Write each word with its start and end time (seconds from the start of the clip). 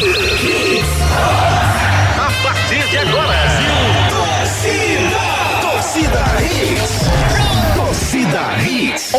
¿Qué? 0.00 0.53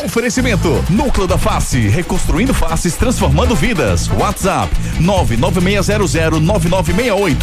Oferecimento: 0.03 0.83
Núcleo 0.89 1.25
da 1.25 1.37
Face, 1.37 1.79
reconstruindo 1.87 2.53
faces, 2.53 2.95
transformando 2.95 3.55
vidas. 3.55 4.09
WhatsApp: 4.09 4.69
996009968. 4.99 7.35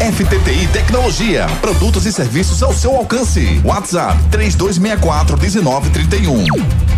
FTTI 0.00 0.66
Tecnologia, 0.72 1.46
produtos 1.60 2.06
e 2.06 2.12
serviços 2.12 2.62
ao 2.62 2.72
seu 2.72 2.96
alcance. 2.96 3.60
WhatsApp 3.62 4.18
3264-1931. 4.30 6.46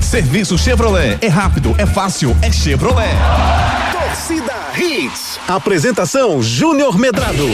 Serviço 0.01 0.57
Chevrolet, 0.57 1.19
é 1.21 1.27
rápido, 1.27 1.75
é 1.79 1.85
fácil, 1.85 2.37
é 2.41 2.53
Chevrolet. 2.53 3.11
Torcida 3.91 4.55
Hits. 4.79 5.41
Apresentação 5.49 6.41
Júnior 6.41 6.97
Medrado. 6.97 7.49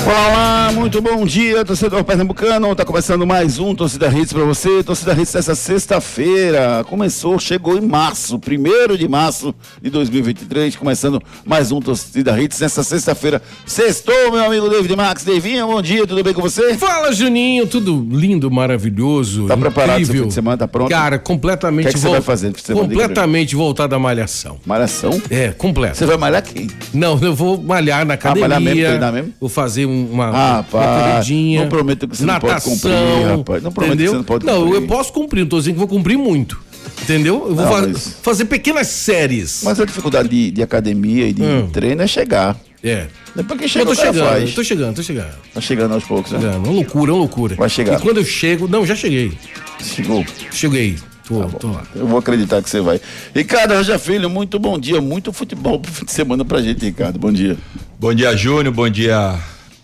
Olá, 0.00 0.28
olá, 0.28 0.72
muito 0.72 1.00
bom 1.02 1.24
dia, 1.26 1.64
torcedor 1.64 2.02
pernambucano. 2.02 2.74
Tá 2.74 2.84
começando 2.84 3.26
mais 3.26 3.58
um 3.58 3.74
Torcida 3.74 4.08
Hits 4.08 4.32
para 4.32 4.42
você. 4.44 4.82
Torcida 4.82 5.12
Hits 5.12 5.32
dessa 5.34 5.54
sexta-feira. 5.54 6.82
Começou, 6.88 7.38
chegou 7.38 7.76
em 7.76 7.82
março, 7.82 8.38
primeiro 8.38 8.96
de 8.96 9.06
março 9.06 9.54
de 9.82 9.90
2023, 9.90 10.74
começando 10.76 11.22
mais 11.44 11.70
um 11.70 11.80
Torcida 11.80 12.40
Hits 12.40 12.58
nessa 12.60 12.82
sexta-feira. 12.82 13.42
Sextou, 13.66 14.32
meu 14.32 14.44
amigo 14.44 14.68
David 14.68 14.96
Max. 14.96 15.24
Davinho, 15.24 15.66
bom 15.66 15.82
dia, 15.82 16.06
tudo 16.06 16.24
bem 16.24 16.32
com 16.32 16.40
você? 16.40 16.74
Fala, 16.74 17.12
Juninho, 17.12 17.66
tudo 17.66 18.06
lindo, 18.10 18.50
maravilhoso. 18.50 19.46
Tá 19.46 19.56
preparado 19.56 20.04
seu 20.04 20.14
fim 20.14 20.28
de 20.28 20.34
semana? 20.34 20.56
Tá 20.56 20.66
pronto? 20.66 20.88
Cara, 20.88 21.18
completamente 21.18 21.86
O 21.86 21.90
que 21.90 21.90
é 21.90 21.92
que 21.92 22.00
você 22.00 22.08
vai 22.08 22.22
fazer 22.22 22.48
no 22.48 22.54
fim 22.54 22.60
de 22.60 22.66
semana? 22.66 22.88
Completamente 22.88 23.54
voltado 23.54 23.94
à 23.94 23.98
malhação. 23.98 24.58
Malhação? 24.66 25.20
É, 25.30 25.48
completo. 25.48 25.98
Você 25.98 26.06
vai 26.06 26.16
malhar 26.16 26.42
quem? 26.42 26.68
Não, 26.94 27.18
eu 27.22 27.34
vou 27.34 27.62
malhar 27.62 28.04
na 28.06 28.14
academia. 28.14 28.48
malhar 28.48 28.60
mesmo, 28.60 28.86
treinar 28.86 29.12
mesmo? 29.12 29.32
Vou 29.38 29.48
fazer 29.50 29.81
um- 29.86 30.10
uma, 30.12 30.26
Ah, 30.26 30.54
uma 30.56 30.62
pá, 30.64 31.10
corridinha. 31.12 31.60
não 31.62 31.68
prometo 31.68 32.08
que 32.08 32.16
você 32.16 32.24
não 32.24 32.34
pode 32.40 32.46
natação, 32.54 32.72
cumprir, 32.72 33.36
rapaz. 33.36 33.62
Não 33.62 33.72
prometo 33.72 33.90
que 33.90 33.94
entendeu? 33.96 34.12
você 34.12 34.16
não 34.18 34.24
pode 34.24 34.46
Não, 34.46 34.60
cumprir. 34.64 34.74
eu 34.74 34.86
posso 34.88 35.12
cumprir, 35.12 35.40
não 35.40 35.48
tô 35.48 35.58
dizendo 35.58 35.74
que 35.74 35.78
vou 35.78 35.88
cumprir 35.88 36.16
muito. 36.18 36.60
Entendeu? 37.02 37.46
Eu 37.48 37.54
vou 37.54 37.64
Não, 37.64 37.72
fa- 37.72 37.82
mas- 37.88 38.16
fazer 38.22 38.44
pequenas 38.44 38.86
séries. 38.88 39.62
Mas 39.64 39.80
a 39.80 39.84
dificuldade 39.84 40.28
de, 40.28 40.50
de 40.50 40.62
academia 40.62 41.26
e 41.28 41.32
de 41.32 41.42
Hum. 41.42 41.68
treino 41.72 42.02
é 42.02 42.06
chegar. 42.06 42.56
É. 42.82 43.06
Depois 43.34 43.58
que 43.58 43.64
Eu 43.64 43.68
chega, 43.68 43.86
tô 43.86 43.92
o 43.92 43.96
cara 43.96 44.12
chegando, 44.12 44.28
faz. 44.28 44.54
tô 44.54 44.64
chegando, 44.64 44.96
tô 44.96 45.02
chegando. 45.02 45.34
Tá 45.54 45.60
chegando 45.60 45.94
aos 45.94 46.04
poucos, 46.04 46.32
né? 46.32 46.40
Chegando. 46.40 46.64
Uma 46.64 46.72
loucura, 46.72 47.12
uma 47.12 47.18
loucura. 47.18 47.54
Vai 47.56 47.68
chegar. 47.68 47.98
E 47.98 48.02
quando 48.02 48.18
eu 48.18 48.24
chego. 48.24 48.66
Não, 48.68 48.84
já 48.84 48.94
cheguei. 48.96 49.32
Chegou. 49.80 50.24
Cheguei. 50.50 50.96
Tô, 51.26 51.40
Tá 51.44 51.58
tô 51.58 51.68
lá. 51.68 51.82
Eu 51.94 52.06
vou 52.06 52.18
acreditar 52.18 52.60
que 52.62 52.68
você 52.68 52.80
vai. 52.80 53.00
Ricardo 53.34 53.74
Rocha 53.74 53.98
Filho, 53.98 54.28
muito 54.28 54.58
bom 54.58 54.76
dia, 54.78 55.00
muito 55.00 55.32
futebol 55.32 55.78
pro 55.78 55.90
fim 55.92 56.04
de 56.04 56.12
semana 56.12 56.44
pra 56.44 56.60
gente, 56.60 56.84
Ricardo. 56.84 57.18
Bom 57.18 57.32
dia. 57.32 57.56
Bom 57.98 58.12
dia, 58.12 58.36
Júnior. 58.36 58.74
Bom 58.74 58.88
dia, 58.88 59.38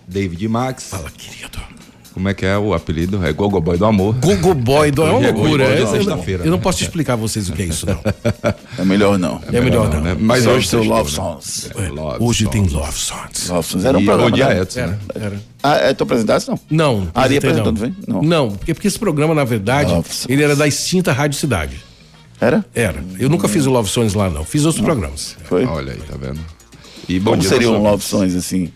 David 0.08 0.48
Max. 0.48 0.84
Fala, 0.90 1.10
querido. 1.10 1.58
Como 2.14 2.28
é 2.28 2.34
que 2.34 2.44
é 2.44 2.58
o 2.58 2.74
apelido? 2.74 3.24
É 3.24 3.32
Gogoboy 3.32 3.78
do 3.78 3.84
Amor. 3.84 4.12
Gogo 4.16 4.52
Boy, 4.52 4.90
do- 4.90 5.02
é 5.06 5.10
uma 5.10 5.18
Hoje 5.18 5.28
é 5.28 5.30
loucura. 5.32 5.64
Gogo 5.64 5.76
Boy 5.76 5.82
É, 5.82 5.86
sexta-feira, 5.98 6.42
Eu 6.44 6.50
não 6.50 6.56
né? 6.56 6.62
posso 6.64 6.78
te 6.78 6.84
explicar 6.84 7.12
a 7.12 7.16
vocês 7.16 7.48
o 7.48 7.52
que 7.52 7.62
é 7.62 7.66
isso, 7.66 7.86
não. 7.86 8.00
É 8.76 8.84
melhor 8.84 9.16
não. 9.16 9.40
É 9.52 9.60
melhor 9.60 9.88
não. 9.88 10.00
né? 10.00 10.16
Mas 10.18 10.42
Só 10.42 10.50
hoje 10.50 10.66
o 10.66 10.68
seu 10.68 10.78
sextou, 10.80 10.96
Love 10.98 11.10
né? 11.10 11.16
Songs. 11.16 11.70
É, 11.76 12.22
Hoje 12.24 12.48
tem 12.48 12.66
Love 12.66 12.98
Songs. 12.98 13.48
Love 13.48 13.68
Songs. 13.68 13.84
Era 13.84 13.98
um 13.98 14.04
programa. 14.04 14.30
né? 14.36 14.66
Era, 14.74 14.86
né? 14.88 14.98
era. 15.14 15.42
Ah, 15.62 15.76
é, 15.76 15.94
tu 15.94 16.02
apresentasse 16.02 16.48
não? 16.48 16.58
Não. 16.68 17.08
Ari 17.14 17.36
apresentou, 17.36 17.70
não 17.70 17.80
vem? 17.80 17.96
Não. 18.08 18.22
Não, 18.22 18.50
porque, 18.50 18.74
porque 18.74 18.88
esse 18.88 18.98
programa, 18.98 19.32
na 19.32 19.44
verdade, 19.44 19.92
ele 20.28 20.42
era 20.42 20.56
da 20.56 20.66
extinta 20.66 21.12
Rádio 21.12 21.38
Cidade. 21.38 21.76
Era? 22.40 22.64
Era. 22.74 23.04
Eu 23.20 23.28
nunca 23.28 23.46
fiz 23.46 23.64
o 23.64 23.70
Love 23.70 23.88
Songs 23.88 24.14
lá, 24.14 24.28
não. 24.28 24.44
Fiz 24.44 24.64
outros 24.64 24.82
programas. 24.84 25.36
Foi? 25.44 25.64
Olha 25.66 25.92
aí, 25.92 25.98
tá 26.00 26.16
vendo? 26.20 26.40
E 27.08 27.20
bom 27.20 27.30
como 27.32 27.42
seria 27.44 27.70
um 27.70 27.80
Love 27.80 28.02
Songs 28.02 28.34
assim? 28.34 28.72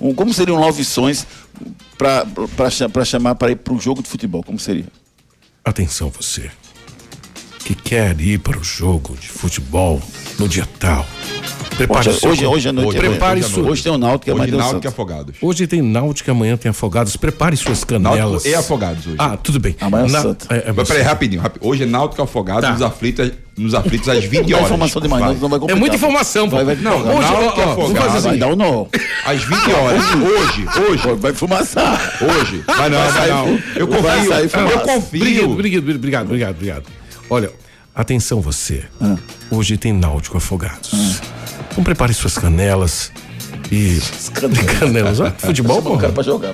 Um, 0.00 0.14
como 0.14 0.32
seria 0.32 0.54
um 0.54 0.58
Love 0.58 0.84
Songs 0.84 1.26
pra, 1.98 2.24
pra, 2.56 2.70
cha- 2.70 2.88
pra 2.88 3.04
chamar 3.04 3.34
para 3.34 3.50
ir 3.52 3.56
pro 3.56 3.78
jogo 3.78 4.02
de 4.02 4.08
futebol? 4.08 4.42
Como 4.42 4.58
seria? 4.58 4.86
Atenção, 5.64 6.10
você 6.10 6.50
que 7.64 7.74
quer 7.74 8.18
ir 8.20 8.38
para 8.38 8.58
o 8.58 8.64
jogo 8.64 9.16
de 9.20 9.28
futebol 9.28 10.00
no 10.38 10.48
dia 10.48 10.66
tal. 10.78 11.06
Prepare 11.76 12.00
Hoje, 12.10 12.10
o 12.10 12.20
seu 12.20 12.30
hoje, 12.30 12.46
hoje 12.46 12.68
à 12.68 12.72
noite. 12.72 12.88
Hoje, 12.90 12.98
Prepare 12.98 13.40
hoje, 13.40 13.48
isso. 13.48 13.60
Hoje 13.62 13.82
tem 13.82 13.92
o 13.92 13.96
Náutico, 13.96 14.30
é 14.30 14.34
Hoje, 14.34 14.52
Náutico 14.52 14.84
e. 14.84 14.88
Afogados. 14.88 15.36
Hoje 15.40 15.66
tem 15.66 15.80
Náutica, 15.80 16.32
amanhã 16.32 16.54
tem 16.56 16.68
Afogados. 16.68 17.16
Prepare 17.16 17.56
suas 17.56 17.84
canelas. 17.84 18.18
Náutico 18.18 18.48
e 18.48 18.54
Afogados 18.54 19.06
hoje. 19.06 19.16
Ah, 19.18 19.36
tudo 19.38 19.58
bem. 19.58 19.74
Amanhã 19.80 20.02
é 20.02 20.06
o 20.06 20.10
Santo. 20.10 20.46
é, 20.50 20.56
é, 20.68 20.72
Mas 20.76 20.88
peraí, 20.88 21.02
rapidinho, 21.02 21.40
rapidinho. 21.40 21.70
Hoje 21.70 21.84
é 21.84 21.86
Náutico 21.86 22.20
e 22.20 22.24
Afogados 22.24 22.62
Tá. 22.64 22.72
nos, 22.72 22.82
aflitos, 22.82 23.32
nos 23.56 23.74
aflitos 23.74 24.08
às 24.10 24.22
20 24.24 24.46
Dá 24.50 24.56
horas. 24.56 24.66
informação 24.66 25.00
demais, 25.00 25.22
Vai. 25.24 25.32
não, 25.34 25.40
não 25.40 25.48
vai 25.48 25.56
é 25.56 25.60
complicar. 25.60 25.80
muita 25.80 25.96
informação, 25.96 26.50
pô. 26.50 26.56
Vai, 26.56 26.64
vai, 26.66 26.74
não, 26.76 26.98
não, 26.98 27.16
hoje, 27.18 27.30
Náutico 27.32 27.60
ó, 27.60 27.62
e 27.62 27.70
Afogados. 27.72 27.98
fazer 28.12 28.20
Vai 28.20 28.30
assim. 28.30 28.38
dar 28.38 28.46
um 28.48 28.56
nó. 28.56 28.86
Às 29.24 29.42
20 29.44 29.72
horas. 29.72 30.02
Hoje, 30.16 30.66
hoje. 30.90 31.14
Vai 31.18 31.32
fumaçar. 31.32 32.18
Hoje. 32.22 32.62
Mas 32.66 32.92
não, 32.92 32.98
mas 32.98 33.28
não. 33.30 33.58
Eu 33.76 33.86
Vai 33.86 34.18
confio. 34.18 34.58
Eu 34.58 34.80
confio. 34.80 35.50
obrigado, 35.50 35.88
obrigado, 35.88 36.24
obrigado, 36.26 36.50
obrigado. 36.56 36.84
Olha, 37.30 37.50
atenção 37.94 38.40
você. 38.40 38.84
Hoje 39.50 39.76
tem 39.78 39.92
Náutico 39.92 40.36
Afogados. 40.36 40.90
Então 41.70 41.84
prepare 41.84 42.12
suas 42.12 42.36
canelas 42.36 43.12
e. 43.70 44.00
Canelas, 44.80 45.20
ó. 45.20 45.30
Futebol, 45.38 45.76
Chama 45.76 45.90
o 45.90 45.92
pô. 45.94 45.98
cara 45.98 46.12
pra 46.12 46.22
jogar. 46.24 46.52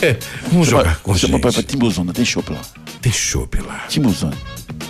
É, 0.00 0.16
vamos 0.50 0.66
jogar 0.66 0.98
com 1.00 1.12
pra 1.38 1.50
gente. 1.50 1.66
Timbuzona, 1.66 2.12
tem 2.12 2.24
chopp 2.24 2.50
lá. 2.50 2.60
Tem 3.02 3.12
chopp 3.12 3.60
lá. 3.60 3.84
Timbuzona. 3.88 4.36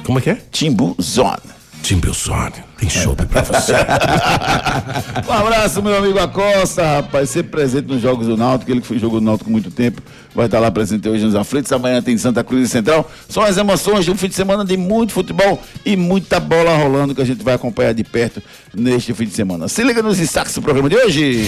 Como 0.05 0.19
é 0.19 0.23
que 0.23 0.31
é? 0.31 0.39
Timbuzona. 0.53 1.41
Timbelsone. 1.85 2.55
Tem 2.79 2.89
chopp 2.89 3.27
pra 3.27 3.43
você. 3.43 3.75
Um 5.29 5.33
abraço, 5.33 5.83
meu 5.83 5.97
amigo 5.97 6.19
Acosta, 6.19 6.97
rapaz. 6.97 7.29
Sempre 7.29 7.51
presente 7.51 7.87
nos 7.87 8.01
Jogos 8.01 8.27
do 8.27 8.37
Náutico. 8.37 8.71
Ele 8.71 8.81
que 8.81 8.87
foi 8.87 8.99
jogou 8.99 9.21
no 9.21 9.27
Náutico 9.27 9.51
há 9.51 9.53
muito 9.53 9.71
tempo. 9.71 10.01
Vai 10.35 10.47
estar 10.47 10.59
lá 10.59 10.71
presente 10.71 11.09
hoje 11.09 11.25
nos 11.25 11.35
aflitos. 11.35 11.71
Amanhã 11.73 12.01
tem 12.01 12.17
Santa 12.17 12.43
Cruz 12.43 12.67
e 12.67 12.69
Central. 12.69 13.11
São 13.29 13.43
as 13.43 13.57
emoções 13.59 14.05
de 14.05 14.11
um 14.11 14.17
fim 14.17 14.29
de 14.29 14.35
semana 14.35 14.65
de 14.65 14.77
muito 14.77 15.13
futebol 15.13 15.63
e 15.85 15.95
muita 15.97 16.41
bola 16.41 16.75
rolando 16.77 17.15
que 17.15 17.21
a 17.21 17.25
gente 17.25 17.45
vai 17.45 17.55
acompanhar 17.55 17.93
de 17.93 18.03
perto 18.03 18.43
neste 18.75 19.13
fim 19.13 19.27
de 19.27 19.35
semana. 19.35 19.69
Se 19.69 19.83
liga 19.83 20.03
nos 20.03 20.17
destaques 20.17 20.55
do 20.55 20.63
programa 20.63 20.89
de 20.89 20.97
hoje. 20.97 21.45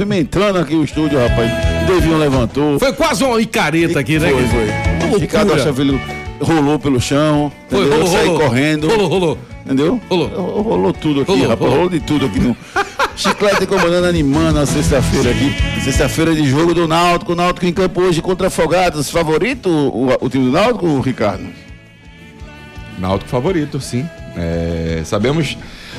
movimentando 0.05 0.59
aqui 0.59 0.75
o 0.75 0.85
estúdio, 0.85 1.19
rapaz. 1.19 1.51
Devinho 1.87 2.19
levantou. 2.19 2.79
Foi 2.79 2.93
quase 2.93 3.25
uma 3.25 3.41
icareta 3.41 4.01
aqui, 4.01 4.19
né? 4.19 4.31
Foi, 4.31 4.47
foi. 4.47 5.19
Ricardo 5.19 5.53
Achavilho 5.55 6.01
rolou 6.41 6.79
pelo 6.79 7.01
chão. 7.01 7.53
Foi, 7.69 7.81
entendeu? 7.81 7.99
rolou, 7.99 8.13
Saiu 8.13 8.33
rolou. 8.33 8.49
correndo. 8.49 8.89
Rolou, 8.89 9.09
rolou. 9.09 9.39
Entendeu? 9.65 10.01
Rolou. 10.09 10.29
Rolou 10.63 10.93
tudo 10.93 11.21
aqui, 11.21 11.31
Rolou, 11.31 11.49
rapaz. 11.49 11.61
rolou. 11.61 11.75
Rolou 11.85 11.91
de 11.91 12.01
tudo 12.01 12.27
aqui. 12.27 12.41
No... 12.41 12.57
Chiclete 13.15 13.67
com 13.67 13.77
banana 13.77 14.09
animando 14.09 14.59
a 14.59 14.67
sexta-feira 14.67 15.31
aqui. 15.31 15.55
Sexta-feira 15.83 16.35
de 16.35 16.49
jogo 16.49 16.75
do 16.75 16.89
Náutico. 16.89 17.33
O 17.33 17.37
Náutico 17.37 17.67
em 17.67 17.73
campo 17.73 18.01
hoje 18.01 18.21
contra 18.21 18.49
Afogados. 18.49 19.11
Favorito 19.11 19.69
o, 19.69 20.09
o 20.21 20.29
time 20.29 20.47
do 20.47 20.53
Náutico, 20.53 21.01
Ricardo? 21.01 21.47
Náutico 22.99 23.31
favorito, 23.31 23.81
sim. 23.81 24.09
É, 24.37 25.03
sabemos. 25.05 25.57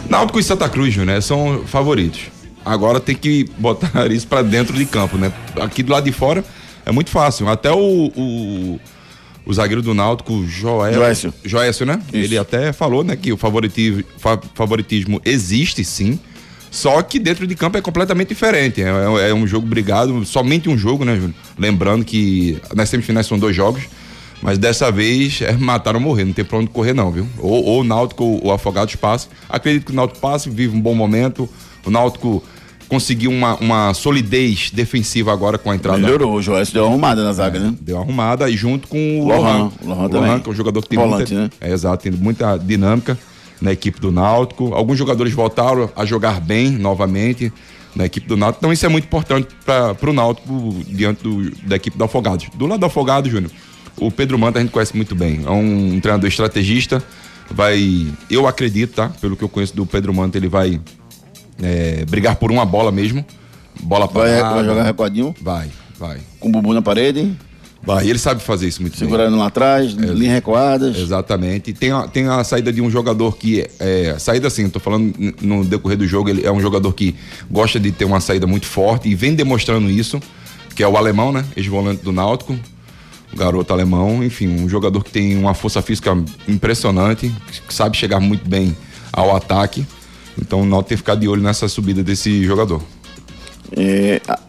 Náutico 0.10 0.40
e 0.40 0.44
Santa 0.44 0.68
Cruz, 0.68 0.96
né? 0.98 1.22
São 1.22 1.64
favoritos. 1.66 2.32
Agora 2.66 3.00
tem 3.00 3.16
que 3.16 3.46
botar 3.58 4.10
isso 4.12 4.28
pra 4.28 4.42
dentro 4.42 4.74
de 4.76 4.86
campo, 4.86 5.18
né? 5.18 5.32
Aqui 5.62 5.84
do 5.84 5.92
lado 5.92 6.04
de 6.06 6.12
fora 6.12 6.44
é 6.86 6.92
muito 6.92 7.10
fácil. 7.10 7.48
Até 7.50 7.72
o, 7.72 7.78
o, 8.16 8.80
o 9.46 9.54
zagueiro 9.54 9.82
do 9.82 9.94
Náutico, 9.94 10.46
Joel, 10.48 10.94
Joécio. 10.94 11.34
Joécio, 11.44 11.86
né? 11.86 12.00
Isso. 12.08 12.16
Ele 12.18 12.38
até 12.38 12.72
falou, 12.72 13.04
né, 13.04 13.16
que 13.16 13.32
o 13.34 13.38
favoritismo, 13.38 14.04
fa- 14.18 14.40
favoritismo 14.56 15.22
existe, 15.26 15.84
sim. 15.84 16.20
Só 16.72 17.02
que 17.04 17.20
dentro 17.20 17.46
de 17.46 17.54
campo 17.54 17.78
é 17.78 17.82
completamente 17.82 18.30
diferente. 18.30 18.82
É, 18.82 18.88
é- 18.88 19.30
é 19.30 19.34
um 19.34 19.46
jogo 19.46 19.68
brigado, 19.68 20.26
somente 20.26 20.68
um 20.70 20.78
jogo, 20.78 21.06
né, 21.06 21.16
Júnior? 21.16 21.34
Lembrando 21.60 22.04
que 22.04 22.58
nas 22.76 22.90
semifinais 22.90 23.28
são 23.28 23.38
dois 23.38 23.56
jogos. 23.56 23.84
Mas 24.42 24.58
dessa 24.58 24.92
vez 24.92 25.42
é 25.42 25.54
matar 25.54 25.96
ou 25.96 26.02
morrer, 26.02 26.26
não 26.26 26.34
tem 26.34 26.44
pra 26.44 26.58
onde 26.58 26.68
correr 26.68 26.92
não, 26.94 27.10
viu? 27.12 27.26
Ou, 27.40 27.64
ou 27.64 27.80
o 27.82 27.84
Náutico 27.84 28.24
ou 28.26 28.48
o 28.48 28.52
Afogados 28.52 28.94
passe. 28.96 29.28
Acredito 29.48 29.86
que 29.86 29.92
o 29.94 29.96
Náutico 29.96 30.20
passe, 30.20 30.50
vive 30.50 30.76
um 30.76 30.82
bom 30.82 30.94
momento. 30.94 31.48
O 31.86 31.90
Náutico 31.92 32.44
conseguiu 32.94 33.32
uma, 33.32 33.56
uma 33.56 33.94
solidez 33.96 34.70
defensiva 34.70 35.34
agora 35.34 35.58
com 35.58 35.72
a 35.72 35.76
entrada. 35.76 35.98
Melhorou. 35.98 36.36
O 36.36 36.42
Joécio 36.44 36.74
deu 36.76 36.84
uma 36.84 36.90
arrumada 36.92 37.24
na 37.24 37.34
zaga, 37.34 37.60
né? 37.60 37.74
Deu 37.82 37.96
uma 37.96 38.04
arrumada 38.04 38.48
e 38.50 38.56
junto 38.56 38.88
com 38.88 39.20
o 39.22 39.28
Lohan. 39.28 39.40
Lohan. 39.40 39.72
O 39.82 39.88
Lohan 39.90 40.10
também. 40.10 40.40
que 40.40 40.48
é 40.50 40.52
um 40.52 40.56
jogador 40.56 40.82
que 40.84 40.90
tem 40.90 41.00
Volante, 41.00 41.34
muita, 41.34 41.56
né? 41.56 41.70
É, 41.70 41.74
exato, 41.74 42.04
tem 42.04 42.12
muita 42.12 42.56
dinâmica 42.58 43.18
na 43.60 43.72
equipe 43.72 44.00
do 44.00 44.12
Náutico. 44.12 44.76
Alguns 44.76 44.96
jogadores 44.98 45.34
voltaram 45.34 45.90
a 45.96 46.06
jogar 46.06 46.40
bem 46.40 46.70
novamente 46.70 47.52
na 47.96 48.06
equipe 48.06 48.28
do 48.28 48.38
Náutico. 48.38 48.60
Então 48.64 48.72
isso 48.72 48.86
é 48.86 48.90
muito 48.90 49.06
importante 49.06 49.48
para 49.66 50.10
o 50.10 50.14
Náutico 50.14 50.76
diante 50.88 51.24
do- 51.24 51.50
da 51.68 51.76
equipe 51.76 51.98
do 51.98 52.04
Afogados. 52.04 52.46
Do 52.54 52.68
lado 52.68 52.80
do 52.80 52.86
Afogado, 52.86 53.28
Júnior, 53.28 53.50
o 53.98 54.12
Pedro 54.12 54.38
Manta 54.38 54.60
a 54.60 54.62
gente 54.62 54.72
conhece 54.72 54.96
muito 54.96 55.16
bem. 55.16 55.42
É 55.44 55.50
um 55.50 56.00
treinador 56.00 56.30
estrategista. 56.30 57.04
Vai, 57.50 58.08
eu 58.30 58.48
acredito, 58.48 58.94
tá? 58.96 59.10
Pelo 59.20 59.36
que 59.36 59.44
eu 59.44 59.50
conheço 59.50 59.76
do 59.76 59.86
Pedro 59.86 60.14
Manta, 60.14 60.38
ele 60.38 60.48
vai 60.48 60.80
é, 61.62 62.06
brigar 62.06 62.36
por 62.36 62.52
uma 62.52 62.66
bola 62.66 62.92
mesmo. 62.92 63.26
Bola 63.82 64.06
Vai, 64.08 64.38
parada. 64.40 64.56
vai 64.56 64.66
jogar 64.66 64.84
recuadinho, 64.84 65.34
Vai, 65.42 65.68
vai. 66.00 66.20
com 66.40 66.48
o 66.50 66.52
bumbum 66.52 66.74
na 66.74 66.82
parede, 66.82 67.36
Vai, 67.86 68.08
ele 68.08 68.18
sabe 68.20 68.42
fazer 68.42 68.68
isso 68.68 68.82
muito 68.82 68.94
bem. 68.94 69.00
segurando 69.00 69.36
lá 69.36 69.48
atrás, 69.48 69.92
linha 69.92 70.32
recuadas. 70.32 70.98
Exatamente. 70.98 71.72
E 71.72 71.74
tem 71.74 71.92
a, 71.92 72.08
tem 72.08 72.28
a 72.30 72.42
saída 72.46 72.72
de 72.72 72.82
um 72.82 72.90
jogador 72.90 73.36
que. 73.36 73.68
É, 73.78 74.16
saída 74.20 74.48
assim, 74.48 74.64
eu 74.64 74.70
tô 74.70 74.80
falando 74.80 75.14
no 75.42 75.66
decorrer 75.66 75.98
do 75.98 76.08
jogo, 76.08 76.30
ele 76.30 76.46
é 76.46 76.52
um 76.52 76.62
jogador 76.62 76.94
que 76.94 77.14
gosta 77.52 77.78
de 77.82 77.92
ter 77.92 78.06
uma 78.06 78.22
saída 78.22 78.48
muito 78.48 78.68
forte 78.68 79.10
e 79.10 79.16
vem 79.16 79.36
demonstrando 79.36 79.90
isso, 79.90 80.22
que 80.76 80.82
é 80.82 80.88
o 80.88 80.96
alemão, 80.96 81.34
né? 81.34 81.44
Ex-volante 81.58 82.02
do 82.04 82.14
Náutico. 82.14 82.58
O 83.34 83.36
garoto 83.36 83.74
alemão, 83.74 84.24
enfim, 84.24 84.48
um 84.48 84.70
jogador 84.70 85.04
que 85.04 85.12
tem 85.12 85.36
uma 85.38 85.54
força 85.54 85.82
física 85.82 86.16
impressionante, 86.48 87.34
que 87.68 87.74
sabe 87.74 87.98
chegar 87.98 88.20
muito 88.22 88.48
bem 88.48 88.78
ao 89.12 89.36
ataque. 89.36 89.86
Então 90.42 90.62
o 90.62 90.66
Náutico 90.66 90.90
tem 90.90 90.98
que 90.98 91.02
ficar 91.02 91.16
de 91.16 91.28
olho 91.28 91.42
nessa 91.42 91.68
subida 91.68 92.04
desse 92.04 92.44
jogador. 92.44 92.82
É, 93.76 94.22
a- 94.28 94.40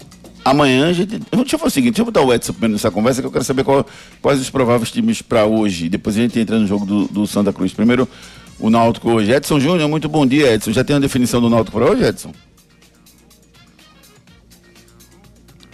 amanhã 0.45 0.89
a 0.89 0.93
gente. 0.93 1.19
Deixa 1.19 1.55
eu 1.55 1.59
fazer 1.59 1.67
o 1.67 1.71
seguinte, 1.71 1.93
deixa 1.95 2.03
eu 2.03 2.07
botar 2.07 2.23
o 2.23 2.33
Edson 2.33 2.53
primeiro 2.53 2.73
nessa 2.75 2.91
conversa, 2.91 3.21
que 3.21 3.27
eu 3.27 3.33
quero 3.33 3.45
saber 3.45 3.65
qual- 3.65 3.87
quais 4.21 4.41
os 4.41 4.51
prováveis 4.51 4.91
times 4.91 5.21
para 5.23 5.45
hoje. 5.47 5.89
Depois 5.89 6.17
a 6.17 6.21
gente 6.21 6.39
entra 6.39 6.59
no 6.59 6.67
jogo 6.67 6.85
do, 6.87 7.05
do 7.07 7.27
Santa 7.27 7.53
Cruz. 7.53 7.73
Primeiro, 7.73 8.09
o 8.59 8.71
Náutico 8.71 9.11
hoje. 9.11 9.31
Edson 9.33 9.61
Júnior, 9.61 9.89
muito 9.89 10.09
bom 10.09 10.27
dia, 10.27 10.53
Edson. 10.55 10.73
Já 10.73 10.83
tem 10.85 10.95
uma 10.95 11.01
definição 11.01 11.41
do 11.41 11.51
Náutico 11.51 11.79
para 11.79 11.91
hoje, 11.91 12.03
Edson? 12.05 12.33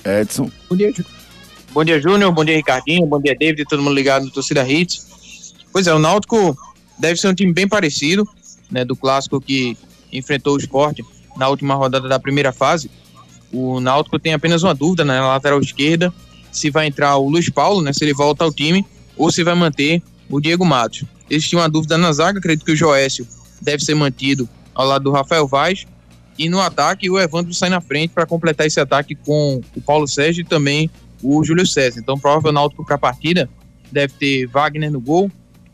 Edson. 0.05 0.51
Bom 0.69 0.77
dia, 0.77 0.93
bom 1.73 1.85
dia, 1.85 2.01
Júnior. 2.01 2.33
Bom 2.33 2.45
dia, 2.45 2.57
Ricardinho. 2.57 3.07
Bom 3.07 3.21
dia, 3.21 3.37
David. 3.39 3.65
Todo 3.69 3.83
mundo 3.83 3.95
ligado 3.95 4.25
no 4.25 4.31
Torcida 4.31 4.67
Hits. 4.69 5.55
Pois 5.73 5.87
é, 5.87 5.95
o 5.95 5.99
Náutico 5.99 6.57
deve 6.99 7.21
ser 7.21 7.29
um 7.29 7.35
time 7.35 7.53
bem 7.53 7.69
parecido, 7.69 8.27
né, 8.71 8.85
do 8.85 8.97
clássico 8.97 9.41
que 9.41 9.77
enfrentou 10.13 10.55
o 10.55 10.59
esporte 10.59 11.05
na 11.37 11.49
última 11.49 11.75
rodada 11.75 12.09
da 12.09 12.19
primeira 12.19 12.53
fase. 12.53 12.91
O 13.53 13.81
Náutico 13.81 14.19
tem 14.19 14.33
apenas 14.33 14.63
uma 14.63 14.75
dúvida 14.75 15.05
né, 15.05 15.19
na 15.19 15.29
lateral 15.29 15.61
esquerda, 15.61 16.13
se 16.53 16.71
vai 16.71 16.87
entrar 16.87 17.17
o 17.17 17.29
Luiz 17.29 17.49
Paulo, 17.49 17.83
né, 17.83 17.93
se 17.93 18.05
ele 18.05 18.15
volta 18.15 18.45
ao 18.45 18.53
time, 18.53 18.85
ou 19.17 19.31
se 19.31 19.43
vai 19.43 19.55
manter 19.55 20.03
o 20.29 20.41
Diego 20.41 20.65
Matos. 20.65 21.05
Existia 21.29 21.59
uma 21.59 21.69
dúvida 21.69 21.99
na 21.99 22.13
zaga, 22.13 22.39
acredito 22.39 22.65
que 22.65 22.73
o 22.73 22.77
Joécio 22.77 23.27
deve 23.61 23.85
ser 23.85 23.95
mantido 23.95 24.49
ao 24.75 24.87
lado 24.87 25.05
do 25.05 25.13
Rafael 25.13 25.47
Vaz. 25.47 25.87
E 26.39 26.49
no 26.49 26.61
ataque, 26.61 27.11
o 27.11 27.19
Evandro 27.19 27.53
sai 27.53 27.69
na 27.69 27.81
frente 27.81 28.13
para 28.13 28.25
completar 28.25 28.67
esse 28.67 28.81
ataque 28.81 29.15
com 29.15 29.61
o 29.77 29.81
Paulo 29.81 30.09
Sérgio 30.09 30.43
e 30.43 30.45
também 30.45 30.91
o 31.23 31.45
Júlio 31.45 31.67
César. 31.67 32.01
Então, 32.01 32.19
provável 32.19 32.53
Náutico 32.53 32.85
para 32.85 32.95
a 32.95 32.99
partida 32.99 33.49
deve 33.93 34.15
ter 34.15 34.47
Wagner 34.47 34.91
no 34.91 35.01
gol, 35.01 35.31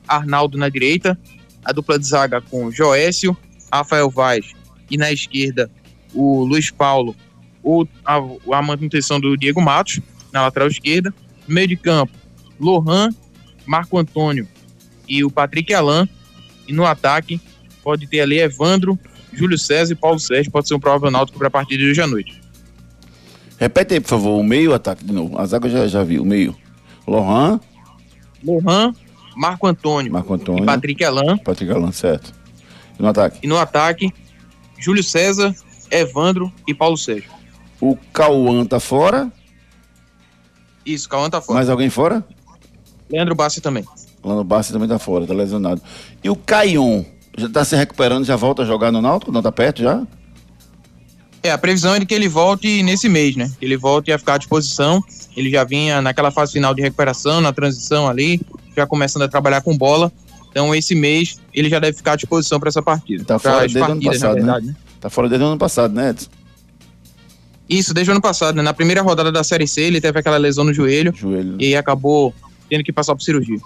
Arnaldo 0.08 0.58
na 0.58 0.68
direita, 0.68 1.18
a 1.64 1.72
dupla 1.72 1.99
de 1.99 2.06
zaga 2.06 2.40
com 2.40 2.70
Joécio, 2.70 3.37
Rafael 3.73 4.11
Vaz 4.11 4.52
e 4.90 4.96
na 4.96 5.12
esquerda 5.12 5.70
o 6.14 6.44
Luiz 6.44 6.70
Paulo 6.70 7.14
ou 7.62 7.88
a, 8.04 8.16
a 8.16 8.62
manutenção 8.62 9.20
do 9.20 9.37
Diego 9.37 9.61
Matos 9.61 10.00
na 10.32 10.42
lateral 10.42 10.68
esquerda. 10.68 11.12
No 11.46 11.54
meio 11.54 11.68
de 11.68 11.76
campo, 11.76 12.12
Lohan, 12.61 13.11
Marco 13.66 13.99
Antônio 13.99 14.49
e 15.08 15.25
o 15.25 15.30
Patrick 15.30 15.73
Alain. 15.75 16.08
E 16.66 16.73
no 16.73 16.85
ataque, 16.85 17.40
pode 17.82 18.06
ter 18.06 18.20
ali 18.20 18.40
Evandro, 18.40 18.99
Júlio 19.32 19.58
César 19.58 19.92
e 19.92 19.96
Paulo 19.96 20.18
Sérgio. 20.18 20.50
Pode 20.50 20.68
ser 20.68 20.75
um 20.75 20.80
provável 20.80 21.11
náutico 21.11 21.38
para 21.38 21.49
a 21.49 21.50
partida 21.50 21.82
de 21.82 21.90
hoje 21.90 22.00
à 22.00 22.06
noite. 22.06 22.40
Repete 23.58 23.94
aí, 23.94 24.00
por 24.00 24.08
favor, 24.08 24.38
o 24.38 24.42
meio 24.42 24.75
ataque 24.75 25.04
de 25.04 25.12
novo. 25.12 25.38
A 25.38 25.46
zaga 25.46 25.68
já, 25.68 25.87
já 25.87 26.02
vi, 26.02 26.18
o 26.18 26.25
meio. 26.25 26.54
Lohan, 27.06 27.61
Lohan, 28.44 28.92
Marco 29.37 29.66
Antônio, 29.66 30.12
Marco 30.12 30.35
Antônio. 30.35 30.64
e 30.64 30.66
Patrick 30.66 31.04
Alain. 31.04 31.38
Patrick 31.38 31.73
Alan, 31.73 31.92
certo. 31.92 32.35
E 32.98 33.02
no 33.02 33.08
ataque? 33.08 33.38
E 33.42 33.46
no 33.46 33.58
ataque, 33.58 34.12
Júlio 34.78 35.02
César, 35.02 35.54
Evandro 35.90 36.52
e 36.66 36.74
Paulo 36.74 36.96
Sérgio. 36.96 37.30
O 37.80 37.96
Cauã 38.12 38.64
tá 38.64 38.80
fora. 38.80 39.30
Isso, 40.84 41.08
Cauã 41.08 41.28
tá 41.28 41.40
fora. 41.40 41.58
Mais 41.58 41.68
alguém 41.68 41.90
fora? 41.90 42.24
Leandro 43.10 43.34
Bassi 43.34 43.60
também. 43.60 43.84
No 44.34 44.42
Barça 44.42 44.72
também 44.72 44.88
tá 44.88 44.98
fora, 44.98 45.26
tá 45.26 45.32
lesionado. 45.32 45.80
E 46.22 46.28
o 46.28 46.34
Caion, 46.34 47.04
já 47.38 47.48
tá 47.48 47.64
se 47.64 47.76
recuperando, 47.76 48.24
já 48.24 48.34
volta 48.34 48.62
a 48.62 48.64
jogar 48.66 48.90
no 48.90 49.00
Náutico? 49.00 49.30
Não 49.30 49.40
tá 49.40 49.52
perto 49.52 49.82
já? 49.82 50.04
É, 51.42 51.52
a 51.52 51.58
previsão 51.58 51.94
é 51.94 52.00
de 52.00 52.06
que 52.06 52.14
ele 52.14 52.28
volte 52.28 52.82
nesse 52.82 53.08
mês, 53.08 53.36
né? 53.36 53.48
Que 53.58 53.64
ele 53.64 53.76
volte 53.76 54.10
a 54.10 54.18
ficar 54.18 54.34
à 54.34 54.38
disposição. 54.38 55.00
Ele 55.36 55.48
já 55.48 55.62
vinha 55.62 56.02
naquela 56.02 56.32
fase 56.32 56.52
final 56.52 56.74
de 56.74 56.82
recuperação, 56.82 57.40
na 57.40 57.52
transição 57.52 58.08
ali, 58.08 58.40
já 58.76 58.84
começando 58.84 59.22
a 59.22 59.28
trabalhar 59.28 59.60
com 59.60 59.76
bola. 59.76 60.10
Então, 60.56 60.75
esse 60.75 60.94
mês, 60.94 61.38
ele 61.52 61.68
já 61.68 61.78
deve 61.78 61.94
ficar 61.98 62.12
à 62.12 62.16
disposição 62.16 62.58
para 62.58 62.70
essa 62.70 62.80
partida. 62.80 63.22
Tá 63.26 63.38
fora 63.38 63.60
desde 63.60 63.78
o 63.78 63.84
ano 63.84 64.00
passado, 64.02 64.34
né? 64.36 64.40
verdade, 64.40 64.66
né? 64.68 64.76
Tá 64.98 65.10
fora 65.10 65.28
desde 65.28 65.44
o 65.44 65.48
ano 65.48 65.58
passado, 65.58 65.92
né, 65.94 66.08
Edson? 66.08 66.30
Isso, 67.68 67.92
desde 67.92 68.10
o 68.10 68.14
ano 68.14 68.22
passado, 68.22 68.56
né? 68.56 68.62
Na 68.62 68.72
primeira 68.72 69.02
rodada 69.02 69.30
da 69.30 69.44
Série 69.44 69.66
C, 69.68 69.82
ele 69.82 70.00
teve 70.00 70.18
aquela 70.18 70.38
lesão 70.38 70.64
no 70.64 70.72
joelho 70.72 71.12
Joelho. 71.14 71.56
e 71.60 71.76
acabou 71.76 72.32
tendo 72.70 72.82
que 72.82 72.90
passar 72.90 73.14
por 73.14 73.20
cirurgia. 73.22 73.58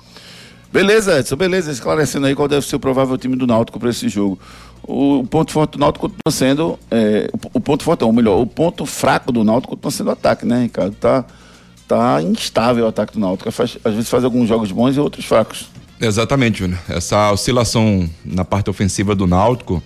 Beleza, 0.73 1.20
Edson, 1.20 1.37
beleza. 1.37 1.70
Esclarecendo 1.70 2.26
aí 2.26 2.35
qual 2.35 2.49
deve 2.49 2.66
ser 2.66 2.75
o 2.75 2.80
provável 2.80 3.16
time 3.16 3.37
do 3.37 3.47
Náutico 3.47 3.78
para 3.78 3.90
esse 3.90 4.09
jogo. 4.09 4.37
O 4.82 5.25
ponto 5.30 5.52
forte 5.52 5.73
do 5.75 5.78
Náutico 5.78 6.09
continua 6.09 6.32
sendo. 6.32 6.76
é, 6.90 7.30
o, 7.32 7.59
o 7.59 7.61
ponto 7.61 7.85
forte, 7.85 8.02
ou 8.02 8.12
melhor, 8.12 8.40
o 8.40 8.47
ponto 8.47 8.85
fraco 8.85 9.30
do 9.30 9.44
Náutico 9.44 9.76
continua 9.76 9.92
sendo 9.92 10.09
o 10.09 10.11
ataque, 10.11 10.44
né, 10.44 10.62
Ricardo? 10.64 10.97
Tá, 10.97 11.25
tá 11.87 12.20
instável 12.20 12.85
o 12.87 12.88
ataque 12.88 13.12
do 13.12 13.20
Náutico. 13.20 13.49
Faz- 13.52 13.78
às 13.85 13.94
vezes 13.94 14.09
faz 14.11 14.25
alguns 14.25 14.49
jogos 14.49 14.73
bons 14.73 14.97
e 14.97 14.99
outros 15.00 15.25
fracos. 15.25 15.68
Exatamente, 16.00 16.61
Júnior. 16.61 16.80
Essa 16.88 17.30
oscilação 17.30 18.09
na 18.25 18.42
parte 18.42 18.71
ofensiva 18.71 19.14
do 19.14 19.26
Náutico 19.26 19.83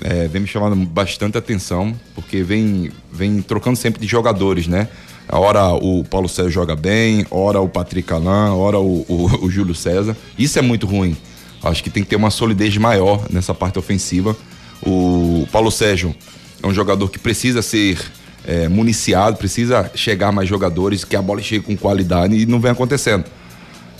é, 0.00 0.26
vem 0.26 0.42
me 0.42 0.48
chamando 0.48 0.74
bastante 0.86 1.36
atenção, 1.36 1.94
porque 2.14 2.42
vem, 2.42 2.90
vem 3.12 3.42
trocando 3.42 3.76
sempre 3.76 4.00
de 4.00 4.06
jogadores, 4.06 4.66
né? 4.66 4.88
Hora 5.30 5.74
o 5.74 6.02
Paulo 6.04 6.28
Sérgio 6.28 6.52
joga 6.52 6.74
bem, 6.74 7.26
hora 7.30 7.60
o 7.60 7.68
Patrick 7.68 8.10
Alain, 8.10 8.52
hora 8.52 8.78
o, 8.78 9.04
o, 9.06 9.44
o 9.44 9.50
Júlio 9.50 9.74
César. 9.74 10.16
Isso 10.38 10.58
é 10.58 10.62
muito 10.62 10.86
ruim. 10.86 11.14
Acho 11.62 11.82
que 11.82 11.90
tem 11.90 12.02
que 12.02 12.08
ter 12.08 12.16
uma 12.16 12.30
solidez 12.30 12.74
maior 12.78 13.26
nessa 13.28 13.52
parte 13.52 13.78
ofensiva. 13.78 14.34
O 14.80 15.46
Paulo 15.52 15.70
Sérgio 15.70 16.14
é 16.62 16.66
um 16.66 16.72
jogador 16.72 17.10
que 17.10 17.18
precisa 17.18 17.60
ser 17.60 18.00
é, 18.46 18.66
municiado, 18.66 19.36
precisa 19.36 19.90
chegar 19.94 20.32
mais 20.32 20.48
jogadores, 20.48 21.04
que 21.04 21.16
a 21.16 21.20
bola 21.20 21.42
chegue 21.42 21.64
com 21.64 21.76
qualidade 21.76 22.34
e 22.34 22.46
não 22.46 22.60
vem 22.60 22.70
acontecendo. 22.70 23.24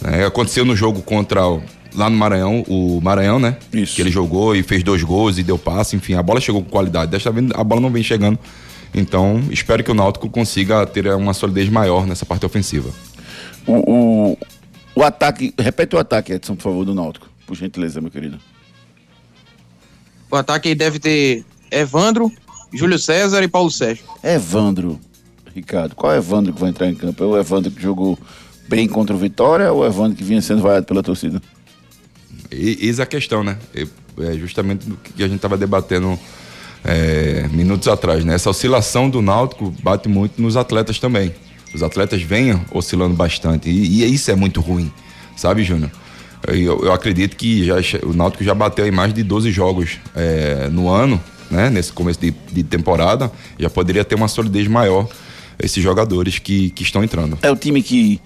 É, 0.05 0.25
aconteceu 0.25 0.65
no 0.65 0.77
jogo 0.77 1.03
contra 1.03 1.47
o- 1.47 1.63
lá 1.95 2.09
no 2.09 2.17
Maranhão, 2.17 2.65
o 2.69 3.01
Maranhão, 3.01 3.39
né? 3.39 3.57
Isso. 3.73 3.97
Que 3.97 4.03
ele 4.03 4.11
jogou 4.11 4.55
e 4.55 4.63
fez 4.63 4.83
dois 4.83 5.03
gols 5.03 5.39
e 5.39 5.43
deu 5.43 5.59
passe, 5.59 5.97
enfim, 5.97 6.15
a 6.15 6.23
bola 6.23 6.41
chegou 6.41 6.63
com 6.63 6.71
qualidade. 6.71 7.11
Desta 7.11 7.31
vez 7.33 7.51
a 7.55 7.65
bola 7.65 7.81
não 7.81 7.91
vem 7.91 8.03
chegando 8.03 8.39
Então, 8.95 9.43
espero 9.51 9.85
que 9.85 9.91
o 9.91 9.95
Náutico 9.95 10.31
consiga 10.31 10.87
ter 10.87 11.07
uma 11.15 11.35
solidez 11.35 11.69
maior 11.69 12.07
nessa 12.07 12.25
parte 12.25 12.47
ofensiva. 12.47 12.89
O, 13.67 13.73
o, 14.33 14.39
o 14.95 15.03
ataque, 15.03 15.53
repete 15.59 15.95
o 15.95 15.99
ataque, 15.99 16.33
Edson, 16.33 16.57
por 16.57 16.63
favor, 16.63 16.85
do 16.87 16.95
Náutico, 16.95 17.29
por 17.47 17.55
gentileza, 17.55 18.01
meu 18.01 18.11
querido. 18.11 18.39
O 20.31 20.37
ataque 20.37 20.75
deve 20.75 20.99
ter 20.99 21.45
Evandro, 21.71 22.33
Júlio 22.73 22.99
César 22.99 23.43
e 23.43 23.49
Paulo 23.49 23.71
Sérgio. 23.71 24.05
Evandro, 24.23 24.99
Ricardo, 25.55 25.95
qual 25.95 26.13
é 26.13 26.17
Evandro 26.19 26.53
que 26.53 26.61
vai 26.61 26.71
entrar 26.71 26.87
em 26.89 26.95
campo? 26.95 27.23
É 27.23 27.27
o 27.27 27.39
Evandro 27.39 27.71
que 27.71 27.81
jogou 27.83 28.19
bem 28.69 28.87
contra 28.87 29.15
o 29.15 29.19
Vitória 29.19 29.73
ou 29.73 29.81
o 29.81 29.87
Evandro 29.87 30.17
que 30.17 30.23
vinha 30.23 30.43
sendo 30.43 30.63
vaiado 30.63 30.87
pela 30.87 31.03
torcida? 31.03 31.41
E, 32.53 32.79
eis 32.87 33.01
a 33.01 33.07
questão, 33.07 33.43
né? 33.43 33.59
É 33.75 34.33
justamente 34.35 34.91
o 34.91 34.97
que 34.97 35.23
a 35.23 35.27
gente 35.27 35.37
estava 35.37 35.57
debatendo 35.57 36.19
é, 36.85 37.49
minutos 37.51 37.89
atrás, 37.89 38.25
né? 38.25 38.35
Essa 38.35 38.51
oscilação 38.51 39.09
do 39.09 39.23
Náutico 39.23 39.73
bate 39.83 40.09
muito 40.09 40.41
nos 40.41 40.57
atletas 40.57 40.99
também. 40.99 41.35
Os 41.75 41.83
atletas 41.83 42.23
vêm 42.23 42.61
oscilando 42.73 43.15
bastante 43.15 43.69
e, 43.69 44.03
e 44.03 44.15
isso 44.15 44.31
é 44.31 44.35
muito 44.35 44.61
ruim, 44.61 44.91
sabe, 45.37 45.63
Júnior? 45.63 45.91
Eu, 46.47 46.85
eu, 46.85 46.93
acredito 46.93 47.37
que 47.37 47.65
já, 47.65 47.77
o 48.05 48.15
Náutico 48.15 48.45
já 48.45 48.55
bateu 48.55 48.87
em 48.87 48.91
mais 48.91 49.13
de 49.13 49.23
12 49.23 49.51
jogos 49.51 49.99
é, 50.15 50.69
no 50.71 50.89
ano, 50.89 51.21
né? 51.51 51.69
Nesse 51.69 51.93
começo 51.93 52.21
de, 52.21 52.33
de 52.53 52.63
temporada, 52.63 53.31
já 53.59 53.69
poderia 53.69 54.05
ter 54.05 54.15
uma 54.15 54.29
solidez 54.29 54.67
maior 54.67 55.09
esses 55.59 55.83
jogadores 55.83 56.39
que, 56.39 56.71
que 56.71 56.83
estão 56.83 57.03
entrando. 57.03 57.39
É 57.43 57.51
o 57.51 57.57
time 57.57 57.83
que 57.83 58.21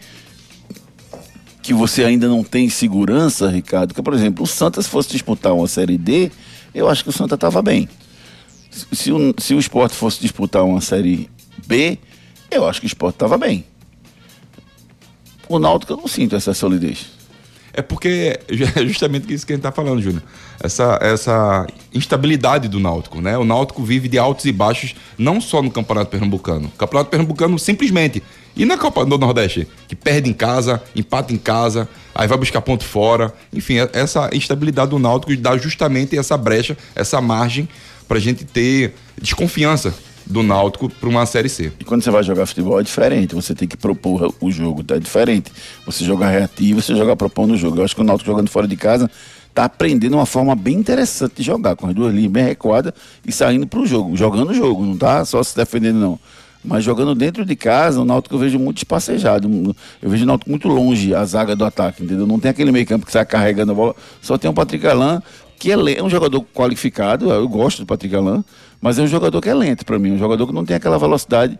que 1.63 1.73
você 1.73 2.05
ainda 2.05 2.27
não 2.29 2.43
tem 2.43 2.69
segurança, 2.69 3.49
Ricardo, 3.49 3.95
que, 3.95 4.03
por 4.03 4.13
exemplo, 4.13 4.43
o 4.43 4.47
Santa, 4.47 4.83
se 4.83 4.89
fosse 4.89 5.11
disputar 5.11 5.55
uma 5.55 5.69
Série 5.69 5.97
D, 5.97 6.31
eu 6.75 6.89
acho 6.89 7.05
que 7.05 7.11
o 7.11 7.13
Santa 7.13 7.37
estava 7.37 7.63
bem. 7.63 7.89
Se 8.71 9.13
o, 9.13 9.35
se 9.39 9.55
o 9.55 9.59
esporte 9.61 9.95
fosse 9.95 10.21
disputar 10.21 10.65
uma 10.65 10.81
Série 10.81 11.31
B, 11.67 11.99
eu 12.51 12.67
acho 12.67 12.81
que 12.81 12.87
o 12.87 12.89
esporte 12.89 13.15
estava 13.15 13.39
bem. 13.39 13.65
O 15.49 15.59
Náutico 15.59 15.93
eu 15.93 15.97
não 15.99 16.09
sinto 16.09 16.35
essa 16.35 16.53
solidez. 16.53 17.11
É 17.73 17.81
porque 17.81 18.41
é 18.77 18.87
justamente 18.87 19.33
isso 19.33 19.47
que 19.47 19.53
a 19.53 19.57
gente 19.57 19.61
está 19.61 19.73
falando, 19.73 20.03
Júnior. 20.03 20.23
Essa, 20.61 20.99
essa 21.01 21.67
instabilidade 21.95 22.69
do 22.69 22.81
Náutico, 22.81 23.21
né? 23.21 23.37
O 23.39 23.45
Náutico 23.45 23.83
vive 23.83 24.09
de 24.09 24.19
altos 24.19 24.45
e 24.47 24.53
baixos, 24.53 24.95
não 25.17 25.41
só 25.41 25.63
no 25.63 25.71
Campeonato 25.71 26.11
Pernambucano. 26.11 26.67
O 26.67 26.79
Campeonato 26.79 27.11
Pernambucano 27.11 27.59
simplesmente. 27.59 28.23
E 28.55 28.65
na 28.65 28.77
Copa 28.77 29.05
do 29.05 29.17
Nordeste, 29.17 29.67
que 29.89 29.97
perde 29.97 30.29
em 30.29 30.33
casa, 30.33 30.83
empata 30.95 31.33
em 31.33 31.39
casa, 31.39 31.89
aí 32.15 32.29
vai 32.29 32.37
buscar 32.37 32.61
ponto 32.61 32.85
fora. 32.85 33.33
Enfim, 33.53 33.79
é, 33.79 33.91
essa 33.93 34.29
instabilidade 34.33 34.91
do 34.91 34.99
Náutico 34.99 35.35
dá 35.37 35.57
justamente 35.57 36.17
essa 36.19 36.37
brecha, 36.37 36.77
essa 36.95 37.21
margem 37.21 37.69
para 38.07 38.19
a 38.19 38.21
gente 38.21 38.45
ter 38.45 38.95
desconfiança 39.21 39.95
do 40.27 40.43
Náutico 40.43 40.89
para 40.89 41.09
uma 41.09 41.25
Série 41.25 41.49
C. 41.49 41.73
E 41.81 41.85
quando 41.85 42.03
você 42.03 42.11
vai 42.11 42.23
jogar 42.23 42.47
futebol 42.47 42.79
é 42.79 42.83
diferente, 42.83 43.35
você 43.35 43.55
tem 43.55 43.67
que 43.67 43.77
propor 43.77 44.35
o 44.41 44.51
jogo, 44.51 44.85
tá? 44.85 44.97
É 44.97 44.99
diferente. 44.99 45.51
Você 45.87 46.05
jogar 46.05 46.29
reativo, 46.31 46.81
você 46.81 46.95
jogar 46.95 47.17
propondo 47.17 47.55
o 47.55 47.57
jogo. 47.57 47.79
Eu 47.79 47.85
acho 47.85 47.95
que 47.95 48.01
o 48.01 48.05
Náutico 48.05 48.31
jogando 48.31 48.49
fora 48.49 48.69
de 48.69 48.77
casa 48.77 49.11
tá 49.55 49.65
aprendendo 49.65 50.15
uma 50.15 50.27
forma 50.27 50.55
bem 50.55 50.77
interessante 50.77 51.37
de 51.37 51.43
jogar, 51.43 51.77
com 51.77 51.87
as 51.87 51.95
duas 51.95 52.15
linhas 52.15 52.31
bem 52.31 52.45
recuadas 52.45 52.93
e 53.27 53.31
saindo 53.31 53.67
para 53.67 53.81
o 53.81 53.87
jogo, 53.87 54.17
jogando 54.17 54.51
o 54.51 54.55
jogo, 54.55 54.85
não 54.85 54.97
tá 54.97 55.25
só 55.25 55.43
se 55.43 55.55
defendendo 55.55 55.97
não. 55.97 56.19
Mas 56.65 56.85
jogando 56.85 57.15
dentro 57.15 57.45
de 57.45 57.57
casa, 57.57 58.01
o 58.01 58.05
Náutico 58.05 58.37
eu 58.37 58.39
vejo 58.39 58.59
muito 58.59 58.79
espacejado. 58.79 59.49
Eu 60.01 60.11
vejo 60.11 60.23
o 60.23 60.27
Náutico 60.27 60.51
muito 60.51 60.69
longe, 60.69 61.15
a 61.15 61.25
zaga 61.25 61.57
do 61.57 61.65
ataque, 61.65 62.05
entendeu? 62.05 62.27
Não 62.27 62.39
tem 62.39 62.51
aquele 62.51 62.71
meio 62.71 62.87
campo 62.87 63.05
que 63.05 63.13
sai 63.13 63.27
carregando 63.27 63.73
a 63.73 63.75
bola. 63.75 63.97
Só 64.21 64.39
tem 64.39 64.49
o 64.51 64.55
Patrick 64.55 64.87
Alain, 64.87 65.21
que 65.59 65.73
é, 65.73 65.75
é 65.99 66.03
um 66.03 66.11
jogador 66.11 66.45
qualificado, 66.55 67.31
eu 67.31 67.49
gosto 67.49 67.79
do 67.81 67.87
Patrick 67.87 68.15
Alain, 68.15 68.45
mas 68.81 68.99
é 68.99 69.03
um 69.03 69.07
jogador 69.07 69.41
que 69.41 69.49
é 69.49 69.55
lento 69.55 69.85
para 69.85 69.99
mim, 69.99 70.13
um 70.13 70.19
jogador 70.19 70.47
que 70.47 70.53
não 70.53 70.65
tem 70.65 70.77
aquela 70.77 70.99
velocidade 70.99 71.59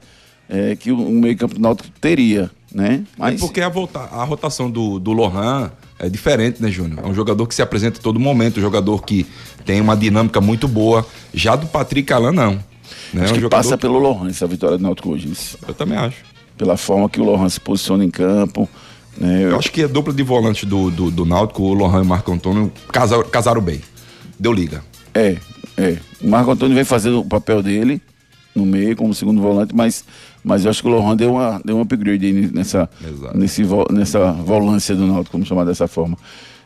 é, 0.49 0.77
que 0.77 0.93
o, 0.93 0.97
o 0.97 1.13
meio-campo 1.13 1.55
do 1.55 1.61
Náutico 1.61 1.89
teria, 2.01 2.51
né? 2.73 3.05
Mas... 3.17 3.37
É 3.37 3.39
porque 3.39 3.61
a, 3.61 3.69
volta, 3.69 4.01
a 4.01 4.25
rotação 4.25 4.71
do, 4.71 4.99
do 4.99 5.13
Lohan 5.13 5.71
é 5.99 6.09
diferente, 6.09 6.61
né, 6.61 6.71
Júnior? 6.71 7.01
É 7.05 7.09
um 7.09 7.15
jogador 7.15 7.47
que 7.47 7.55
se 7.55 7.63
apresenta 7.63 8.01
todo 8.01 8.19
momento, 8.19 8.59
um 8.59 8.63
jogador 8.63 9.05
que 9.05 9.27
tem 9.65 9.81
uma 9.81 9.97
dinâmica 9.97 10.41
muito 10.41 10.67
boa. 10.67 11.07
Já 11.33 11.55
do 11.55 11.67
Patrick 11.67 12.13
Alain, 12.13 12.35
não. 12.35 12.72
Né? 13.13 13.25
Acho 13.25 13.35
um 13.35 13.41
que 13.41 13.49
passa 13.49 13.77
pelo 13.77 13.99
Lohan 13.99 14.29
essa 14.29 14.47
vitória 14.47 14.77
do 14.77 14.83
Náutico 14.83 15.11
hoje. 15.11 15.33
Eu 15.67 15.75
também 15.75 15.99
acho. 15.99 16.19
Pela 16.57 16.77
forma 16.77 17.09
que 17.09 17.21
o 17.21 17.25
Lohan 17.25 17.49
se 17.49 17.61
posiciona 17.61 18.05
em 18.05 18.11
campo. 18.11 18.69
Né? 19.17 19.45
Eu... 19.45 19.51
Eu 19.51 19.59
acho 19.59 19.71
que 19.71 19.83
a 19.83 19.87
dupla 19.87 20.13
de 20.13 20.23
volante 20.23 20.65
do, 20.67 20.91
do, 20.91 21.11
do 21.11 21.25
Náutico, 21.25 21.63
o 21.63 21.75
Lohan 21.75 21.99
e 21.99 22.03
o 22.03 22.07
Marco 22.07 22.33
Antônio, 22.33 22.73
casaram, 22.91 23.25
casaram 23.25 23.61
bem. 23.61 23.81
Deu 24.39 24.53
liga. 24.53 24.83
É, 25.15 25.37
é. 25.77 25.99
O 26.23 26.29
Marco 26.29 26.51
Antônio 26.51 26.75
vem 26.75 26.85
fazendo 26.85 27.21
o 27.21 27.25
papel 27.25 27.63
dele 27.63 28.01
no 28.55 28.67
meio, 28.67 28.97
como 28.97 29.15
segundo 29.15 29.41
volante, 29.41 29.75
mas, 29.75 30.05
mas 30.45 30.65
eu 30.65 30.71
acho 30.71 30.83
que 30.83 30.89
o 30.89 30.91
Lohan 30.91 31.17
deu 31.17 31.33
uma, 31.33 31.61
deu 31.65 31.77
um 31.77 31.81
upgrade 31.81 32.51
nessa, 32.53 32.89
nesse, 33.35 33.63
nessa 33.91 34.33
volância 34.33 34.95
do 34.95 35.07
Náutico, 35.07 35.33
como 35.33 35.47
chamar 35.47 35.65
dessa 35.65 35.89
forma. 35.89 36.17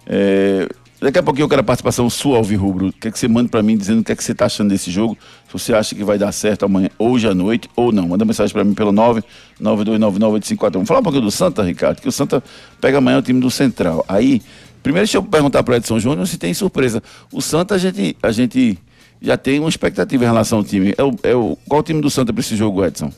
É, 0.06 0.68
daqui 1.00 1.19
a 1.19 1.23
pouquinho 1.23 1.45
eu 1.45 1.49
quero 1.49 1.61
a 1.61 1.65
participação 1.65 2.09
sua, 2.09 2.38
Alvirrubro. 2.38 2.88
O 2.88 2.93
que 2.93 3.09
é 3.09 3.11
que 3.11 3.19
você 3.19 3.29
manda 3.29 3.49
para 3.49 3.62
mim 3.62 3.76
dizendo 3.76 4.00
o 4.00 4.05
que 4.05 4.12
é 4.12 4.17
que 4.17 4.25
você 4.25 4.33
está 4.33 4.47
achando 4.47 4.71
desse 4.71 4.91
jogo? 4.91 5.17
Se 5.47 5.53
você 5.53 5.75
acha 5.75 5.95
que 5.95 6.03
vai 6.03 6.19
dar 6.19 6.33
certo 6.33 6.65
amanhã, 6.65 6.88
hoje 6.99 7.29
à 7.29 7.35
noite, 7.35 7.69
ou 7.76 7.93
não. 7.93 8.09
Manda 8.09 8.25
mensagem 8.25 8.53
para 8.53 8.65
mim 8.65 8.75
pelo 8.75 8.93
992998541. 8.93 10.73
Vamos 10.73 10.88
falar 10.88 11.00
um 11.00 11.03
pouquinho 11.03 11.25
do 11.25 11.31
Santa, 11.31 11.62
Ricardo, 11.62 12.00
que 12.00 12.09
o 12.09 12.12
Santa 12.12 12.43
pega 12.81 12.99
amanhã 12.99 13.19
o 13.19 13.23
time 13.23 13.41
do 13.41 13.50
Central. 13.50 14.05
Aí, 14.09 14.43
primeiro 14.83 15.07
deixa 15.07 15.19
eu 15.19 15.23
perguntar 15.23 15.62
para 15.62 15.76
Edson 15.76 15.99
Júnior 15.99 16.26
se 16.26 16.38
tem 16.38 16.55
surpresa. 16.55 17.03
O 17.33 17.41
Santa, 17.41 17.75
a 17.75 17.79
gente, 17.79 18.17
a 18.23 18.31
gente 18.31 18.79
já 19.21 19.37
tem 19.37 19.59
uma 19.59 19.69
expectativa 19.69 20.25
em 20.25 20.26
relação 20.26 20.59
ao 20.59 20.65
time. 20.65 20.95
É 20.97 21.03
o, 21.03 21.15
é 21.23 21.35
o, 21.35 21.57
qual 21.69 21.81
o 21.81 21.85
time 21.85 22.00
do 22.00 22.11
Santa 22.11 22.33
para 22.33 22.41
esse 22.41 22.57
jogo, 22.57 22.85
Edson? 22.85 23.12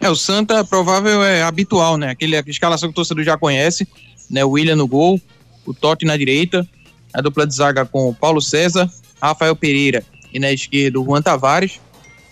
É, 0.00 0.10
o 0.10 0.14
Santa 0.14 0.64
provável 0.64 1.22
é 1.22 1.42
habitual, 1.42 1.96
né? 1.96 2.10
Aquele, 2.10 2.36
a 2.36 2.44
escalação 2.46 2.88
que 2.88 2.92
o 2.92 2.96
torcedor 2.96 3.24
já 3.24 3.38
conhece, 3.38 3.88
né? 4.30 4.44
O 4.44 4.50
William 4.50 4.76
no 4.76 4.86
gol, 4.86 5.20
o 5.66 5.72
Totti 5.72 6.04
na 6.04 6.16
direita, 6.16 6.66
a 7.12 7.20
dupla 7.20 7.46
de 7.46 7.54
zaga 7.54 7.84
com 7.84 8.08
o 8.08 8.14
Paulo 8.14 8.40
César, 8.40 8.90
Rafael 9.20 9.54
Pereira 9.54 10.04
e 10.32 10.38
na 10.38 10.52
esquerda 10.52 11.00
o 11.00 11.04
Juan 11.04 11.22
Tavares. 11.22 11.80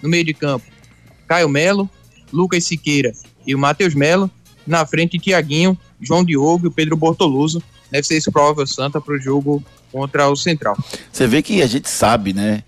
No 0.02 0.08
meio 0.08 0.24
de 0.24 0.34
campo, 0.34 0.66
Caio 1.28 1.48
Melo, 1.48 1.88
Lucas 2.32 2.64
Siqueira 2.64 3.12
e 3.46 3.54
o 3.54 3.58
Matheus 3.58 3.94
Melo. 3.94 4.30
Na 4.66 4.84
frente, 4.84 5.18
Tiaguinho, 5.18 5.78
João 6.00 6.24
Diogo 6.24 6.66
e 6.66 6.68
o 6.68 6.72
Pedro 6.72 6.96
Bortoluso. 6.96 7.62
Deve 7.90 8.06
ser 8.06 8.16
esse 8.16 8.30
provável 8.30 8.66
Santa 8.66 9.00
para 9.00 9.14
o 9.14 9.18
jogo 9.18 9.62
contra 9.90 10.28
o 10.28 10.36
Central. 10.36 10.76
Você 11.12 11.26
vê 11.26 11.42
que 11.42 11.62
a 11.62 11.66
gente 11.66 11.88
sabe, 11.88 12.32
né, 12.32 12.64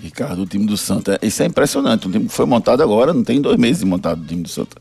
Ricardo, 0.00 0.42
o 0.42 0.46
time 0.46 0.66
do 0.66 0.76
Santa, 0.76 1.18
isso 1.22 1.42
é 1.42 1.46
impressionante. 1.46 2.06
O 2.06 2.10
time 2.10 2.28
foi 2.28 2.44
montado 2.44 2.82
agora, 2.82 3.14
não 3.14 3.24
tem 3.24 3.40
dois 3.40 3.56
meses 3.56 3.80
de 3.80 3.86
montado 3.86 4.22
o 4.22 4.26
time 4.26 4.42
do 4.42 4.48
Santa. 4.48 4.76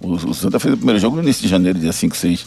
O, 0.00 0.12
o 0.12 0.34
Santa 0.34 0.58
fez 0.58 0.74
o 0.74 0.76
primeiro 0.76 1.00
jogo 1.00 1.16
no 1.16 1.22
início 1.22 1.42
de 1.42 1.48
janeiro, 1.48 1.78
dia 1.78 1.92
5, 1.92 2.16
6. 2.16 2.46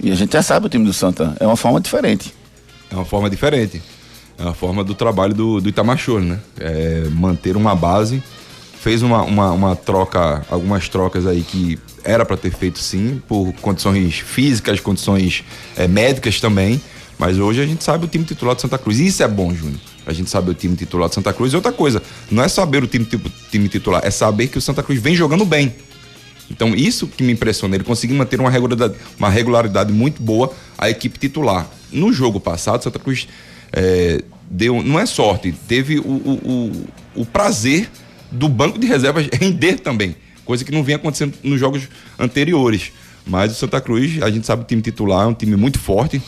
E 0.00 0.10
a 0.10 0.14
gente 0.14 0.32
já 0.32 0.42
sabe 0.42 0.66
o 0.66 0.68
time 0.68 0.84
do 0.84 0.92
Santa. 0.92 1.36
É 1.40 1.46
uma 1.46 1.56
forma 1.56 1.80
diferente. 1.80 2.34
É 2.90 2.94
uma 2.94 3.04
forma 3.04 3.30
diferente. 3.30 3.82
É 4.38 4.42
uma 4.42 4.54
forma 4.54 4.82
do 4.82 4.94
trabalho 4.94 5.34
do, 5.34 5.60
do 5.60 5.68
Itamachor, 5.68 6.20
né? 6.20 6.38
É 6.58 7.04
manter 7.10 7.56
uma 7.56 7.74
base. 7.74 8.22
Fez 8.80 9.02
uma, 9.02 9.22
uma, 9.22 9.52
uma 9.52 9.76
troca, 9.76 10.44
algumas 10.50 10.88
trocas 10.88 11.26
aí 11.26 11.42
que 11.42 11.78
era 12.02 12.24
para 12.24 12.36
ter 12.36 12.52
feito 12.52 12.80
sim, 12.80 13.22
por 13.28 13.52
condições 13.60 14.18
físicas, 14.18 14.80
condições 14.80 15.44
é, 15.76 15.86
médicas 15.86 16.40
também 16.40 16.80
mas 17.22 17.38
hoje 17.38 17.62
a 17.62 17.64
gente 17.64 17.84
sabe 17.84 18.04
o 18.04 18.08
time 18.08 18.24
titular 18.24 18.56
de 18.56 18.62
Santa 18.62 18.76
Cruz. 18.76 18.98
Isso 18.98 19.22
é 19.22 19.28
bom, 19.28 19.54
Júnior. 19.54 19.78
A 20.04 20.12
gente 20.12 20.28
sabe 20.28 20.50
o 20.50 20.54
time 20.54 20.74
titular 20.74 21.08
de 21.08 21.14
Santa 21.14 21.32
Cruz. 21.32 21.52
E 21.52 21.54
outra 21.56 21.70
coisa, 21.70 22.02
não 22.28 22.42
é 22.42 22.48
saber 22.48 22.82
o 22.82 22.86
time, 22.88 23.06
time 23.48 23.68
titular, 23.68 24.00
é 24.04 24.10
saber 24.10 24.48
que 24.48 24.58
o 24.58 24.60
Santa 24.60 24.82
Cruz 24.82 25.00
vem 25.00 25.14
jogando 25.14 25.44
bem. 25.44 25.72
Então, 26.52 26.74
isso 26.74 27.06
que 27.06 27.22
me 27.22 27.32
impressiona, 27.32 27.74
ele 27.74 27.84
conseguiu 27.84 28.14
manter 28.14 28.38
uma 28.38 28.50
regularidade, 28.50 28.94
uma 29.18 29.30
regularidade 29.30 29.92
muito 29.92 30.22
boa 30.22 30.52
a 30.76 30.90
equipe 30.90 31.18
titular. 31.18 31.68
No 31.90 32.12
jogo 32.12 32.38
passado, 32.38 32.84
Santa 32.84 32.98
Cruz 32.98 33.26
é, 33.72 34.22
deu, 34.50 34.82
não 34.82 35.00
é 35.00 35.06
sorte, 35.06 35.52
teve 35.66 35.98
o, 35.98 36.02
o, 36.02 36.70
o, 37.16 37.22
o 37.22 37.26
prazer 37.26 37.88
do 38.30 38.48
banco 38.48 38.78
de 38.78 38.86
reservas 38.86 39.26
render 39.32 39.78
também, 39.78 40.14
coisa 40.44 40.64
que 40.64 40.70
não 40.70 40.84
vinha 40.84 40.96
acontecendo 40.96 41.34
nos 41.42 41.58
jogos 41.58 41.88
anteriores. 42.18 42.92
Mas 43.26 43.52
o 43.52 43.54
Santa 43.54 43.80
Cruz, 43.80 44.22
a 44.22 44.30
gente 44.30 44.46
sabe 44.46 44.62
o 44.62 44.64
time 44.64 44.82
titular 44.82 45.24
é 45.24 45.26
um 45.26 45.34
time 45.34 45.56
muito 45.56 45.78
forte, 45.78 46.20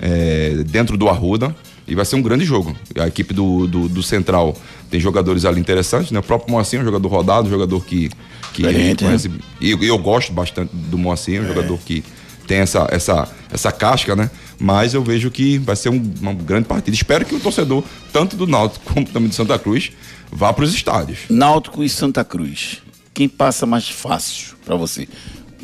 é, 0.00 0.62
dentro 0.66 0.96
do 0.96 1.08
Arruda. 1.08 1.54
E 1.86 1.96
vai 1.96 2.04
ser 2.04 2.14
um 2.14 2.22
grande 2.22 2.44
jogo. 2.44 2.76
A 2.96 3.08
equipe 3.08 3.34
do, 3.34 3.66
do, 3.66 3.88
do 3.88 4.02
Central 4.04 4.56
tem 4.88 5.00
jogadores 5.00 5.44
ali 5.44 5.60
interessantes, 5.60 6.12
né? 6.12 6.20
O 6.20 6.22
próprio 6.22 6.52
Moacir 6.52 6.78
é 6.78 6.82
um 6.82 6.84
jogador 6.84 7.08
rodado, 7.08 7.48
um 7.48 7.50
jogador 7.50 7.84
que, 7.84 8.08
que 8.52 8.62
Diferente, 8.62 9.04
conhece. 9.04 9.28
Né? 9.28 9.38
E 9.60 9.70
eu, 9.70 9.82
eu, 9.82 9.98
gosto 9.98 10.32
bastante 10.32 10.70
do 10.74 10.98
Moacir, 10.98 11.40
um 11.40 11.44
é. 11.44 11.48
jogador 11.48 11.78
que 11.78 12.04
tem 12.46 12.58
essa, 12.58 12.86
essa, 12.90 13.28
essa 13.50 13.72
casca, 13.72 14.14
né? 14.14 14.30
Mas 14.58 14.94
eu 14.94 15.02
vejo 15.02 15.30
que 15.30 15.58
vai 15.58 15.74
ser 15.74 15.88
um, 15.88 16.12
uma 16.20 16.34
grande 16.34 16.68
partida. 16.68 16.94
Espero 16.94 17.24
que 17.24 17.34
o 17.34 17.40
torcedor, 17.40 17.82
tanto 18.12 18.36
do 18.36 18.46
Náutico 18.46 18.92
como 18.92 19.06
também 19.06 19.28
do 19.28 19.34
Santa 19.34 19.58
Cruz, 19.58 19.92
vá 20.30 20.52
para 20.52 20.64
os 20.64 20.74
estádios. 20.74 21.20
Náutico 21.28 21.82
e 21.82 21.88
Santa 21.88 22.24
Cruz. 22.24 22.82
Quem 23.14 23.28
passa 23.28 23.66
mais 23.66 23.88
fácil 23.88 24.54
para 24.64 24.76
você? 24.76 25.08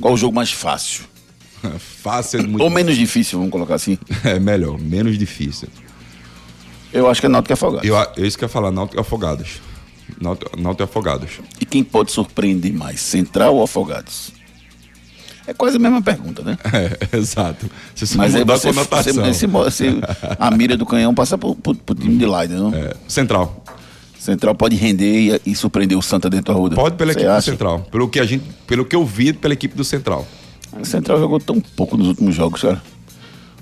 Qual 0.00 0.14
o 0.14 0.16
jogo 0.16 0.34
mais 0.34 0.52
fácil? 0.52 1.04
Fácil 1.78 2.40
é 2.40 2.42
muito. 2.44 2.62
Ou 2.62 2.70
menos 2.70 2.96
difícil, 2.96 3.38
vamos 3.38 3.50
colocar 3.50 3.74
assim. 3.74 3.98
É 4.24 4.38
melhor, 4.38 4.78
menos 4.78 5.18
difícil. 5.18 5.68
Eu 6.92 7.10
acho 7.10 7.20
que 7.20 7.26
é 7.26 7.28
Náutico 7.28 7.52
e 7.52 7.54
Afogados. 7.54 7.88
Eu, 7.88 7.96
eu 8.16 8.24
isso 8.24 8.38
que 8.38 8.44
ia 8.44 8.48
falar, 8.48 8.70
Náutico 8.70 8.98
e 8.98 9.00
Afogados. 9.00 9.60
Náutico 10.20 10.82
e 10.82 10.84
Afogados. 10.84 11.30
E 11.60 11.64
quem 11.64 11.82
pode 11.84 12.10
surpreender 12.12 12.72
mais, 12.72 13.00
Central 13.00 13.54
ou 13.56 13.62
Afogados? 13.62 14.32
É 15.46 15.54
quase 15.54 15.76
a 15.76 15.80
mesma 15.80 16.02
pergunta, 16.02 16.42
né? 16.42 16.58
É, 16.72 17.16
exato. 17.16 17.70
Você 17.94 18.16
Mas 18.18 18.34
aí 18.34 18.42
a 18.42 18.44
você, 18.44 18.70
você, 18.72 19.12
você, 19.12 19.46
você- 19.46 20.00
a 20.38 20.50
mira 20.50 20.76
do 20.76 20.84
canhão 20.84 21.14
passa 21.14 21.38
pro, 21.38 21.54
pro, 21.54 21.74
pro 21.74 21.94
time 21.94 22.16
de 22.18 22.26
Laida, 22.26 22.56
não? 22.56 22.74
É, 22.74 22.92
Central. 23.06 23.64
Central 24.18 24.54
pode 24.54 24.76
render 24.76 25.40
e, 25.44 25.50
e 25.52 25.54
surpreender 25.54 25.96
o 25.96 26.02
Santa 26.02 26.28
dentro 26.28 26.52
da 26.52 26.58
roda. 26.60 26.74
Pode 26.76 26.96
pela 26.96 27.12
equipe 27.12 27.26
acha? 27.26 27.40
do 27.40 27.52
Central. 27.52 27.80
Pelo 27.90 28.08
que, 28.08 28.20
a 28.20 28.26
gente, 28.26 28.44
pelo 28.66 28.84
que 28.84 28.94
eu 28.94 29.06
vi 29.06 29.32
pela 29.32 29.54
equipe 29.54 29.74
do 29.74 29.84
Central. 29.84 30.26
O 30.78 30.84
Central 30.84 31.18
jogou 31.18 31.40
tão 31.40 31.60
pouco 31.60 31.96
nos 31.96 32.08
últimos 32.08 32.34
jogos, 32.34 32.60
cara. 32.60 32.82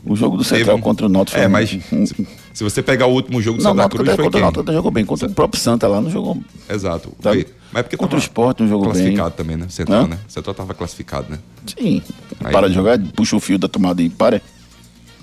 O 0.04 0.16
jogo 0.16 0.36
do 0.36 0.42
Central 0.44 0.76
Teve- 0.76 0.82
contra 0.82 1.06
o 1.06 1.08
Náutico 1.08 1.36
É, 1.38 1.42
foi 1.42 1.48
mas 1.48 1.72
um- 1.92 2.26
se, 2.56 2.64
você 2.64 2.82
pegar 2.82 3.06
o 3.06 3.12
último 3.12 3.40
jogo 3.42 3.58
do 3.58 3.64
Não, 3.64 3.70
Santa 3.72 3.82
Náutico 3.82 4.02
Cruz, 4.02 4.16
foi 4.16 4.24
contra 4.24 4.38
quem? 4.38 4.42
Náutico 4.42 4.62
até 4.62 4.72
jogou 4.72 4.90
bem. 4.90 5.04
Contra 5.04 5.28
o 5.28 5.32
próprio 5.32 5.60
Santa 5.60 5.86
lá 5.86 6.00
não 6.00 6.10
jogou. 6.10 6.38
Exato. 6.68 7.10
Tá. 7.20 7.30
Foi- 7.30 7.46
Mas 7.70 7.80
é 7.80 7.82
porque 7.82 7.96
Contra 7.96 8.16
o 8.16 8.20
Sport 8.20 8.60
não 8.60 8.68
jogou 8.68 8.84
bem. 8.86 8.94
classificado 8.94 9.34
também, 9.34 9.56
né? 9.56 9.66
Central, 9.68 10.04
Hã? 10.04 10.08
né? 10.08 10.18
Central 10.26 10.54
tava 10.54 10.72
classificado, 10.72 11.26
né? 11.30 11.38
Sim. 11.66 12.02
Aí- 12.42 12.52
Para 12.52 12.68
de 12.68 12.74
jogar, 12.74 12.98
puxa 13.14 13.36
o 13.36 13.40
fio 13.40 13.58
da 13.58 13.68
tomada 13.68 14.00
e 14.00 14.08
para. 14.08 14.40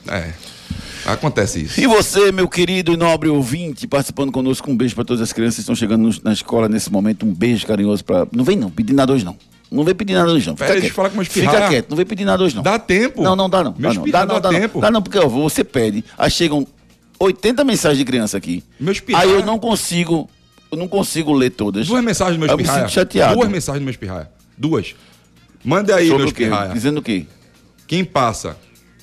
É. 0.07 0.31
Acontece 1.05 1.61
isso. 1.63 1.79
E 1.81 1.87
você, 1.87 2.31
meu 2.31 2.47
querido 2.47 2.93
e 2.93 2.97
nobre 2.97 3.29
ouvinte, 3.29 3.87
participando 3.87 4.31
conosco, 4.31 4.69
um 4.71 4.77
beijo 4.77 4.95
para 4.95 5.03
todas 5.03 5.21
as 5.21 5.33
crianças 5.33 5.55
que 5.55 5.61
estão 5.61 5.75
chegando 5.75 6.09
na 6.23 6.31
escola 6.31 6.69
nesse 6.69 6.91
momento. 6.91 7.25
Um 7.25 7.33
beijo 7.33 7.65
carinhoso 7.65 8.05
para. 8.05 8.27
Não 8.31 8.43
vem 8.43 8.55
não, 8.55 8.69
pedir 8.69 8.93
nada 8.93 9.11
hoje 9.11 9.25
não. 9.25 9.35
Não 9.71 9.83
vem 9.83 9.95
pedir 9.95 10.13
nada 10.13 10.31
hoje 10.31 10.47
não. 10.47 10.55
Fica 10.55 10.67
Pera, 10.67 10.81
quieto. 10.81 10.93
falar 10.93 11.09
com 11.09 11.25
Fica 11.25 11.67
quieto, 11.67 11.89
não 11.89 11.97
vem 11.97 12.05
pedir 12.05 12.25
nada 12.25 12.43
hoje 12.43 12.55
não. 12.55 12.61
Dá 12.61 12.77
tempo. 12.77 13.23
Não, 13.23 13.35
não 13.35 13.49
dá 13.49 13.63
não. 13.63 13.71
Dá 13.73 13.91
não, 13.93 14.05
dá 14.05 14.19
não, 14.19 14.27
dá 14.35 14.39
dá 14.39 14.51
não. 14.51 14.59
tempo. 14.59 14.79
Dá 14.81 14.91
não, 14.91 15.01
porque 15.01 15.17
ó, 15.17 15.27
você 15.27 15.63
pede, 15.63 16.05
aí 16.17 16.29
chegam 16.29 16.67
80 17.23 17.63
mensagens 17.63 17.97
de 17.97 18.05
criança 18.05 18.37
aqui. 18.37 18.63
Meu 18.79 18.91
espirrar- 18.91 19.21
Aí 19.23 19.31
eu 19.31 19.45
não 19.45 19.57
consigo, 19.59 20.29
eu 20.71 20.77
não 20.77 20.87
consigo 20.87 21.33
ler 21.33 21.51
todas. 21.51 21.87
Duas 21.87 22.03
mensagens 22.03 22.35
do 22.37 22.39
meu 22.39 22.49
Eu 22.49 22.57
me 22.57 22.63
espirraia. 22.63 22.87
sinto 22.87 22.93
chateado. 22.95 23.35
Duas 23.35 23.49
mensagens 23.49 23.81
do 23.81 23.85
meu 23.85 23.91
espirraia. 23.91 24.29
Duas. 24.57 24.95
Manda 25.63 25.95
aí, 25.95 26.07
Sobre 26.07 26.23
meu 26.23 26.31
o 26.31 26.33
quê? 26.35 26.43
espirraia. 26.43 26.73
Dizendo 26.73 26.99
o 26.99 27.01
quê? 27.01 27.25
Quem 27.87 28.03
passa? 28.03 28.57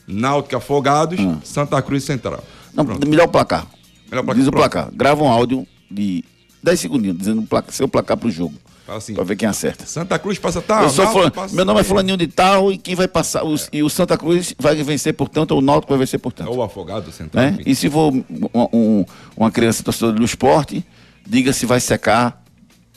Náutico 0.07 0.57
Afogados, 0.57 1.19
Hum. 1.21 1.39
Santa 1.45 1.81
Cruz 1.81 2.05
Central. 2.05 2.43
Não, 2.75 2.85
me 2.85 3.17
dá 3.17 3.25
o 3.25 3.29
placar. 3.29 3.67
Melhor 4.11 4.23
placar, 4.25 4.35
Diz 4.41 4.47
o 4.49 4.51
pronto. 4.51 4.63
placar. 4.71 4.91
Grava 4.93 5.23
um 5.23 5.29
áudio 5.29 5.67
de 5.91 6.25
10 6.63 6.81
segundinhos, 6.81 7.17
dizendo 7.17 7.43
placar, 7.43 7.73
seu 7.73 7.89
placar 7.89 8.17
pro 8.17 8.31
jogo. 8.31 8.55
Fala 8.91 8.99
assim. 8.99 9.15
Pra 9.15 9.23
ver 9.23 9.37
quem 9.37 9.49
acerta. 9.49 9.87
Santa 9.87 10.19
Cruz 10.19 10.37
passa 10.39 10.61
tal. 10.61 10.83
eu 10.83 10.91
sou 10.91 11.05
Náutico 11.05 11.55
meu 11.55 11.65
nome 11.65 11.81
é 11.81 11.85
Fulaninho 11.85 12.17
de 12.17 12.27
Tal 12.27 12.73
e 12.73 12.77
quem 12.79 12.97
vai 12.97 13.07
passar. 13.07 13.45
os- 13.45 13.69
e 13.73 13.85
o 13.85 13.89
Santa 13.89 14.19
Cruz 14.19 14.53
vai 14.59 14.75
vencer, 14.75 15.15
portanto, 15.15 15.53
ou 15.53 15.59
o 15.59 15.61
Náutico 15.61 15.93
vai 15.93 15.99
vencer, 16.01 16.19
portanto. 16.19 16.49
Ou 16.51 16.61
Afogado 16.61 17.13
Central. 17.13 17.45
Né? 17.45 17.59
E 17.65 17.73
se 17.75 17.89
for 17.89 18.13
um- 18.13 18.25
um- 18.73 19.05
uma 19.37 19.51
criança 19.51 19.85
torcedora 19.85 20.17
do 20.17 20.25
esporte, 20.25 20.85
diga 21.25 21.53
se 21.53 21.67
vai 21.67 21.79
secar 21.79 22.43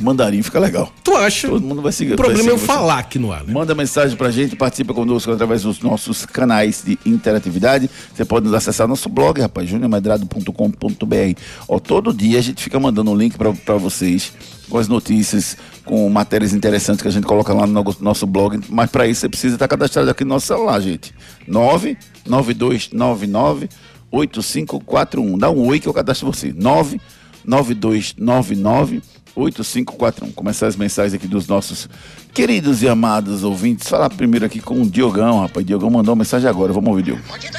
mandarim, 0.00 0.42
fica 0.42 0.58
legal. 0.58 0.92
Tu 1.02 1.14
acha? 1.16 1.48
Todo 1.48 1.64
mundo 1.64 1.82
vai 1.82 1.92
seguir. 1.92 2.14
O 2.14 2.16
problema 2.16 2.48
é 2.48 2.52
eu 2.52 2.58
seguir 2.58 2.66
falar 2.66 2.98
aqui 2.98 3.18
no 3.18 3.32
ar, 3.32 3.44
né? 3.44 3.52
Manda 3.52 3.74
mensagem 3.74 4.16
pra 4.16 4.30
gente, 4.30 4.56
participa 4.56 4.94
conosco 4.94 5.30
através 5.32 5.62
dos 5.62 5.80
nossos 5.80 6.24
canais 6.24 6.82
de 6.84 6.98
interatividade. 7.04 7.90
Você 8.14 8.24
pode 8.24 8.46
nos 8.46 8.54
acessar 8.54 8.86
nosso 8.88 9.08
blog, 9.08 9.40
rapaz, 9.40 9.68
juniormedrado.com.br. 9.68 11.40
Ó, 11.68 11.78
todo 11.78 12.12
dia 12.12 12.38
a 12.38 12.42
gente 12.42 12.62
fica 12.62 12.78
mandando 12.78 13.10
um 13.10 13.16
link 13.16 13.36
pra, 13.36 13.52
pra 13.52 13.76
vocês 13.76 14.32
com 14.72 14.78
as 14.78 14.88
notícias, 14.88 15.54
com 15.84 16.08
matérias 16.08 16.54
interessantes 16.54 17.02
que 17.02 17.08
a 17.08 17.10
gente 17.10 17.26
coloca 17.26 17.52
lá 17.52 17.66
no 17.66 17.82
no- 17.84 17.96
nosso 18.00 18.26
blog. 18.26 18.58
Mas 18.70 18.90
pra 18.90 19.06
isso 19.06 19.20
você 19.20 19.28
precisa 19.28 19.56
estar 19.56 19.68
cadastrado 19.68 20.08
aqui 20.10 20.24
no 20.24 20.30
nosso 20.30 20.46
celular, 20.46 20.80
gente. 20.80 21.14
99299 21.46 23.68
8541. 24.10 25.36
Dá 25.38 25.50
um 25.50 25.66
oi 25.66 25.78
que 25.78 25.86
eu 25.86 25.92
cadastro 25.92 26.32
você. 26.32 26.54
99299 26.54 29.02
8541. 29.36 30.32
Começar 30.32 30.68
as 30.68 30.76
mensagens 30.76 31.12
aqui 31.14 31.26
dos 31.28 31.46
nossos 31.46 31.86
queridos 32.32 32.82
e 32.82 32.88
amados 32.88 33.44
ouvintes. 33.44 33.86
Falar 33.88 34.08
primeiro 34.08 34.46
aqui 34.46 34.58
com 34.60 34.80
o 34.80 34.88
Diogão, 34.88 35.40
rapaz. 35.40 35.66
Diogão 35.66 35.90
mandou 35.90 36.14
uma 36.14 36.20
mensagem 36.20 36.48
agora. 36.48 36.72
Vamos 36.72 36.88
ouvir, 36.88 37.02
Diogo. 37.02 37.20
Bom 37.28 37.36
dia. 37.38 37.50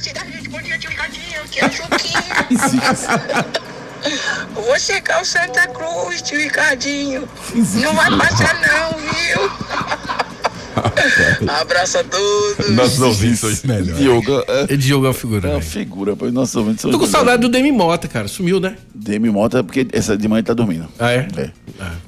Bom 0.50 0.60
dia, 0.62 0.80
tio 0.80 0.90
Ricardinho. 0.90 1.24
Que 1.52 1.60
é 1.60 1.68
o 1.68 1.72
Chuquinho. 1.72 2.24
Vou 4.54 4.80
checar 4.80 5.22
o 5.22 5.26
Santa 5.26 5.68
Cruz, 5.68 6.22
tio 6.22 6.40
Ricardinho. 6.40 7.28
Não 7.82 7.94
vai 7.94 8.18
passar 8.18 8.54
não, 8.62 8.98
viu? 9.00 9.52
Abraço 11.62 12.00
a 12.00 12.04
todos. 12.04 12.70
Nossos 12.72 13.00
ouvintes 13.02 13.44
hoje 13.44 13.62
melhor. 13.66 13.96
Diogo 13.98 14.44
é, 14.48 14.66
Ele 14.70 14.82
jogou 14.82 15.10
a 15.10 15.14
figura. 15.14 15.48
é 15.48 15.52
uma 15.52 15.60
velho. 15.60 15.72
figura, 15.72 16.12
rapaz. 16.14 16.34
Nossos 16.34 16.56
ouvintes 16.56 16.82
são 16.82 16.92
Tô 16.92 16.98
com 16.98 17.06
demais. 17.06 17.12
saudade 17.18 17.42
do 17.42 17.50
Demi 17.50 17.72
Mota, 17.72 18.08
cara. 18.08 18.28
Sumiu, 18.28 18.60
né? 18.60 18.78
Demi 18.94 19.30
Mota, 19.30 19.64
porque 19.64 19.88
essa 19.92 20.18
de 20.18 20.28
manhã 20.28 20.40
ele 20.40 20.48
tá 20.48 20.54
dormindo. 20.54 20.88
Ah, 21.00 21.12
é? 21.12 21.28
É. 21.38 21.52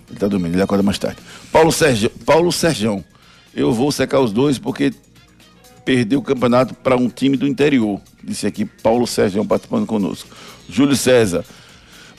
Ele 0.10 0.19
tá 0.19 0.27
dormindo, 0.27 0.55
ele 0.55 0.62
acorda 0.62 0.84
mais 0.84 0.97
tarde. 0.97 1.17
Paulo 1.51 1.71
Sérgio, 1.71 2.10
Paulo 2.25 2.51
Serjão. 2.51 3.03
Eu 3.55 3.71
vou 3.71 3.91
secar 3.91 4.19
os 4.19 4.31
dois 4.34 4.58
porque 4.58 4.93
perdeu 5.86 6.19
o 6.19 6.23
campeonato 6.23 6.73
para 6.73 6.95
um 6.97 7.08
time 7.08 7.38
do 7.38 7.47
interior. 7.47 8.01
Disse 8.23 8.47
aqui 8.47 8.65
Paulo 8.65 9.05
Sérgio 9.05 9.45
participando 9.45 9.86
conosco. 9.86 10.27
Júlio 10.67 10.95
César. 10.95 11.45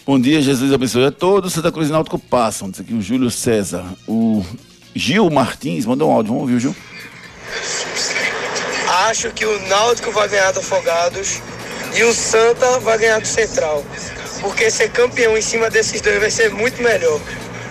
Bom 0.07 0.21
dia, 0.21 0.41
Jesus 0.41 0.73
abençoe 0.73 1.07
a 1.07 1.11
todos. 1.11 1.53
Santa 1.53 1.73
Cruz 1.73 1.89
e 1.89 1.91
Náutico 1.91 2.17
passam. 2.17 2.71
Disse 2.71 2.81
aqui 2.81 2.95
o 2.95 3.03
Júlio 3.03 3.29
César. 3.29 3.85
O 4.07 4.41
Gil 4.95 5.29
Martins 5.29 5.85
mandou 5.85 6.09
um 6.09 6.13
áudio. 6.13 6.33
Vamos 6.33 6.43
ouvir, 6.43 6.61
Gil? 6.61 6.77
Acho 9.09 9.33
que 9.33 9.45
o 9.45 9.67
Náutico 9.67 10.13
vai 10.13 10.29
ganhar 10.29 10.53
do 10.53 10.61
Afogados 10.61 11.43
e 11.93 12.05
o 12.05 12.15
Santa 12.15 12.79
vai 12.79 12.99
ganhar 12.99 13.21
do 13.21 13.27
Central. 13.27 13.85
Porque 14.41 14.71
ser 14.71 14.93
campeão 14.93 15.37
em 15.37 15.43
cima 15.43 15.69
desses 15.69 16.01
dois 16.01 16.21
vai 16.21 16.31
ser 16.31 16.53
muito 16.53 16.81
melhor. 16.81 17.21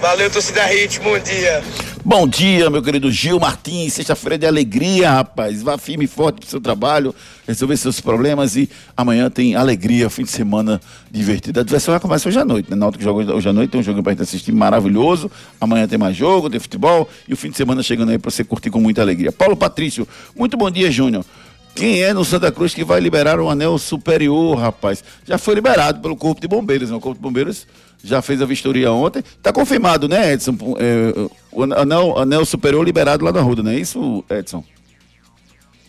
Valeu, 0.01 0.29
torcida 0.29 0.65
Hit, 0.65 0.99
bom 0.99 1.17
dia. 1.17 1.63
Bom 2.07 2.27
dia, 2.27 2.69
meu 2.69 2.83
querido 2.83 3.11
Gil 3.11 3.39
Martins. 3.39 3.93
Sexta-feira 3.93 4.37
de 4.37 4.45
alegria, 4.45 5.09
rapaz. 5.09 5.63
Vá 5.63 5.75
firme 5.75 6.05
e 6.05 6.07
forte 6.07 6.39
pro 6.39 6.47
seu 6.47 6.61
trabalho, 6.61 7.15
resolver 7.47 7.75
seus 7.77 7.99
problemas 7.99 8.55
e 8.55 8.69
amanhã 8.95 9.27
tem 9.27 9.55
alegria, 9.55 10.07
fim 10.07 10.21
de 10.21 10.29
semana 10.29 10.79
divertido. 11.09 11.59
A 11.59 11.63
diversão 11.63 11.95
já 11.95 11.99
começa 11.99 12.29
hoje 12.29 12.37
à 12.37 12.45
noite, 12.45 12.69
né? 12.69 12.75
Náutico 12.75 13.03
joga 13.03 13.33
hoje 13.33 13.49
à 13.49 13.51
noite, 13.51 13.71
tem 13.71 13.81
um 13.81 13.83
jogo 13.83 14.03
pra 14.03 14.11
gente 14.11 14.21
assistir 14.21 14.51
maravilhoso. 14.51 15.31
Amanhã 15.59 15.87
tem 15.87 15.97
mais 15.97 16.15
jogo, 16.15 16.47
tem 16.47 16.59
futebol 16.59 17.09
e 17.27 17.33
o 17.33 17.35
fim 17.35 17.49
de 17.49 17.57
semana 17.57 17.81
chegando 17.81 18.11
aí 18.11 18.19
pra 18.19 18.29
você 18.29 18.43
curtir 18.43 18.69
com 18.69 18.79
muita 18.79 19.01
alegria. 19.01 19.31
Paulo 19.31 19.57
Patrício, 19.57 20.07
muito 20.37 20.55
bom 20.55 20.69
dia, 20.69 20.91
Júnior. 20.91 21.25
Quem 21.73 22.03
é 22.03 22.13
no 22.13 22.23
Santa 22.23 22.51
Cruz 22.51 22.75
que 22.75 22.83
vai 22.83 22.99
liberar 23.01 23.39
o 23.39 23.49
anel 23.49 23.79
superior, 23.79 24.59
rapaz? 24.59 25.03
Já 25.27 25.39
foi 25.39 25.55
liberado 25.55 25.99
pelo 26.01 26.15
Corpo 26.15 26.39
de 26.39 26.47
Bombeiros, 26.47 26.91
né? 26.91 26.95
O 26.95 26.99
Corpo 26.99 27.17
de 27.17 27.23
Bombeiros 27.23 27.65
já 28.03 28.21
fez 28.21 28.41
a 28.41 28.45
vistoria 28.45 28.91
ontem. 28.91 29.23
Tá 29.41 29.51
confirmado, 29.51 30.07
né, 30.07 30.33
Edson? 30.33 30.55
É, 30.77 31.13
o 31.51 31.63
anel, 31.63 32.19
anel 32.19 32.45
superior 32.45 32.83
liberado 32.85 33.25
lá 33.25 33.31
na 33.31 33.41
Ruda, 33.41 33.63
não 33.63 33.71
é 33.71 33.79
isso, 33.79 34.23
Edson? 34.29 34.63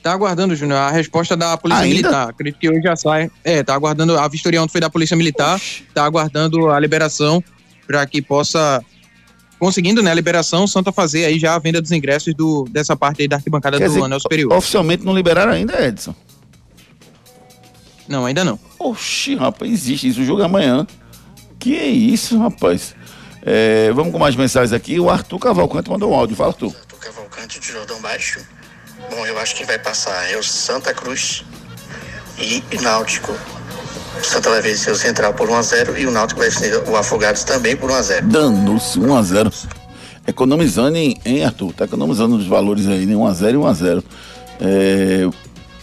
Tá 0.03 0.13
aguardando, 0.13 0.55
Júnior, 0.55 0.79
a 0.79 0.91
resposta 0.91 1.37
da 1.37 1.57
Polícia 1.57 1.83
Ainda? 1.83 1.95
Militar. 1.97 2.29
Acredito 2.29 2.61
que 2.61 2.71
hoje 2.71 2.81
já 2.81 2.95
sai. 2.95 3.29
É, 3.43 3.63
tá 3.65 3.75
aguardando. 3.75 4.17
A 4.17 4.29
vistoria 4.29 4.63
ontem 4.63 4.71
foi 4.71 4.81
da 4.81 4.89
Polícia 4.89 5.17
Militar. 5.17 5.61
Tá 5.93 6.05
aguardando 6.05 6.71
a 6.71 6.79
liberação 6.79 7.43
para 7.87 8.07
que 8.07 8.23
possa. 8.23 8.81
Conseguindo, 9.59 10.03
né, 10.03 10.11
a 10.13 10.15
liberação, 10.15 10.67
Santa 10.67 10.93
fazer 10.93 11.25
aí 11.25 11.39
já 11.41 11.55
a 11.55 11.59
venda 11.59 11.81
dos 11.83 11.91
ingressos 11.91 12.35
do, 12.35 12.67
dessa 12.71 12.95
parte 12.95 13.23
aí 13.23 13.29
da 13.29 13.37
arquibancada 13.37 13.79
Quer 13.79 13.85
do 13.87 13.89
dizer, 13.95 14.05
Anel 14.05 14.21
Superior. 14.21 14.53
oficialmente 14.53 15.03
não 15.05 15.15
liberaram 15.15 15.51
ainda, 15.51 15.85
Edson. 15.85 16.15
Não, 18.07 18.25
ainda 18.27 18.45
não. 18.45 18.61
Oxi, 18.79 19.35
rapaz, 19.35 19.73
existe 19.73 20.09
isso. 20.09 20.21
O 20.21 20.25
jogo 20.25 20.43
é 20.43 20.45
amanhã. 20.45 20.87
Que 21.59 21.75
isso, 21.75 22.39
rapaz. 22.39 22.95
É, 23.43 23.93
vamos 23.93 24.13
com 24.13 24.19
mais 24.19 24.35
mensagens 24.35 24.73
aqui. 24.73 24.99
O 24.99 25.09
Arthur 25.09 25.39
Cavalcante 25.39 25.91
mandou 25.91 26.11
um 26.11 26.15
áudio. 26.15 26.37
Fala, 26.37 26.51
Arthur. 26.51 26.75
Arthur 26.77 26.99
Cavalcante 26.99 27.61
de 27.61 27.73
Jordão 27.73 28.01
Baixo. 28.01 28.41
Bom, 29.11 29.27
eu 29.27 29.39
acho 29.39 29.55
que 29.55 29.65
vai 29.65 29.79
passar 29.79 30.31
é 30.31 30.37
o 30.37 30.43
Santa 30.43 30.93
Cruz 30.93 31.45
e 32.39 32.63
Náutico. 32.81 33.33
O 34.19 34.25
Santa 34.25 34.51
vai 34.51 34.63
vencer 34.63 34.93
o 34.93 34.97
Central 34.97 35.35
por 35.35 35.49
1x0 35.49 35.99
e 35.99 36.07
o 36.07 36.11
Náutico 36.11 36.41
vai 36.41 36.51
vencer 36.51 36.77
o 36.89 36.97
Afogados 36.97 37.45
também 37.45 37.77
por 37.77 37.91
1x0. 37.91 38.23
Danou-se, 38.23 38.99
1x0. 38.99 39.69
Economizando 40.27 40.97
em, 40.97 41.17
em 41.25 41.45
Arthur, 41.45 41.73
tá 41.73 41.85
economizando 41.85 42.37
os 42.37 42.47
valores 42.47 42.89
aí, 42.89 43.07
né? 43.07 43.15
1x0 43.15 43.51
e 43.51 43.55
1x0. 43.55 44.03
É, 44.61 45.29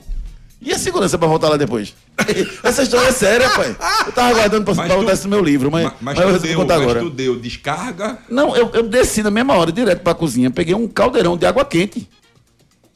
E 0.60 0.72
a 0.72 0.78
segurança 0.78 1.18
pra 1.18 1.28
voltar 1.28 1.48
lá 1.50 1.56
depois? 1.56 1.94
Essa 2.64 2.82
história 2.82 3.08
é 3.08 3.12
séria, 3.12 3.48
pai. 3.50 3.76
Eu 4.06 4.12
tava 4.12 4.30
aguardando 4.30 4.64
pra, 4.64 4.74
Mas 4.74 4.86
pra 4.86 4.96
tu- 4.96 5.00
botar 5.02 5.12
isso 5.14 5.24
no 5.24 5.30
meu 5.36 5.44
livro, 5.44 5.70
mas, 5.70 5.84
Mas, 5.84 5.92
mas, 6.00 6.14
mas, 6.16 6.18
eu 6.18 6.26
resolvi 6.32 6.48
deu, 6.48 6.58
contar 6.58 6.74
mas 6.74 6.82
agora. 6.82 7.00
tu 7.00 7.10
deu 7.10 7.36
descarga 7.38 8.18
Não, 8.28 8.56
eu, 8.56 8.70
eu 8.72 8.82
desci 8.88 9.22
na 9.22 9.30
mesma 9.30 9.54
hora, 9.54 9.70
direto 9.70 10.00
pra 10.00 10.14
cozinha, 10.14 10.50
peguei 10.50 10.74
um 10.74 10.88
caldeirão 10.88 11.36
de 11.36 11.44
água 11.46 11.64
quente 11.64 12.08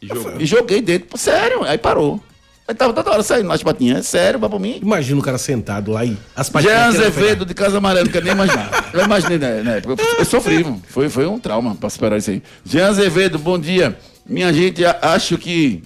e 0.01 0.07
jogou. 0.09 0.41
e 0.41 0.47
joguei 0.47 0.81
dentro. 0.81 1.09
Pô, 1.09 1.17
Sério, 1.19 1.63
aí 1.65 1.77
parou. 1.77 2.19
Aí 2.67 2.75
tava 2.75 2.93
toda 2.93 3.11
hora 3.11 3.23
saindo 3.23 3.49
nas 3.49 3.63
patinhas. 3.63 3.99
É 3.99 4.03
sério, 4.03 4.39
vai 4.41 4.49
pra 4.49 4.59
mim. 4.59 4.79
Imagina 4.81 5.19
o 5.21 5.23
cara 5.23 5.37
sentado 5.39 5.91
lá 5.93 6.05
e 6.05 6.17
as 6.37 6.47
Jean 6.47 6.53
patinhas 6.53 6.77
querendo 6.97 7.01
Azevedo 7.07 7.45
de 7.45 7.53
Casa 7.53 7.77
Amarela, 7.79 8.05
não 8.05 8.13
quero 8.13 8.25
nem 8.25 8.33
imaginar. 8.33 8.91
Eu 8.95 9.05
imaginei 9.05 9.39
né, 9.39 9.77
época. 9.79 10.01
Eu, 10.03 10.19
eu 10.21 10.25
sofri, 10.25 10.63
mano. 10.65 10.81
foi, 10.89 11.09
foi 11.11 11.27
um 11.27 11.39
trauma 11.39 11.75
pra 11.75 11.91
superar 11.91 12.19
isso 12.19 12.31
aí. 12.31 12.43
Jean 12.65 12.89
Azevedo, 12.89 13.39
bom 13.39 13.59
dia. 13.59 13.99
Minha 14.25 14.51
gente, 14.53 14.83
acho 14.85 15.37
que. 15.37 15.83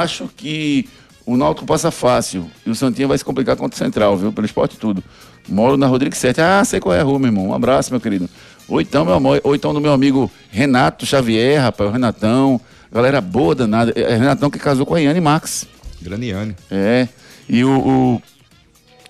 Acho 0.00 0.28
que 0.36 0.88
o 1.26 1.36
Náutico 1.36 1.66
passa 1.66 1.90
fácil. 1.90 2.50
E 2.66 2.70
o 2.70 2.74
Santinha 2.74 3.06
vai 3.08 3.16
se 3.18 3.24
complicar 3.24 3.56
contra 3.56 3.74
o 3.74 3.78
Central, 3.78 4.16
viu? 4.16 4.32
Pelo 4.32 4.44
esporte 4.46 4.74
e 4.74 4.78
tudo. 4.78 5.02
Moro 5.48 5.76
na 5.76 5.86
Rodrigues 5.86 6.18
7. 6.18 6.40
Ah, 6.40 6.64
sei 6.64 6.80
qual 6.80 6.94
é 6.94 7.00
a 7.00 7.04
rua, 7.04 7.18
meu 7.18 7.28
irmão. 7.28 7.48
Um 7.48 7.54
abraço, 7.54 7.90
meu 7.90 8.00
querido. 8.00 8.28
Ou 8.68 8.80
então, 8.80 9.04
meu 9.04 9.14
amor, 9.14 9.40
ou 9.44 9.54
então 9.54 9.74
do 9.74 9.80
meu 9.80 9.92
amigo 9.92 10.30
Renato 10.50 11.04
Xavier, 11.04 11.60
rapaz, 11.60 11.90
o 11.90 11.92
Renatão. 11.92 12.60
Galera 12.92 13.20
boa 13.20 13.54
danada. 13.54 13.92
É 13.96 14.14
Renatão 14.16 14.50
que 14.50 14.58
casou 14.58 14.84
com 14.86 14.94
a 14.94 15.00
Iane 15.00 15.20
Max. 15.20 15.66
Graniane. 16.00 16.54
É. 16.70 17.08
E 17.48 17.64
o. 17.64 17.70
o- 17.70 18.22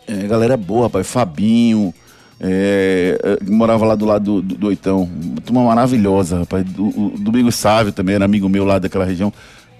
é, 0.06 0.26
galera 0.26 0.56
boa, 0.56 0.84
rapaz. 0.84 1.06
Fabinho. 1.06 1.92
é, 2.40 3.18
é, 3.22 3.50
morava 3.50 3.84
lá 3.86 3.94
do 3.94 4.04
lado 4.04 4.24
do, 4.24 4.42
do, 4.42 4.54
do 4.56 4.66
Oitão. 4.68 5.02
Uma 5.22 5.40
turma 5.40 5.64
maravilhosa, 5.64 6.40
rapaz. 6.40 6.64
O 6.78 7.12
Domingo 7.18 7.52
Sávio 7.52 7.92
também 7.92 8.14
era 8.16 8.24
amigo 8.24 8.48
meu 8.48 8.64
lá 8.64 8.78
daquela 8.78 9.04
região. 9.04 9.32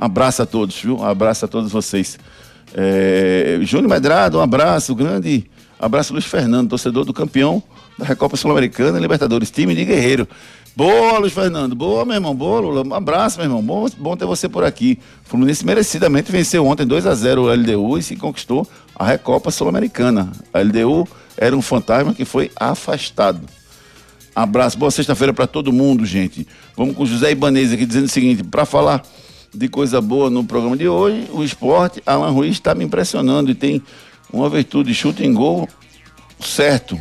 Abraço 0.03 0.43
a 0.43 0.47
todos, 0.47 0.75
viu? 0.81 0.99
Um 0.99 1.05
abraço 1.05 1.45
a 1.45 1.49
todos 1.49 1.71
vocês. 1.71 2.19
É, 2.75 3.61
Júnior 3.63 3.89
Medrado, 3.89 4.39
um 4.39 4.41
abraço 4.41 4.97
grande. 4.97 5.49
Abraço 5.79 6.13
Luiz 6.13 6.25
Fernando, 6.25 6.71
torcedor 6.71 7.05
do 7.05 7.13
campeão 7.13 7.63
da 7.97 8.05
Recopa 8.05 8.37
Sul-Americana 8.37 8.99
Libertadores, 8.99 9.49
time 9.49 9.77
de 9.77 9.85
Guerreiro. 9.85 10.27
Boa, 10.75 11.19
Luiz 11.19 11.33
Fernando. 11.33 11.77
Boa, 11.77 12.05
meu 12.05 12.17
irmão. 12.17 12.35
Boa, 12.35 12.61
Lula. 12.61 12.85
Um 12.85 12.95
abraço, 12.95 13.37
meu 13.39 13.47
irmão. 13.47 13.63
Bom, 13.63 13.87
bom 13.97 14.17
ter 14.17 14.27
você 14.27 14.49
por 14.49 14.65
aqui. 14.65 14.99
O 15.25 15.29
Fluminense 15.29 15.65
merecidamente 15.65 16.33
venceu 16.33 16.67
ontem 16.67 16.85
2 16.85 17.07
a 17.07 17.15
0 17.15 17.43
o 17.43 17.55
LDU 17.55 17.97
e 17.97 18.03
se 18.03 18.17
conquistou 18.17 18.67
a 18.97 19.07
Recopa 19.07 19.53
Sul-Americana. 19.53 20.33
A 20.53 20.63
LDU 20.63 21.07
era 21.37 21.57
um 21.57 21.63
fantasma 21.63 22.13
que 22.13 22.25
foi 22.25 22.51
afastado. 22.57 23.41
Abraço, 24.35 24.77
boa 24.77 24.91
sexta-feira 24.91 25.33
para 25.33 25.47
todo 25.47 25.73
mundo, 25.73 26.05
gente. 26.05 26.45
Vamos 26.77 26.97
com 26.97 27.05
o 27.05 27.07
José 27.07 27.31
Ibanez 27.31 27.73
aqui 27.73 27.87
dizendo 27.87 28.07
o 28.07 28.11
seguinte: 28.11 28.43
para 28.43 28.65
falar 28.65 29.01
de 29.55 29.69
coisa 29.69 30.01
boa 30.01 30.31
no 30.31 30.45
programa 30.45 30.77
de 30.77 30.89
hoje, 30.89 31.29
o 31.33 31.45
esporte, 31.45 32.03
Alan 32.07 32.31
Ruiz 32.31 32.53
está 32.53 32.75
me 32.75 32.85
impressionando 32.85 33.51
e 33.51 33.55
tem 33.55 33.83
uma 34.33 34.49
virtude, 34.49 34.95
chute 34.95 35.25
em 35.25 35.33
gol 35.33 35.69
certo. 36.41 36.99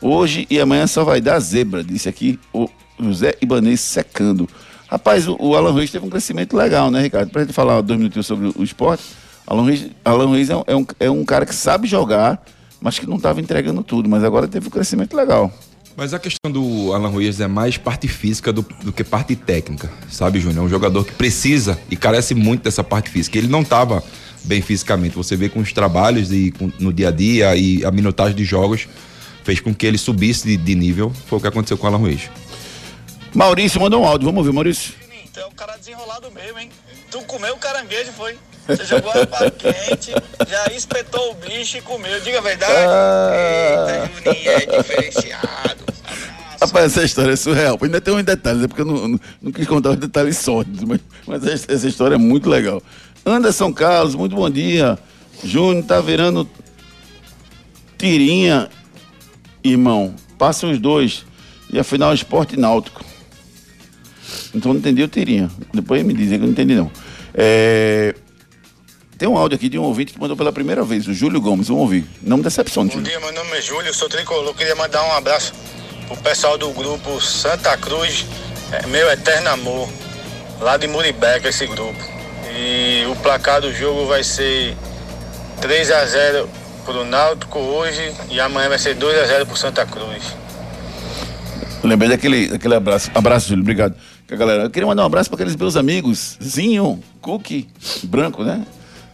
Hoje 0.00 0.46
e 0.48 0.58
amanhã 0.58 0.86
só 0.86 1.04
vai 1.04 1.20
dar 1.20 1.38
zebra, 1.40 1.84
disse 1.84 2.08
aqui 2.08 2.38
o 2.52 2.68
José 2.98 3.34
Ibanez 3.40 3.80
secando. 3.80 4.48
Rapaz, 4.88 5.28
o, 5.28 5.36
o 5.38 5.54
Alan 5.54 5.72
Ruiz 5.72 5.90
teve 5.90 6.06
um 6.06 6.10
crescimento 6.10 6.56
legal, 6.56 6.90
né, 6.90 7.02
Ricardo? 7.02 7.30
Pra 7.30 7.42
gente 7.42 7.52
falar 7.52 7.80
dois 7.80 7.98
minutinhos 7.98 8.26
sobre 8.26 8.52
o, 8.56 8.62
esporte, 8.62 9.04
Alan 9.46 9.62
Ruiz, 9.62 9.86
Alan 10.04 10.26
Ruiz 10.26 10.50
é, 10.50 10.56
um, 10.56 10.64
é, 10.66 10.76
um, 10.76 10.86
é 11.00 11.10
um 11.10 11.24
cara 11.24 11.44
que 11.44 11.54
sabe 11.54 11.86
jogar, 11.86 12.42
mas 12.80 12.98
que 12.98 13.06
não 13.06 13.16
estava 13.16 13.40
entregando 13.40 13.82
tudo, 13.82 14.08
mas 14.08 14.24
agora 14.24 14.48
teve 14.48 14.68
um 14.68 14.70
crescimento 14.70 15.14
legal. 15.14 15.52
Mas 16.00 16.14
a 16.14 16.18
questão 16.18 16.50
do 16.50 16.94
Alan 16.94 17.10
Ruiz 17.10 17.40
é 17.40 17.46
mais 17.46 17.76
parte 17.76 18.08
física 18.08 18.50
do, 18.50 18.62
do 18.82 18.90
que 18.90 19.04
parte 19.04 19.36
técnica, 19.36 19.92
sabe, 20.10 20.40
Júnior? 20.40 20.62
É 20.62 20.66
um 20.66 20.68
jogador 20.70 21.04
que 21.04 21.12
precisa 21.12 21.78
e 21.90 21.94
carece 21.94 22.34
muito 22.34 22.62
dessa 22.62 22.82
parte 22.82 23.10
física. 23.10 23.36
Ele 23.36 23.48
não 23.48 23.60
estava 23.60 24.02
bem 24.44 24.62
fisicamente. 24.62 25.14
Você 25.14 25.36
vê 25.36 25.50
com 25.50 25.60
os 25.60 25.74
trabalhos 25.74 26.32
e 26.32 26.52
com- 26.52 26.72
no 26.78 26.90
dia 26.90 27.08
a 27.08 27.10
dia 27.10 27.54
e 27.54 27.84
a 27.84 27.90
minutagem 27.90 28.34
de 28.34 28.46
jogos 28.46 28.88
fez 29.44 29.60
com 29.60 29.74
que 29.74 29.84
ele 29.84 29.98
subisse 29.98 30.46
de, 30.48 30.56
de 30.56 30.74
nível. 30.74 31.12
Foi 31.26 31.36
o 31.38 31.42
que 31.42 31.48
aconteceu 31.48 31.76
com 31.76 31.84
o 31.84 31.88
Alan 31.90 31.98
Ruiz. 31.98 32.30
Maurício 33.34 33.78
mandou 33.78 34.00
um 34.02 34.06
áudio, 34.06 34.24
vamos 34.24 34.38
ouvir, 34.38 34.54
Maurício. 34.54 34.94
Tu 35.34 35.38
é 35.38 35.44
um 35.44 35.52
cara 35.52 35.76
desenrolado 35.76 36.30
mesmo, 36.30 36.58
hein? 36.60 36.70
Tu 37.10 37.20
comeu 37.22 37.56
caranguejo, 37.56 38.12
foi? 38.12 38.38
Você 38.66 38.84
jogou 38.84 39.10
água 39.10 39.50
quente, 39.50 40.12
já 40.48 40.66
espetou 40.72 41.32
o 41.32 41.34
bicho 41.34 41.78
e 41.78 41.80
comeu. 41.80 42.20
Diga 42.20 42.38
a 42.38 42.42
verdade. 42.42 42.72
Eita, 42.72 44.10
Juninho, 44.14 44.50
é 44.50 44.66
diferenciado. 44.66 45.84
Rapaz, 46.60 46.92
essa 46.92 47.02
história 47.02 47.32
é 47.32 47.36
surreal. 47.36 47.78
Ainda 47.82 48.00
tem 48.00 48.14
uns 48.14 48.22
detalhes, 48.22 48.62
é 48.62 48.68
porque 48.68 48.82
eu 48.82 48.86
não, 48.86 49.08
não, 49.08 49.20
não 49.42 49.52
quis 49.52 49.66
contar 49.66 49.90
os 49.90 49.96
detalhes 49.96 50.36
sólidos, 50.36 50.84
mas, 50.84 51.00
mas 51.26 51.46
essa, 51.46 51.72
essa 51.72 51.88
história 51.88 52.14
é 52.14 52.18
muito 52.18 52.48
legal. 52.48 52.82
Anderson 53.24 53.72
Carlos, 53.72 54.14
muito 54.14 54.36
bom 54.36 54.48
dia. 54.48 54.98
Júnior 55.42 55.84
tá 55.84 56.00
virando 56.00 56.48
tirinha, 57.96 58.68
irmão. 59.64 60.14
Passa 60.38 60.66
os 60.66 60.78
dois. 60.78 61.24
E 61.72 61.78
a 61.78 61.84
final 61.84 62.12
Esporte 62.12 62.58
Náutico. 62.58 63.04
Então 64.54 64.72
não 64.72 64.80
entendi, 64.80 65.00
eu 65.02 65.08
teria. 65.08 65.48
Depois 65.72 66.02
me 66.04 66.12
dizem 66.14 66.38
que 66.38 66.44
eu 66.44 66.46
não 66.46 66.52
entendi 66.52 66.74
não. 66.74 66.90
É, 67.34 68.14
Tem 69.16 69.28
um 69.28 69.36
áudio 69.36 69.56
aqui 69.56 69.68
de 69.68 69.78
um 69.78 69.82
ouvinte 69.82 70.12
que 70.12 70.18
mandou 70.20 70.36
pela 70.36 70.52
primeira 70.52 70.82
vez, 70.84 71.06
o 71.06 71.14
Júlio 71.14 71.40
Gomes, 71.40 71.68
vamos 71.68 71.82
ouvir. 71.82 72.04
Não 72.22 72.36
me 72.38 72.42
decepcione, 72.42 72.88
Bom 72.88 72.96
Júlio. 72.96 73.08
dia, 73.10 73.20
meu 73.20 73.32
nome 73.32 73.56
é 73.56 73.60
Júlio, 73.62 73.92
sou 73.94 74.08
tricolor. 74.08 74.54
Queria 74.54 74.74
mandar 74.74 75.04
um 75.04 75.12
abraço 75.12 75.52
pro 76.08 76.16
pessoal 76.16 76.58
do 76.58 76.70
grupo 76.70 77.20
Santa 77.20 77.76
Cruz, 77.76 78.26
é, 78.72 78.86
meu 78.88 79.08
eterno 79.10 79.50
amor, 79.50 79.88
lá 80.60 80.76
de 80.76 80.86
Muribeca, 80.88 81.48
esse 81.48 81.66
grupo. 81.66 81.98
E 82.56 83.04
o 83.10 83.14
placar 83.16 83.60
do 83.60 83.72
jogo 83.72 84.06
vai 84.06 84.24
ser 84.24 84.76
3 85.60 85.90
a 85.92 86.04
0 86.04 86.48
pro 86.84 87.04
Náutico 87.04 87.58
hoje 87.60 88.12
e 88.30 88.40
amanhã 88.40 88.68
vai 88.68 88.78
ser 88.78 88.94
2 88.94 89.18
a 89.18 89.24
0 89.26 89.46
pro 89.46 89.56
Santa 89.56 89.86
Cruz. 89.86 90.34
Lembrei 91.84 92.10
daquele, 92.10 92.48
daquele 92.48 92.74
abraço. 92.74 93.10
Abraço, 93.14 93.48
Júlio, 93.48 93.62
obrigado. 93.62 93.94
A 94.30 94.36
galera, 94.36 94.62
eu 94.64 94.70
queria 94.70 94.86
mandar 94.86 95.02
um 95.02 95.06
abraço 95.06 95.28
para 95.28 95.36
aqueles 95.36 95.56
meus 95.56 95.76
amigos, 95.76 96.38
Zinho, 96.42 97.00
Cookie, 97.20 97.68
Branco, 98.04 98.44
né? 98.44 98.64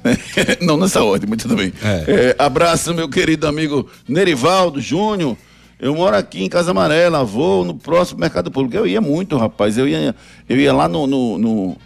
Não 0.61 0.77
nessa 0.77 1.03
ordem, 1.03 1.29
mas 1.29 1.43
tudo 1.43 1.57
bem. 1.57 1.73
É, 2.07 2.37
abraço, 2.39 2.95
meu 2.95 3.09
querido 3.09 3.47
amigo 3.47 3.89
Nerivaldo 4.09 4.81
Júnior. 4.81 5.37
Eu 5.81 5.95
moro 5.95 6.17
aqui 6.17 6.43
em 6.43 6.49
Casa 6.49 6.71
Amarela, 6.71 7.25
vou 7.25 7.65
no 7.65 7.75
próximo 7.75 8.21
Mercado 8.21 8.51
Público. 8.51 8.77
Eu 8.77 8.87
ia 8.87 9.01
muito, 9.01 9.37
rapaz. 9.37 9.77
Eu 9.77 9.87
ia, 9.89 10.15
eu 10.49 10.57
ia 10.59 10.73
lá 10.73 10.89
no. 10.89 11.07
no- 11.07 11.39
no- 11.39 11.77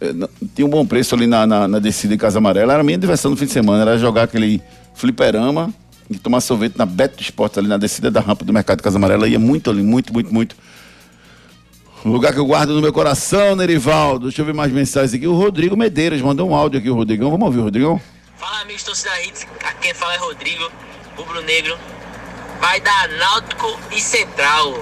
eh, 0.00 0.12
tinha 0.54 0.66
um 0.66 0.70
bom 0.70 0.84
preço 0.84 1.14
ali 1.14 1.26
na, 1.26 1.46
na, 1.46 1.66
na 1.68 1.78
descida 1.78 2.12
em 2.14 2.18
Casa 2.18 2.38
Amarela. 2.38 2.72
Era 2.74 2.82
a 2.82 2.84
minha 2.84 2.98
diversão 2.98 3.30
no 3.30 3.36
fim 3.36 3.46
de 3.46 3.52
semana, 3.52 3.82
era 3.82 3.98
jogar 3.98 4.24
aquele 4.24 4.60
fliperama 4.94 5.72
e 6.10 6.18
tomar 6.18 6.40
sorvete 6.40 6.76
na 6.76 6.84
Beto 6.84 7.22
Esporte, 7.22 7.58
ali 7.58 7.68
na 7.68 7.78
descida 7.78 8.10
da 8.10 8.20
rampa 8.20 8.44
do 8.44 8.52
Mercado 8.52 8.78
de 8.78 8.82
Casa 8.82 8.98
Amarela. 8.98 9.26
Eu 9.26 9.30
ia 9.32 9.38
muito 9.38 9.70
ali, 9.70 9.82
muito, 9.82 10.12
muito, 10.12 10.32
muito. 10.34 10.56
Um 12.04 12.10
lugar 12.10 12.32
que 12.34 12.38
eu 12.38 12.44
guardo 12.44 12.74
no 12.74 12.82
meu 12.82 12.92
coração, 12.92 13.56
Nerivaldo. 13.56 14.26
Deixa 14.26 14.42
eu 14.42 14.46
ver 14.46 14.52
mais 14.52 14.70
mensagens 14.70 15.14
aqui. 15.14 15.26
O 15.26 15.34
Rodrigo 15.34 15.74
Medeiros 15.76 16.20
mandou 16.20 16.48
um 16.50 16.54
áudio 16.54 16.78
aqui, 16.78 16.90
o 16.90 16.94
Rodrigão. 16.94 17.30
Vamos 17.30 17.46
ouvir, 17.46 17.60
Rodrigão? 17.60 18.00
Fala 18.36 18.60
amigos 18.60 18.82
torcida 18.82 19.10
Hits, 19.22 19.46
aqui 19.64 19.80
quem 19.80 19.94
fala 19.94 20.14
é 20.14 20.18
Rodrigo, 20.18 20.70
rubro 21.16 21.40
negro. 21.42 21.78
Vai 22.60 22.78
dar 22.80 23.08
Náutico 23.08 23.78
e 23.90 24.00
Central. 24.00 24.74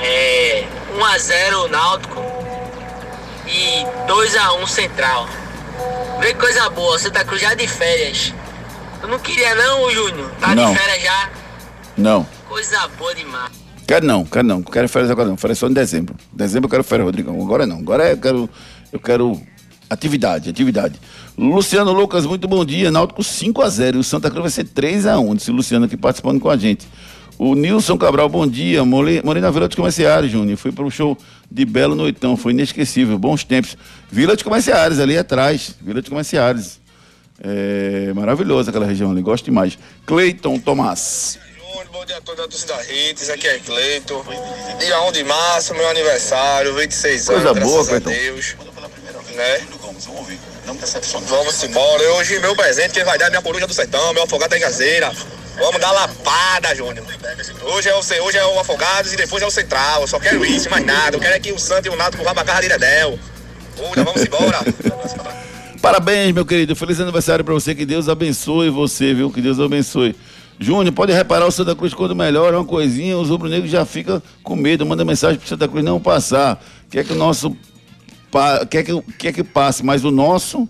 É 0.00 0.66
1x0 0.96 1.68
Náutico 1.70 2.22
e 3.46 3.84
2x1 4.10 4.66
Central. 4.66 5.28
Vê 6.20 6.34
que 6.34 6.40
coisa 6.40 6.68
boa, 6.70 6.98
Santa 6.98 7.24
Cruz 7.24 7.40
já 7.40 7.54
de 7.54 7.68
férias. 7.68 8.34
Tu 9.00 9.06
não 9.06 9.18
queria 9.20 9.54
não, 9.54 9.88
Júnior? 9.90 10.30
Tá 10.40 10.54
Não. 10.56 10.72
de 10.72 10.78
férias 10.78 11.02
já? 11.02 11.30
Não. 11.96 12.26
Coisa 12.48 12.88
boa 12.98 13.14
demais. 13.14 13.67
Quero 13.88 14.04
não, 14.04 14.22
quero 14.22 14.46
não. 14.46 14.62
Quero 14.62 14.86
férias 14.86 15.10
agora 15.10 15.30
não. 15.30 15.36
Férias 15.38 15.58
só 15.58 15.66
em 15.66 15.72
dezembro. 15.72 16.14
Dezembro 16.30 16.66
eu 16.66 16.70
quero 16.70 16.84
férias, 16.84 17.06
Rodrigão. 17.06 17.40
Agora 17.40 17.66
não. 17.66 17.78
Agora 17.78 18.10
eu 18.10 18.18
quero. 18.18 18.50
Eu 18.92 19.00
quero 19.00 19.40
atividade, 19.88 20.50
atividade. 20.50 21.00
Luciano 21.38 21.90
Lucas, 21.90 22.26
muito 22.26 22.46
bom 22.46 22.62
dia. 22.66 22.90
Náutico 22.90 23.22
5x0. 23.22 23.94
E 23.94 23.98
o 23.98 24.04
Santa 24.04 24.28
Cruz 24.28 24.42
vai 24.42 24.50
ser 24.50 24.66
3x1. 24.66 25.36
Disse 25.36 25.50
o 25.50 25.54
Luciano 25.54 25.86
aqui 25.86 25.96
participando 25.96 26.38
com 26.38 26.50
a 26.50 26.56
gente. 26.58 26.86
O 27.38 27.54
Nilson 27.54 27.96
Cabral, 27.96 28.28
bom 28.28 28.46
dia. 28.46 28.84
Morei, 28.84 29.22
na 29.22 29.50
Vila 29.50 29.66
dos 29.66 29.74
Comerciários, 29.74 30.30
Júnior. 30.30 30.58
Fui 30.58 30.70
para 30.70 30.84
o 30.84 30.90
show 30.90 31.16
de 31.50 31.64
Belo 31.64 31.94
Noitão. 31.94 32.36
Foi 32.36 32.52
inesquecível. 32.52 33.18
Bons 33.18 33.42
tempos. 33.42 33.74
Vila 34.12 34.34
dos 34.34 34.42
Comerciários, 34.42 35.00
ali 35.00 35.16
atrás. 35.16 35.74
Vila 35.80 36.02
dos 36.02 36.10
Comerciários. 36.10 36.78
É 37.40 38.12
maravilhosa 38.14 38.68
aquela 38.68 38.84
região 38.84 39.12
ali. 39.12 39.22
Gosto 39.22 39.46
demais. 39.46 39.78
Cleiton 40.04 40.58
Tomás. 40.58 41.38
Bom 41.92 42.04
dia 42.04 42.18
a 42.18 42.20
toda 42.20 42.44
a 42.44 42.48
torcida 42.48 42.74
Hits, 42.84 43.30
aqui 43.30 43.48
é 43.48 43.58
Cleito. 43.58 44.24
Dia 44.78 45.00
1 45.02 45.12
de 45.12 45.24
março, 45.24 45.74
meu 45.74 45.88
aniversário, 45.88 46.74
26 46.74 47.26
Coisa 47.26 47.50
anos, 47.50 47.62
boa, 47.62 47.84
graças 47.84 47.88
Cleiton. 47.88 48.10
a 48.10 48.12
Deus. 48.12 48.56
Né? 49.34 49.60
Vamos 51.28 51.64
embora. 51.64 52.12
Hoje 52.14 52.38
meu 52.40 52.54
presente 52.54 52.92
quem 52.92 53.04
vai 53.04 53.16
dar 53.16 53.26
é 53.26 53.30
minha 53.30 53.42
coruja 53.42 53.66
do 53.66 53.72
sertão, 53.72 54.12
meu 54.12 54.24
afogado 54.24 54.50
da 54.50 54.58
engazeira. 54.58 55.10
Vamos 55.56 55.80
dar 55.80 55.92
lapada, 55.92 56.74
Júnior. 56.74 57.06
Hoje 57.62 57.88
é, 57.88 57.94
o, 57.94 58.24
hoje 58.24 58.38
é 58.38 58.44
o 58.44 58.60
Afogados 58.60 59.12
e 59.12 59.16
depois 59.16 59.42
é 59.42 59.46
o 59.46 59.50
Central. 59.50 60.02
Eu 60.02 60.08
só 60.08 60.20
quero 60.20 60.44
isso, 60.44 60.70
mais 60.70 60.84
nada. 60.84 61.16
Eu 61.16 61.20
quero 61.20 61.34
é 61.34 61.40
que 61.40 61.52
o 61.52 61.58
Santo 61.58 61.86
e 61.86 61.88
o 61.88 61.96
Náutico 61.96 62.22
vá 62.22 62.34
pra 62.34 62.44
casa 62.44 62.62
de 62.62 62.68
Dedéu. 62.68 63.18
Hoje, 63.78 64.04
vamos 64.04 64.22
embora. 64.22 64.58
Parabéns, 65.80 66.32
meu 66.32 66.44
querido. 66.44 66.76
Feliz 66.76 67.00
aniversário 67.00 67.44
pra 67.44 67.54
você. 67.54 67.74
Que 67.74 67.86
Deus 67.86 68.08
abençoe 68.08 68.68
você, 68.70 69.14
viu? 69.14 69.32
Que 69.32 69.40
Deus 69.40 69.58
abençoe. 69.58 70.14
Júnior, 70.60 70.92
pode 70.92 71.12
reparar 71.12 71.46
o 71.46 71.52
Santa 71.52 71.74
Cruz 71.76 71.94
quando 71.94 72.16
melhora 72.16 72.58
uma 72.58 72.64
coisinha, 72.64 73.16
os 73.16 73.28
rubro-negros 73.28 73.70
já 73.70 73.84
ficam 73.84 74.20
com 74.42 74.56
medo. 74.56 74.84
Manda 74.84 75.04
mensagem 75.04 75.38
pro 75.38 75.48
Santa 75.48 75.68
Cruz 75.68 75.84
não 75.84 76.00
passar. 76.00 76.62
Quer 76.90 77.04
que 77.04 77.12
o 77.12 77.16
nosso. 77.16 77.56
Quer 78.68 78.82
que, 78.82 79.02
quer 79.18 79.32
que 79.32 79.44
passe, 79.44 79.84
mas 79.84 80.04
o 80.04 80.10
nosso 80.10 80.68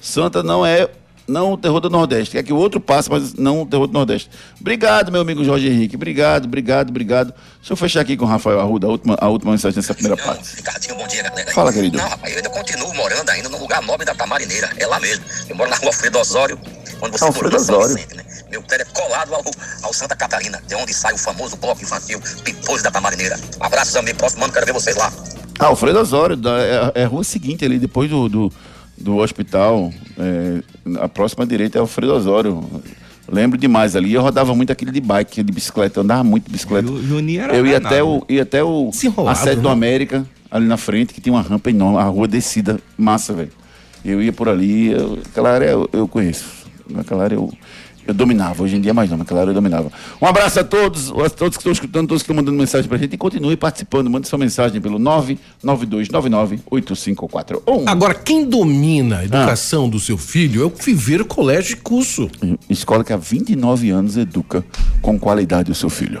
Santa 0.00 0.42
não 0.42 0.64
é. 0.64 0.88
Não 1.28 1.52
o 1.52 1.56
terror 1.56 1.78
do 1.78 1.88
Nordeste. 1.88 2.32
Quer 2.32 2.42
que 2.42 2.52
o 2.52 2.56
outro 2.56 2.80
passe, 2.80 3.08
mas 3.08 3.34
não 3.34 3.62
o 3.62 3.66
terror 3.66 3.86
do 3.86 3.92
Nordeste. 3.92 4.28
Obrigado, 4.60 5.12
meu 5.12 5.20
amigo 5.20 5.44
Jorge 5.44 5.68
Henrique. 5.68 5.94
Obrigado, 5.94 6.46
obrigado, 6.46 6.90
obrigado. 6.90 7.32
Deixa 7.58 7.72
eu 7.72 7.76
fechar 7.76 8.00
aqui 8.00 8.16
com 8.16 8.24
o 8.24 8.28
Rafael 8.28 8.58
Arruda, 8.58 8.88
a 8.88 8.90
última, 8.90 9.16
a 9.20 9.28
última 9.28 9.52
mensagem 9.52 9.76
dessa 9.76 9.94
primeira 9.94 10.20
parte. 10.20 10.56
Ricardinho, 10.56 10.96
bom 10.96 11.06
dia, 11.06 11.22
galera. 11.22 11.52
Fala, 11.52 11.72
querido. 11.72 11.98
Não, 11.98 12.08
rapaz, 12.08 12.32
eu 12.32 12.38
ainda 12.38 12.50
continuo 12.50 12.92
morando 12.94 13.30
ainda 13.30 13.48
no 13.48 13.58
lugar 13.60 13.80
nobre 13.82 14.04
da 14.04 14.12
Tamarineira. 14.12 14.70
É 14.76 14.86
lá 14.88 14.98
mesmo. 14.98 15.24
Eu 15.48 15.54
moro 15.54 15.70
na 15.70 15.76
rua 15.76 15.88
Alfredo 15.88 16.18
Osório, 16.18 16.58
onde 17.02 17.12
você 17.18 17.24
Alfredo 17.24 17.56
Osório. 17.56 17.96
Vicente, 17.96 18.16
né? 18.16 18.24
Meu 18.50 18.62
prédio 18.62 18.86
é 18.88 19.00
colado 19.00 19.34
ao, 19.34 19.44
ao 19.82 19.92
Santa 19.92 20.16
Catarina, 20.16 20.60
de 20.66 20.74
onde 20.74 20.92
sai 20.92 21.14
o 21.14 21.18
famoso 21.18 21.56
bloco 21.56 21.82
infantil 21.82 22.20
Pipôs 22.44 22.82
da 22.82 22.90
Tamarineira. 22.90 23.38
Abraços, 23.60 23.94
amigos. 23.96 24.18
Próximo 24.18 24.44
ano, 24.44 24.52
quero 24.52 24.66
ver 24.66 24.72
vocês 24.72 24.96
lá. 24.96 25.12
Ah, 25.58 25.66
Alfredo 25.66 25.98
Osório, 25.98 26.36
da, 26.36 26.58
é, 26.58 26.92
é 27.02 27.04
a 27.04 27.08
rua 27.08 27.22
seguinte 27.22 27.64
ali, 27.64 27.78
depois 27.78 28.08
do, 28.10 28.28
do, 28.28 28.52
do 28.96 29.16
hospital. 29.18 29.92
é, 30.18 30.62
a 31.00 31.08
próxima 31.08 31.46
direita 31.46 31.78
é 31.78 31.80
Alfredo 31.80 32.12
Osório. 32.14 32.68
Lembro 33.28 33.56
demais 33.56 33.94
ali. 33.94 34.12
Eu 34.12 34.22
rodava 34.22 34.54
muito 34.54 34.72
aquele 34.72 34.90
de 34.90 35.00
bike, 35.00 35.42
de 35.42 35.52
bicicleta, 35.52 36.00
eu 36.00 36.02
andava 36.02 36.24
muito 36.24 36.46
de 36.46 36.50
bicicleta. 36.52 36.88
era 37.38 37.54
eu 37.54 37.64
ia 37.66 37.76
até 37.76 38.02
o, 38.02 38.24
ia 38.28 38.42
até 38.42 38.64
o 38.64 38.90
a 39.28 39.34
sede 39.34 39.60
do 39.60 39.68
né? 39.68 39.72
América, 39.72 40.26
ali 40.50 40.66
na 40.66 40.76
frente, 40.76 41.14
que 41.14 41.20
tinha 41.20 41.32
uma 41.32 41.42
rampa 41.42 41.70
enorme, 41.70 41.98
a 41.98 42.04
rua 42.04 42.26
descida, 42.26 42.80
massa, 42.98 43.32
velho. 43.32 43.52
Eu 44.04 44.20
ia 44.22 44.32
por 44.32 44.48
ali, 44.48 44.90
eu- 44.90 45.18
aquela 45.30 45.50
área 45.52 45.66
eu, 45.66 45.88
eu 45.92 46.08
conheço. 46.08 46.44
Naquela 46.92 47.24
área 47.24 47.34
eu, 47.36 47.50
eu 48.06 48.14
dominava, 48.14 48.62
hoje 48.62 48.76
em 48.76 48.80
dia 48.80 48.92
mais 48.94 49.10
não, 49.10 49.18
naquela 49.18 49.40
área 49.40 49.50
eu 49.50 49.54
dominava. 49.54 49.90
Um 50.20 50.26
abraço 50.26 50.58
a 50.60 50.64
todos, 50.64 51.10
a 51.10 51.28
todos 51.30 51.56
que 51.56 51.60
estão 51.60 51.72
escutando, 51.72 52.08
todos 52.08 52.22
que 52.22 52.30
estão 52.30 52.36
mandando 52.36 52.56
mensagem 52.58 52.88
pra 52.88 52.98
gente 52.98 53.14
e 53.14 53.18
continue 53.18 53.56
participando, 53.56 54.08
mande 54.10 54.28
sua 54.28 54.38
mensagem 54.38 54.80
pelo 54.80 54.98
992998541. 54.98 57.84
Agora, 57.86 58.14
quem 58.14 58.44
domina 58.48 59.16
Ah. 59.16 59.20
a 59.20 59.24
educação 59.24 59.88
do 59.88 59.98
seu 60.00 60.16
filho 60.18 60.62
é 60.62 60.66
o 60.66 60.70
Viver 60.70 61.24
Colégio 61.24 61.74
e 61.74 61.76
Curso. 61.76 62.28
Escola 62.68 63.04
que 63.04 63.12
há 63.12 63.16
29 63.16 63.90
anos 63.90 64.16
educa 64.16 64.64
com 65.00 65.18
qualidade 65.18 65.70
o 65.70 65.74
seu 65.74 65.88
filho. 65.90 66.20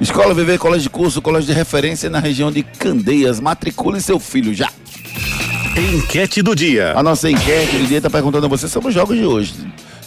Escola 0.00 0.32
Viver 0.32 0.58
Colégio 0.58 0.84
de 0.84 0.90
Curso, 0.90 1.20
colégio 1.20 1.48
de 1.48 1.52
referência 1.52 2.08
na 2.08 2.18
região 2.18 2.50
de 2.50 2.62
Candeias. 2.62 3.40
Matricule 3.40 4.00
seu 4.00 4.18
filho 4.18 4.54
já. 4.54 4.70
Enquete 5.76 6.40
do 6.40 6.56
dia. 6.56 6.94
A 6.96 7.02
nossa 7.02 7.30
enquete 7.30 7.76
do 7.76 7.86
dia 7.86 7.98
está 7.98 8.08
perguntando 8.08 8.46
a 8.46 8.48
você 8.48 8.66
sobre 8.68 8.88
os 8.88 8.94
jogos 8.94 9.18
de 9.18 9.26
hoje. 9.26 9.52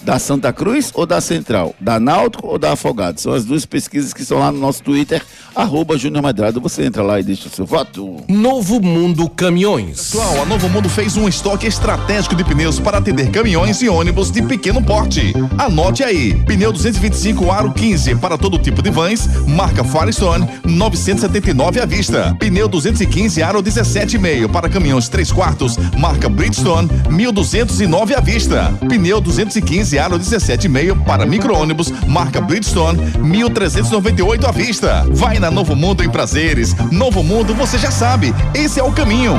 Da 0.08 0.18
Santa 0.20 0.54
Cruz 0.54 0.90
ou 0.94 1.06
da 1.06 1.20
Central? 1.20 1.76
Da 1.82 2.00
Náutico 2.00 2.48
ou 2.48 2.58
da 2.58 2.72
Afogado? 2.72 3.20
São 3.20 3.34
as 3.34 3.44
duas 3.44 3.66
pesquisas 3.66 4.14
que 4.14 4.22
estão 4.22 4.40
lá 4.40 4.54
no 4.54 4.58
nosso 4.58 4.82
Twitter, 4.82 5.22
arroba 5.54 5.98
Júnior 5.98 6.24
Medrado. 6.24 6.62
Você 6.62 6.86
entra 6.86 7.04
lá 7.04 7.20
e 7.20 7.24
deixa 7.24 7.50
o 7.50 7.52
seu 7.52 7.66
voto. 7.66 8.24
Novo 8.26 8.80
Mundo 8.80 9.30
Caminhões. 9.30 10.12
Pessoal, 10.12 10.44
a 10.44 10.46
Novo 10.46 10.70
Mundo 10.70 10.88
fez 10.88 11.18
um 11.18 11.28
estoque 11.28 11.68
estratégico 11.68 12.38
de 12.38 12.46
pneus 12.46 12.80
para 12.80 13.00
atender 13.00 13.32
caminhões 13.32 13.82
e 13.82 13.90
ônibus 13.90 14.32
de 14.32 14.42
pequeno 14.44 14.82
porte. 14.82 15.34
Anote 15.58 16.06
aí: 16.06 16.42
pneu 16.46 16.72
225 16.72 17.52
aro 17.52 17.74
15 17.74 18.16
para 18.16 18.38
todo 18.38 18.58
tipo 18.58 18.82
de 18.82 18.90
vans, 18.90 19.28
marca 19.46 19.84
Firestone, 19.84 20.48
979 20.64 21.82
à 21.82 21.86
vista. 21.86 22.34
Pneu 22.40 22.70
215 22.70 23.44
aro 23.44 23.62
17,5 23.62 24.50
para 24.50 24.70
caminhões 24.70 25.10
3 25.10 25.34
quartos, 25.34 25.76
marca 25.98 26.30
Bridgestone, 26.30 26.90
1209 27.10 28.16
à 28.16 28.22
vista. 28.22 28.74
Pneu 28.88 29.20
215 29.20 29.97
aro 29.98 30.18
17,5 30.20 31.04
para 31.04 31.26
micro-ônibus, 31.26 31.92
marca 32.08 32.40
Bridgestone, 32.42 33.00
1398 33.20 34.46
à 34.48 34.52
vista. 34.52 35.06
Vai 35.12 35.40
na 35.40 35.50
Novo 35.52 35.76
Mundo 35.76 36.04
em 36.04 36.10
prazeres. 36.10 36.76
Novo 36.92 37.24
Mundo, 37.24 37.54
você 37.54 37.78
já 37.78 37.92
sabe, 37.92 38.34
esse 38.54 38.80
é 38.80 38.84
o 38.84 38.92
caminho. 38.92 39.34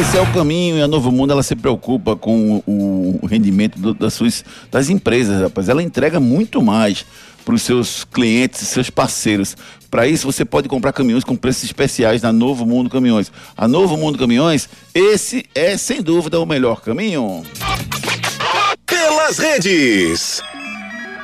Esse 0.00 0.16
é 0.16 0.20
o 0.20 0.26
caminho 0.32 0.76
e 0.78 0.82
a 0.82 0.88
Novo 0.88 1.10
Mundo 1.10 1.32
ela 1.32 1.42
se 1.42 1.56
preocupa 1.56 2.14
com 2.14 2.62
o, 2.66 3.18
o 3.22 3.26
rendimento 3.26 3.78
do- 3.78 3.94
das 3.94 4.14
suas 4.14 4.44
das 4.70 4.88
empresas, 4.88 5.40
rapaz. 5.42 5.68
Ela 5.68 5.82
entrega 5.82 6.20
muito 6.20 6.62
mais 6.62 7.04
para 7.44 7.54
os 7.54 7.62
seus 7.62 8.04
clientes, 8.04 8.60
seus 8.68 8.90
parceiros. 8.90 9.56
Para 9.90 10.06
isso 10.06 10.30
você 10.30 10.44
pode 10.44 10.68
comprar 10.68 10.92
caminhões 10.92 11.24
com 11.24 11.34
preços 11.34 11.64
especiais 11.64 12.22
na 12.22 12.32
Novo 12.32 12.64
Mundo 12.64 12.88
Caminhões. 12.90 13.32
A 13.56 13.66
Novo 13.66 13.96
Mundo 13.96 14.18
Caminhões, 14.18 14.68
esse 14.94 15.44
é 15.54 15.76
sem 15.76 16.00
dúvida 16.02 16.38
o 16.38 16.46
melhor 16.46 16.80
caminho. 16.80 17.42
Pelas 19.20 19.38
redes. 19.38 20.42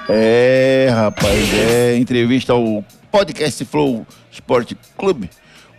É, 0.06 0.88
rapaz, 0.92 1.54
é 1.54 1.96
entrevista 1.96 2.52
ao 2.52 2.84
Podcast 3.10 3.64
Flow 3.64 4.06
Sport 4.30 4.74
Clube. 4.98 5.30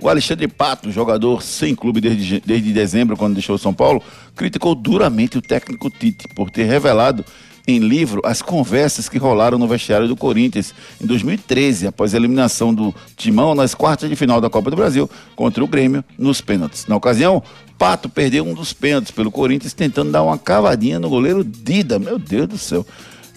O 0.01 0.09
Alexandre 0.09 0.47
Pato, 0.47 0.91
jogador 0.91 1.43
sem 1.43 1.75
clube 1.75 2.01
desde, 2.01 2.39
desde 2.39 2.73
dezembro, 2.73 3.15
quando 3.15 3.35
deixou 3.35 3.55
São 3.59 3.71
Paulo, 3.71 4.01
criticou 4.35 4.73
duramente 4.73 5.37
o 5.37 5.41
técnico 5.43 5.91
Tite 5.91 6.27
por 6.29 6.49
ter 6.49 6.63
revelado 6.63 7.23
em 7.67 7.79
livro 7.79 8.21
as 8.23 8.41
conversas 8.41 9.09
que 9.09 9.17
rolaram 9.17 9.57
no 9.57 9.67
vestiário 9.67 10.07
do 10.07 10.15
Corinthians 10.15 10.73
em 11.01 11.05
2013, 11.05 11.87
após 11.87 12.13
a 12.13 12.17
eliminação 12.17 12.73
do 12.73 12.95
Timão 13.17 13.53
nas 13.53 13.75
quartas 13.75 14.09
de 14.09 14.15
final 14.15 14.39
da 14.39 14.49
Copa 14.49 14.69
do 14.69 14.77
Brasil 14.77 15.09
contra 15.35 15.61
o 15.61 15.67
Grêmio 15.67 16.03
nos 16.17 16.39
pênaltis. 16.39 16.87
Na 16.87 16.95
ocasião, 16.95 17.43
Pato 17.77 18.07
perdeu 18.07 18.45
um 18.45 18.53
dos 18.53 18.71
pênaltis 18.71 19.11
pelo 19.11 19.29
Corinthians 19.29 19.73
tentando 19.73 20.11
dar 20.11 20.23
uma 20.23 20.37
cavadinha 20.37 20.97
no 20.97 21.09
goleiro 21.09 21.43
Dida. 21.43 21.99
Meu 21.99 22.17
Deus 22.17 22.47
do 22.47 22.57
céu. 22.57 22.85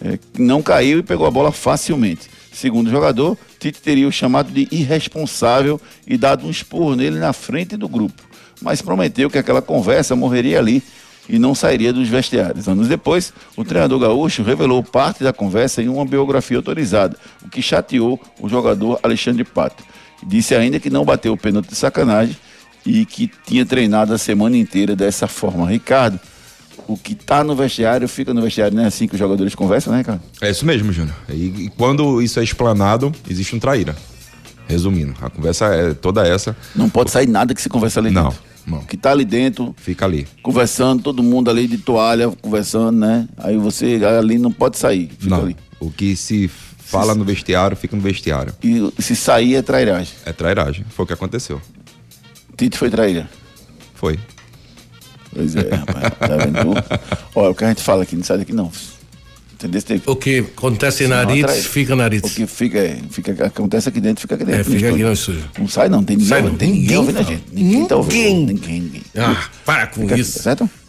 É, 0.03 0.19
não 0.39 0.63
caiu 0.63 1.01
e 1.01 1.03
pegou 1.03 1.27
a 1.27 1.31
bola 1.31 1.53
facilmente. 1.53 2.31
Segundo 2.53 2.87
o 2.89 2.91
jogador, 2.91 3.37
Tite 3.59 3.81
teria 3.81 4.09
o 4.09 4.13
chamado 4.13 4.51
de 4.51 4.67
irresponsável 4.71 5.81
e 6.07 6.17
dado 6.17 6.47
um 6.47 6.51
esporro 6.51 6.97
nele 6.97 7.19
na 7.19 7.33
frente 7.33 7.77
do 7.77 7.89
grupo, 7.89 8.23
mas 8.61 8.83
prometeu 8.83 9.31
que 9.31 9.39
aquela 9.39 9.63
conversa 9.63 10.17
morreria 10.17 10.59
ali 10.59 10.83
e 11.31 11.39
não 11.39 11.55
sairia 11.55 11.93
dos 11.93 12.09
vestiários. 12.09 12.69
Anos 12.69 12.89
depois, 12.89 13.33
o 13.57 13.65
treinador 13.65 14.01
gaúcho 14.01 14.43
revelou 14.43 14.83
parte 14.83 15.23
da 15.23 15.33
conversa 15.33 15.81
em 15.81 15.89
uma 15.89 16.05
biografia 16.05 16.57
autorizada, 16.57 17.17
o 17.45 17.49
que 17.49 17.63
chateou 17.63 18.21
o 18.41 18.49
jogador 18.49 18.99
Alexandre 19.03 19.45
Pato. 19.45 19.83
Disse 20.27 20.55
ainda 20.55 20.81
que 20.81 20.91
não 20.91 21.05
bateu 21.05 21.33
o 21.33 21.37
pênalti 21.37 21.69
de 21.69 21.77
sacanagem 21.77 22.37
e 22.85 23.07
que 23.07 23.31
tinha 23.47 23.65
treinado 23.65 24.13
a 24.13 24.19
semana 24.19 24.57
inteira 24.57 24.97
dessa 24.97 25.27
forma. 25.29 25.71
Ricardo, 25.71 26.19
o 26.89 26.97
que 26.97 27.15
tá 27.15 27.45
no 27.45 27.55
vestiário 27.55 28.09
fica 28.09 28.35
no 28.35 28.43
vestiário, 28.43 28.77
não 28.77 28.83
é 28.83 28.87
assim 28.87 29.07
que 29.07 29.15
os 29.15 29.19
jogadores 29.19 29.55
conversam, 29.55 29.93
né, 29.93 30.03
cara? 30.03 30.21
É 30.41 30.51
isso 30.51 30.67
mesmo, 30.67 30.93
Júnior. 30.93 31.15
E, 31.29 31.67
e 31.67 31.73
quando 31.77 32.21
isso 32.21 32.41
é 32.41 32.43
explanado, 32.43 33.13
existe 33.29 33.55
um 33.55 33.59
traíra. 33.61 33.95
Resumindo, 34.67 35.15
a 35.21 35.31
conversa 35.31 35.67
é 35.67 35.95
toda 35.95 36.27
essa. 36.27 36.57
Não 36.77 36.89
pode 36.89 37.11
sair 37.11 37.29
nada 37.29 37.55
que 37.55 37.63
se 37.63 37.69
conversa 37.69 38.01
ali 38.01 38.11
Não, 38.11 38.25
dentro. 38.25 38.50
O 38.79 38.87
que 38.87 38.97
tá 38.97 39.11
ali 39.11 39.25
dentro, 39.25 39.75
Fica 39.79 40.05
ali. 40.05 40.27
conversando, 40.43 41.03
todo 41.03 41.23
mundo 41.23 41.51
ali 41.51 41.67
de 41.67 41.79
toalha, 41.79 42.29
conversando, 42.41 42.99
né? 42.99 43.29
Aí 43.39 43.57
você 43.57 44.01
ali 44.19 44.39
não 44.39 44.53
pode 44.53 44.79
sair, 44.79 45.11
fica 45.19 45.37
Não. 45.37 45.43
ali. 45.45 45.57
O 45.79 45.91
que 45.91 46.15
se 46.17 46.49
fala 46.49 47.15
no 47.15 47.25
vestiário, 47.25 47.77
fica 47.77 47.95
no 47.97 48.03
vestiário. 48.03 48.53
E 48.63 48.91
se 49.03 49.15
sair 49.17 49.55
é 49.57 49.63
trairagem. 49.63 50.15
É 50.27 50.33
trairagem. 50.33 50.85
Foi 50.91 51.05
o 51.05 51.07
que 51.07 51.13
aconteceu. 51.15 51.61
Tite 52.57 52.77
foi 52.77 52.91
traíra. 52.91 53.29
Foi. 53.95 54.19
Pois 55.33 55.55
é, 55.57 55.75
rapaz. 55.75 56.13
Tá 56.19 56.37
vendo? 56.37 56.75
Olha, 57.35 57.51
o 57.51 57.55
que 57.55 57.65
a 57.65 57.69
gente 57.69 57.83
fala 57.83 58.03
aqui, 58.03 58.17
não 58.17 58.25
sai 58.25 58.39
daqui 58.39 58.53
não. 58.53 58.71
Entendeu? 59.63 60.01
O 60.07 60.17
que 60.17 60.39
acontece 60.39 61.05
em 61.05 61.09
nariz, 61.09 61.67
fica 61.67 61.95
nariz. 61.95 62.23
O 62.23 62.29
que 62.29 62.47
fica, 62.47 62.97
fica, 63.11 63.47
acontece 63.47 63.91
aqui 63.91 64.01
dentro, 64.01 64.23
fica 64.23 64.35
aqui 64.35 64.45
dentro. 64.45 64.61
É, 64.63 64.65
fica 64.65 64.89
aqui 64.89 65.03
não 65.03 65.15
suja. 65.15 65.45
Não 65.59 65.69
sai 65.69 65.89
não, 65.91 66.03
tem 66.03 66.17
ninguém, 66.17 66.29
Sai 66.31 66.43
não, 66.43 66.55
tem 66.55 66.69
ninguém 66.71 66.83
ninguém 66.83 66.97
ouvindo 66.99 67.19
a 67.19 67.23
gente. 67.23 67.45
Ninguém, 67.53 67.87
tá 67.87 67.97
ouvindo. 67.97 68.19
Ninguém. 68.23 68.47
Ninguém, 68.47 68.81
ninguém. 68.81 69.03
Ah, 69.17 69.49
para 69.67 69.87
com 69.89 70.01
Fica 70.03 70.19
isso. 70.19 70.43
certo? 70.43 70.69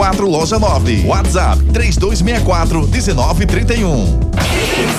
loja 0.00 0.58
9. 0.58 1.04
WhatsApp 1.06 1.62
3264 1.72 2.88
1931. 2.88 4.30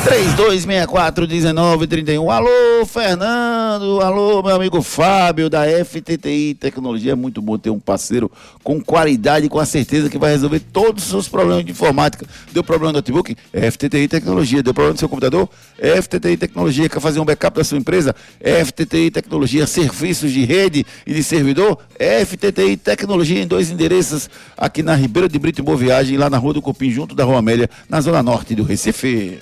3264 0.03 1.27
1931. 1.27 2.29
Alô, 2.29 2.85
Fernando. 2.85 3.99
Alô, 4.01 4.43
meu 4.43 4.55
amigo 4.55 4.81
Fábio 4.81 5.49
da 5.49 5.63
FTTI 5.65 6.55
Tecnologia. 6.55 7.13
É 7.13 7.15
muito 7.15 7.41
bom 7.41 7.57
ter 7.57 7.69
um 7.71 7.79
parceiro 7.79 8.31
com 8.63 8.79
qualidade 8.79 9.47
e 9.47 9.49
com 9.49 9.59
a 9.59 9.65
certeza 9.65 10.09
que 10.09 10.17
vai 10.17 10.31
resolver 10.31 10.59
todos 10.59 11.03
os 11.03 11.09
seus 11.09 11.27
problemas 11.27 11.65
de 11.65 11.71
informática. 11.71 12.25
Deu 12.51 12.63
problema 12.63 12.91
no 12.91 12.97
notebook? 12.97 13.35
FTTI 13.53 14.07
Tecnologia. 14.07 14.61
Deu 14.61 14.73
problema 14.73 14.93
no 14.93 14.99
seu 14.99 15.09
computador? 15.09 15.49
FTTI 15.77 16.37
Tecnologia. 16.37 16.87
Quer 16.87 16.99
fazer 16.99 17.19
um 17.19 17.25
backup 17.25 17.57
da 17.57 17.63
sua 17.63 17.77
empresa? 17.77 18.15
FTTI 18.39 19.09
Tecnologia. 19.11 19.65
Serviços 19.65 20.31
de 20.31 20.45
rede 20.45 20.85
e 21.05 21.13
de 21.13 21.23
servidor? 21.23 21.77
FTTI 22.25 22.77
Tecnologia 22.77 23.41
em 23.41 23.47
dois 23.47 23.69
endereços 23.71 24.29
aqui 24.57 24.83
na 24.83 24.90
Ribeira 24.95 25.27
de 25.29 25.37
Brito 25.39 25.61
em 25.61 25.63
Boa 25.63 25.77
Viagem, 25.77 26.17
lá 26.17 26.29
na 26.29 26.37
Rua 26.37 26.53
do 26.53 26.61
Cupim, 26.61 26.89
junto 26.91 27.15
da 27.15 27.23
Rua 27.23 27.39
Amélia, 27.39 27.69
na 27.89 28.01
zona 28.01 28.21
norte 28.23 28.53
do 28.55 28.63
Recife. 28.63 29.39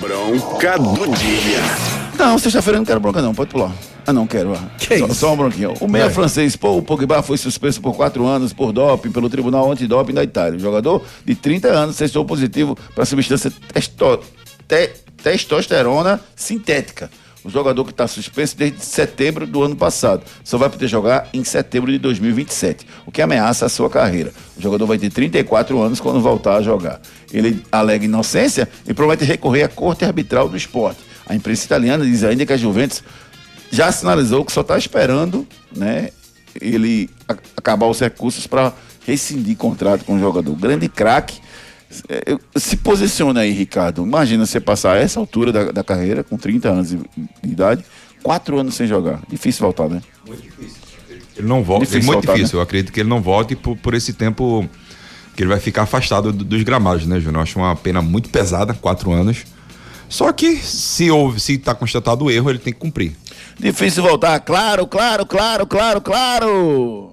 Bronca 0.00 0.78
do 0.78 0.94
dia. 1.16 1.60
Não, 2.18 2.38
sexta-feira 2.38 2.76
eu 2.76 2.80
não 2.80 2.86
quero 2.86 3.00
bronca 3.00 3.20
não, 3.22 3.34
pode 3.34 3.50
pular. 3.50 3.72
Ah 4.06 4.12
não, 4.12 4.26
quero. 4.26 4.54
ah. 4.54 4.70
só, 4.98 5.14
só 5.14 5.26
uma 5.28 5.36
bronquinha. 5.44 5.70
O 5.80 5.86
meia 5.88 6.06
Vai. 6.06 6.14
francês 6.14 6.56
Paul 6.56 6.82
Pogba 6.82 7.22
foi 7.22 7.36
suspenso 7.36 7.80
por 7.80 7.94
quatro 7.94 8.26
anos 8.26 8.52
por 8.52 8.72
doping 8.72 9.10
pelo 9.12 9.28
Tribunal 9.30 9.70
Antidoping 9.70 10.14
da 10.14 10.24
Itália. 10.24 10.56
O 10.56 10.60
jogador 10.60 11.04
de 11.24 11.34
30 11.34 11.68
anos 11.68 11.96
testou 11.96 12.24
positivo 12.24 12.76
para 12.94 13.02
a 13.04 13.06
substância 13.06 13.52
testo- 13.72 14.20
te- 14.66 14.90
testosterona 15.22 16.20
sintética. 16.34 17.10
O 17.44 17.50
jogador 17.50 17.84
que 17.84 17.90
está 17.90 18.06
suspenso 18.06 18.56
desde 18.56 18.84
setembro 18.84 19.46
do 19.46 19.62
ano 19.62 19.74
passado. 19.74 20.22
Só 20.44 20.56
vai 20.56 20.70
poder 20.70 20.86
jogar 20.86 21.28
em 21.32 21.42
setembro 21.42 21.90
de 21.90 21.98
2027, 21.98 22.86
o 23.04 23.10
que 23.10 23.20
ameaça 23.20 23.66
a 23.66 23.68
sua 23.68 23.90
carreira. 23.90 24.32
O 24.56 24.62
jogador 24.62 24.86
vai 24.86 24.96
ter 24.96 25.10
34 25.10 25.80
anos 25.80 26.00
quando 26.00 26.20
voltar 26.20 26.56
a 26.56 26.62
jogar. 26.62 27.00
Ele 27.32 27.62
alega 27.72 28.04
inocência 28.04 28.68
e 28.86 28.94
promete 28.94 29.24
recorrer 29.24 29.64
à 29.64 29.68
corte 29.68 30.04
arbitral 30.04 30.48
do 30.48 30.56
esporte. 30.56 31.00
A 31.26 31.34
imprensa 31.34 31.64
italiana 31.64 32.04
diz 32.04 32.22
ainda 32.22 32.46
que 32.46 32.52
a 32.52 32.56
Juventus 32.56 33.02
já 33.70 33.90
sinalizou 33.90 34.44
que 34.44 34.52
só 34.52 34.60
está 34.60 34.76
esperando 34.76 35.46
né, 35.74 36.10
ele 36.60 37.08
acabar 37.56 37.86
os 37.86 37.98
recursos 37.98 38.46
para 38.46 38.72
rescindir 39.06 39.56
contrato 39.56 40.04
com 40.04 40.14
o 40.14 40.20
jogador. 40.20 40.54
Grande 40.54 40.88
craque. 40.88 41.40
Se 42.56 42.76
posiciona 42.76 43.40
aí, 43.40 43.50
Ricardo. 43.52 44.02
Imagina 44.02 44.46
você 44.46 44.60
passar 44.60 44.96
a 44.96 45.00
essa 45.00 45.20
altura 45.20 45.52
da, 45.52 45.72
da 45.72 45.84
carreira, 45.84 46.22
com 46.24 46.36
30 46.36 46.68
anos 46.68 46.88
de, 46.90 46.96
de 46.96 47.50
idade, 47.52 47.84
quatro 48.22 48.58
anos 48.58 48.74
sem 48.74 48.86
jogar. 48.86 49.20
Difícil 49.28 49.62
voltar, 49.64 49.88
né? 49.88 50.00
Ele 51.36 51.46
não 51.48 51.62
volta. 51.62 51.84
Difícil 51.86 52.02
é 52.02 52.06
muito 52.06 52.26
voltar, 52.26 52.34
difícil. 52.34 52.58
Eu 52.58 52.62
acredito 52.62 52.92
que 52.92 53.00
ele 53.00 53.08
não 53.08 53.20
volte 53.20 53.56
por, 53.56 53.76
por 53.76 53.94
esse 53.94 54.12
tempo 54.12 54.68
que 55.34 55.42
ele 55.42 55.48
vai 55.50 55.60
ficar 55.60 55.82
afastado 55.82 56.32
do- 56.32 56.44
dos 56.44 56.62
gramados, 56.62 57.06
né, 57.06 57.16
Júnior? 57.18 57.36
Eu 57.36 57.42
Acho 57.42 57.58
uma 57.58 57.74
pena 57.76 58.02
muito 58.02 58.28
pesada, 58.28 58.74
quatro 58.74 59.12
anos. 59.12 59.44
Só 60.08 60.30
que 60.30 60.56
se 60.56 61.10
houve, 61.10 61.40
se 61.40 61.54
está 61.54 61.74
constatado 61.74 62.26
o 62.26 62.30
erro, 62.30 62.50
ele 62.50 62.58
tem 62.58 62.72
que 62.72 62.78
cumprir. 62.78 63.16
Difícil 63.58 64.02
voltar, 64.02 64.38
claro, 64.40 64.86
claro, 64.86 65.24
claro, 65.24 65.66
claro, 65.66 66.00
claro. 66.02 67.12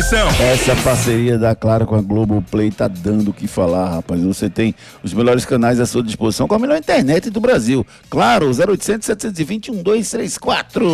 Essa 0.00 0.74
parceria 0.82 1.36
da 1.36 1.54
Claro 1.54 1.84
com 1.84 1.94
a 1.94 2.00
Globoplay 2.00 2.70
tá 2.70 2.88
dando 2.88 3.32
o 3.32 3.34
que 3.34 3.46
falar, 3.46 3.96
rapaz. 3.96 4.22
Você 4.22 4.48
tem 4.48 4.74
os 5.02 5.12
melhores 5.12 5.44
canais 5.44 5.78
à 5.78 5.84
sua 5.84 6.02
disposição 6.02 6.48
com 6.48 6.54
a 6.54 6.58
melhor 6.58 6.78
internet 6.78 7.28
do 7.28 7.38
Brasil. 7.38 7.86
Claro, 8.08 8.46
0800 8.46 9.04
720 9.04 9.70
1234. 9.72 10.90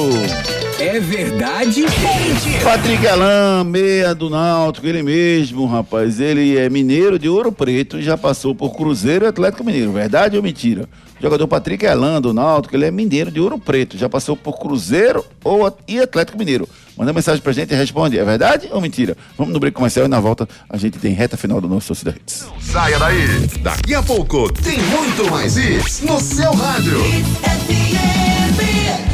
É 0.81 0.99
verdade 0.99 1.85
ou 1.85 2.21
mentira? 2.21 2.65
Patrick 2.65 3.07
Alain, 3.07 3.65
meia 3.65 4.13
do 4.13 4.29
Náutico, 4.29 4.85
ele 4.85 5.05
mesmo, 5.05 5.67
rapaz. 5.67 6.19
Ele 6.19 6.59
é 6.59 6.69
mineiro 6.69 7.17
de 7.17 7.29
Ouro 7.29 7.53
Preto 7.53 7.99
e 7.99 8.03
já 8.03 8.19
passou 8.19 8.57
por 8.57 8.75
Cruzeiro 8.75 9.25
e 9.25 9.29
Atlético 9.29 9.63
Mineiro. 9.63 9.93
Verdade 9.93 10.37
ou 10.37 10.43
mentira? 10.43 10.89
O 11.19 11.23
jogador 11.23 11.49
Patrick 11.49 11.87
Alain 11.87 12.21
do 12.21 12.35
Náutico, 12.35 12.77
ele 12.77 12.85
é 12.85 12.91
mineiro 12.91 13.31
de 13.31 13.41
Ouro 13.41 13.59
Preto. 13.59 13.97
Já 13.97 14.09
passou 14.09 14.37
por 14.37 14.59
Cruzeiro 14.59 15.25
ou, 15.43 15.75
e 15.89 15.99
Atlético 15.99 16.37
Mineiro. 16.37 16.69
Manda 16.97 17.13
mensagem 17.13 17.43
pra 17.43 17.53
gente 17.53 17.73
e 17.73 17.77
responde. 17.77 18.19
É 18.19 18.25
verdade 18.25 18.69
ou 18.71 18.81
mentira? 18.81 19.17
Vamos 19.37 19.53
no 19.53 19.61
break 19.61 19.75
comercial 19.75 20.07
e 20.07 20.09
na 20.09 20.21
volta 20.21 20.49
a 20.69 20.77
gente 20.77 20.99
tem 20.99 21.13
reta 21.13 21.37
final 21.37 21.61
do 21.61 21.69
nosso 21.69 21.89
Torcida 21.89 22.15
Hits. 22.17 22.47
Saia 22.61 22.99
daí. 22.99 23.27
Daqui 23.61 23.95
a 23.95 24.03
pouco 24.03 24.53
tem 24.53 24.79
muito 24.83 25.31
mais 25.31 25.57
isso 25.57 26.07
no 26.07 26.21
seu 26.21 26.53
rádio. 26.53 26.99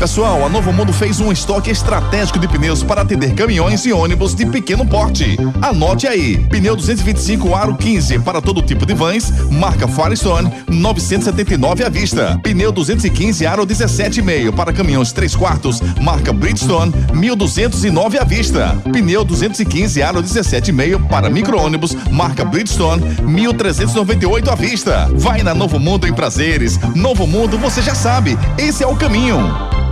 Pessoal, 0.03 0.45
a 0.45 0.49
Novo 0.49 0.73
Mundo 0.73 0.93
fez 0.93 1.21
um 1.21 1.31
estoque 1.31 1.71
estratégico 1.71 2.37
de 2.37 2.49
pneus 2.49 2.83
para 2.83 3.03
atender 3.03 3.35
caminhões 3.35 3.87
e 3.87 3.93
ônibus 3.93 4.35
de 4.35 4.45
pequeno 4.45 4.85
porte. 4.85 5.39
Anote 5.63 6.09
aí: 6.09 6.39
pneu 6.51 6.75
225 6.75 7.55
aro 7.55 7.77
15 7.77 8.19
para 8.19 8.43
todo 8.43 8.61
tipo 8.61 8.85
de 8.85 8.95
vans, 8.95 9.33
marca 9.49 9.87
Firestone, 9.87 10.53
979 10.69 11.85
à 11.85 11.89
vista. 11.89 12.37
Pneu 12.43 12.73
215 12.73 13.47
aro 13.47 13.65
17,5 13.65 14.53
para 14.53 14.73
caminhões 14.73 15.13
3 15.13 15.37
quartos, 15.37 15.81
marca 16.01 16.33
Bridgestone, 16.33 16.93
1209 17.15 18.19
à 18.19 18.25
vista. 18.25 18.77
Pneu 18.93 19.25
215 19.25 20.03
aro 20.03 20.21
17,5 20.21 21.07
para 21.07 21.31
micro-ônibus, 21.31 21.97
marca 22.11 22.45
Bridgestone, 22.45 23.05
1398 23.23 24.51
à 24.51 24.57
vista. 24.57 25.09
Vai 25.15 25.45
na 25.45 25.55
Novo 25.55 25.79
Mundo 25.79 26.09
em 26.09 26.13
prazeres. 26.13 26.77
Novo 26.97 27.25
Mundo, 27.25 27.57
você 27.57 27.81
já 27.81 27.95
sabe, 27.95 28.37
esse 28.59 28.83
é 28.83 28.87
o 28.89 28.97
caminho. 28.97 29.62
you 29.71 29.92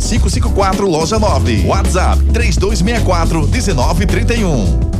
554 0.00 0.88
Loja 0.88 1.18
9. 1.18 1.66
WhatsApp 1.66 2.18
3264 2.32 3.46
1931. 3.46 4.99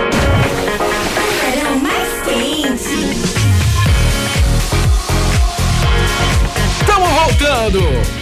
Estamos 6.79 7.09
voltando. 7.11 8.20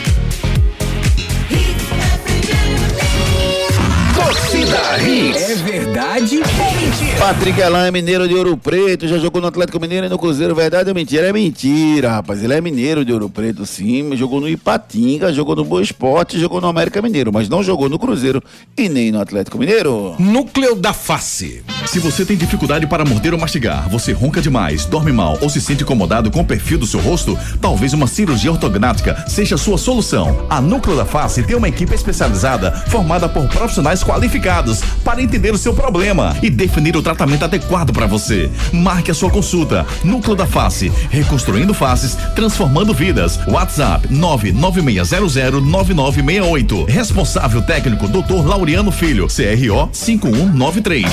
Torcida 4.19 4.99
Hits. 5.01 5.49
É 5.49 5.55
verdade 5.55 6.37
ou 6.37 6.73
mentira? 6.73 7.17
Patrick 7.17 7.61
Alain 7.61 7.87
é 7.87 7.91
mineiro 7.91 8.27
de 8.27 8.35
Ouro 8.35 8.57
Preto, 8.57 9.07
já 9.07 9.17
jogou 9.17 9.41
no 9.41 9.47
Atlético 9.47 9.79
Mineiro 9.79 10.07
e 10.07 10.09
no 10.09 10.19
Cruzeiro, 10.19 10.53
verdade 10.53 10.89
ou 10.89 10.95
mentira? 10.95 11.27
É 11.27 11.33
mentira, 11.33 12.11
rapaz. 12.11 12.43
Ele 12.43 12.53
é 12.53 12.59
mineiro 12.59 13.05
de 13.05 13.13
Ouro 13.13 13.29
Preto, 13.29 13.65
sim. 13.65 14.13
Jogou 14.17 14.41
no 14.41 14.49
Ipatinga, 14.49 15.31
jogou 15.31 15.55
no 15.55 15.63
Boa 15.63 15.81
Esporte, 15.81 16.37
jogou 16.37 16.59
no 16.59 16.67
América 16.67 17.01
Mineiro, 17.01 17.31
mas 17.31 17.47
não 17.47 17.63
jogou 17.63 17.87
no 17.87 17.97
Cruzeiro 17.97 18.43
e 18.77 18.89
nem 18.89 19.09
no 19.09 19.21
Atlético 19.21 19.57
Mineiro. 19.57 20.15
Núcleo 20.19 20.75
da 20.75 20.91
Face. 20.91 21.63
Se 21.87 21.97
você 21.97 22.25
tem 22.25 22.35
dificuldade 22.35 22.85
para 22.85 23.05
morder 23.05 23.33
ou 23.33 23.39
mastigar, 23.39 23.87
você 23.89 24.11
ronca 24.11 24.41
demais, 24.41 24.85
dorme 24.85 25.13
mal 25.13 25.37
ou 25.41 25.49
se 25.49 25.61
sente 25.61 25.83
incomodado 25.83 26.29
com 26.29 26.41
o 26.41 26.45
perfil 26.45 26.77
do 26.77 26.85
seu 26.85 26.99
rosto, 26.99 27.39
talvez 27.61 27.93
uma 27.93 28.05
cirurgia 28.05 28.51
ortognática 28.51 29.25
seja 29.29 29.55
a 29.55 29.57
sua 29.57 29.77
solução. 29.77 30.45
A 30.49 30.59
Núcleo 30.59 30.97
da 30.97 31.05
Face 31.05 31.41
tem 31.41 31.55
uma 31.55 31.69
equipe 31.69 31.95
especializada 31.95 32.71
formada 32.89 33.29
por 33.29 33.47
profissionais 33.47 34.03
qualificados 34.09 34.81
para 35.03 35.21
entender 35.21 35.53
o 35.53 35.57
seu 35.57 35.71
problema 35.71 36.35
e 36.41 36.49
definir 36.49 36.97
o 36.97 37.03
tratamento 37.03 37.45
adequado 37.45 37.93
para 37.93 38.07
você. 38.07 38.49
Marque 38.73 39.11
a 39.11 39.13
sua 39.13 39.29
consulta. 39.29 39.85
Núcleo 40.03 40.35
da 40.35 40.47
Face, 40.47 40.91
reconstruindo 41.11 41.75
faces, 41.75 42.17
transformando 42.33 42.91
vidas. 42.91 43.39
WhatsApp 43.47 44.07
996009968. 44.07 46.89
Responsável 46.89 47.61
técnico 47.61 48.07
Dr. 48.07 48.47
Laureano 48.47 48.89
Filho, 48.91 49.27
CRO 49.27 49.89
5193. 49.93 51.05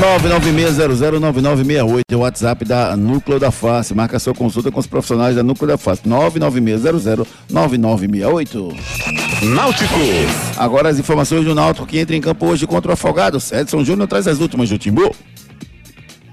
996009968 0.00 2.00
é 2.10 2.16
o 2.16 2.20
WhatsApp 2.20 2.64
da 2.64 2.96
Núcleo 2.96 3.38
da 3.38 3.50
Face. 3.50 3.94
Marca 3.94 4.18
sua 4.18 4.32
consulta 4.32 4.70
com 4.70 4.80
os 4.80 4.86
profissionais 4.86 5.36
da 5.36 5.42
Núcleo 5.42 5.68
da 5.68 5.76
Face. 5.76 6.00
996009968. 6.08 8.74
Náutico. 9.42 10.00
Agora 10.56 10.88
as 10.88 10.98
informações 10.98 11.44
do 11.44 11.54
Náutico 11.54 11.86
que 11.90 11.98
entra 11.98 12.14
em 12.14 12.20
campo 12.20 12.46
hoje 12.46 12.66
contra 12.68 12.92
o 12.92 12.94
Afogados. 12.94 13.50
Edson 13.50 13.84
Júnior 13.84 14.06
traz 14.06 14.28
as 14.28 14.38
últimas 14.38 14.68
do 14.70 14.78
Timbu. 14.78 15.14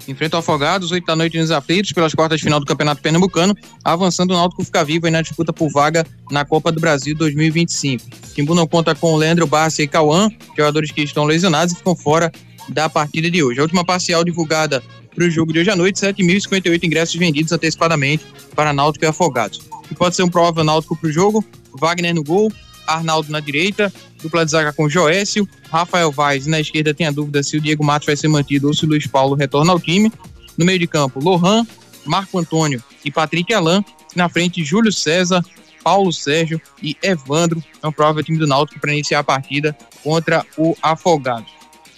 Enfrenta 0.07 0.37
o 0.37 0.39
Afogados, 0.39 0.91
8 0.91 1.03
da 1.03 1.15
noite 1.15 1.37
nos 1.37 1.49
aflitos, 1.49 1.91
pelas 1.91 2.13
quartas 2.13 2.37
de 2.37 2.43
final 2.43 2.59
do 2.59 2.65
Campeonato 2.65 3.01
Pernambucano. 3.01 3.57
Avançando, 3.83 4.31
o 4.31 4.37
Náutico 4.37 4.63
fica 4.63 4.85
vivo 4.85 5.07
aí 5.07 5.11
na 5.11 5.21
disputa 5.21 5.51
por 5.51 5.69
vaga 5.69 6.05
na 6.31 6.45
Copa 6.45 6.71
do 6.71 6.79
Brasil 6.79 7.15
2025. 7.15 8.05
Timbu 8.35 8.53
não 8.53 8.67
conta 8.67 8.93
com 8.93 9.15
Leandro 9.17 9.47
Barça 9.47 9.81
e 9.81 9.87
Cauã, 9.87 10.29
jogadores 10.55 10.91
que 10.91 11.01
estão 11.01 11.25
lesionados 11.25 11.73
e 11.73 11.77
ficam 11.77 11.95
fora 11.95 12.31
da 12.69 12.87
partida 12.87 13.29
de 13.29 13.43
hoje. 13.43 13.59
A 13.59 13.63
última 13.63 13.83
parcial 13.83 14.23
divulgada 14.23 14.81
para 15.13 15.25
o 15.25 15.29
jogo 15.29 15.51
de 15.51 15.59
hoje 15.59 15.71
à 15.71 15.75
noite, 15.75 15.99
7.058 15.99 16.83
ingressos 16.83 17.15
vendidos 17.15 17.51
antecipadamente 17.51 18.23
para 18.55 18.71
Náutico 18.71 19.03
e 19.03 19.07
Afogados. 19.07 19.59
E 19.89 19.95
pode 19.95 20.15
ser 20.15 20.21
um 20.21 20.29
provável 20.29 20.63
Náutico 20.63 20.95
para 20.95 21.09
o 21.09 21.11
jogo, 21.11 21.43
Wagner 21.73 22.13
no 22.13 22.23
gol, 22.23 22.51
Arnaldo 22.87 23.31
na 23.31 23.39
direita, 23.39 23.93
dupla 24.21 24.45
de 24.45 24.51
zaga 24.51 24.73
com 24.73 24.89
Joécio, 24.89 25.47
Rafael 25.69 26.11
Vaz 26.11 26.47
na 26.47 26.59
esquerda 26.59 26.93
tem 26.93 27.05
a 27.05 27.11
dúvida 27.11 27.43
se 27.43 27.57
o 27.57 27.61
Diego 27.61 27.83
Matos 27.83 28.05
vai 28.05 28.15
ser 28.15 28.29
mantido 28.29 28.67
ou 28.67 28.73
se 28.73 28.85
o 28.85 28.87
Luiz 28.87 29.05
Paulo 29.05 29.35
retorna 29.35 29.71
ao 29.71 29.79
time. 29.79 30.11
No 30.57 30.65
meio 30.65 30.79
de 30.79 30.87
campo, 30.87 31.19
Lohan, 31.19 31.67
Marco 32.05 32.39
Antônio 32.39 32.81
e 33.05 33.11
Patrick 33.11 33.53
Alain. 33.53 33.83
Na 34.15 34.27
frente, 34.29 34.63
Júlio 34.63 34.91
César, 34.91 35.45
Paulo 35.83 36.11
Sérgio 36.11 36.59
e 36.81 36.97
Evandro. 37.03 37.63
É 37.83 37.87
um 37.87 37.91
provável 37.91 38.23
time 38.23 38.37
do 38.37 38.47
Náutico 38.47 38.79
para 38.79 38.93
iniciar 38.93 39.19
a 39.19 39.23
partida 39.23 39.77
contra 40.03 40.45
o 40.57 40.75
Afogados. 40.81 41.51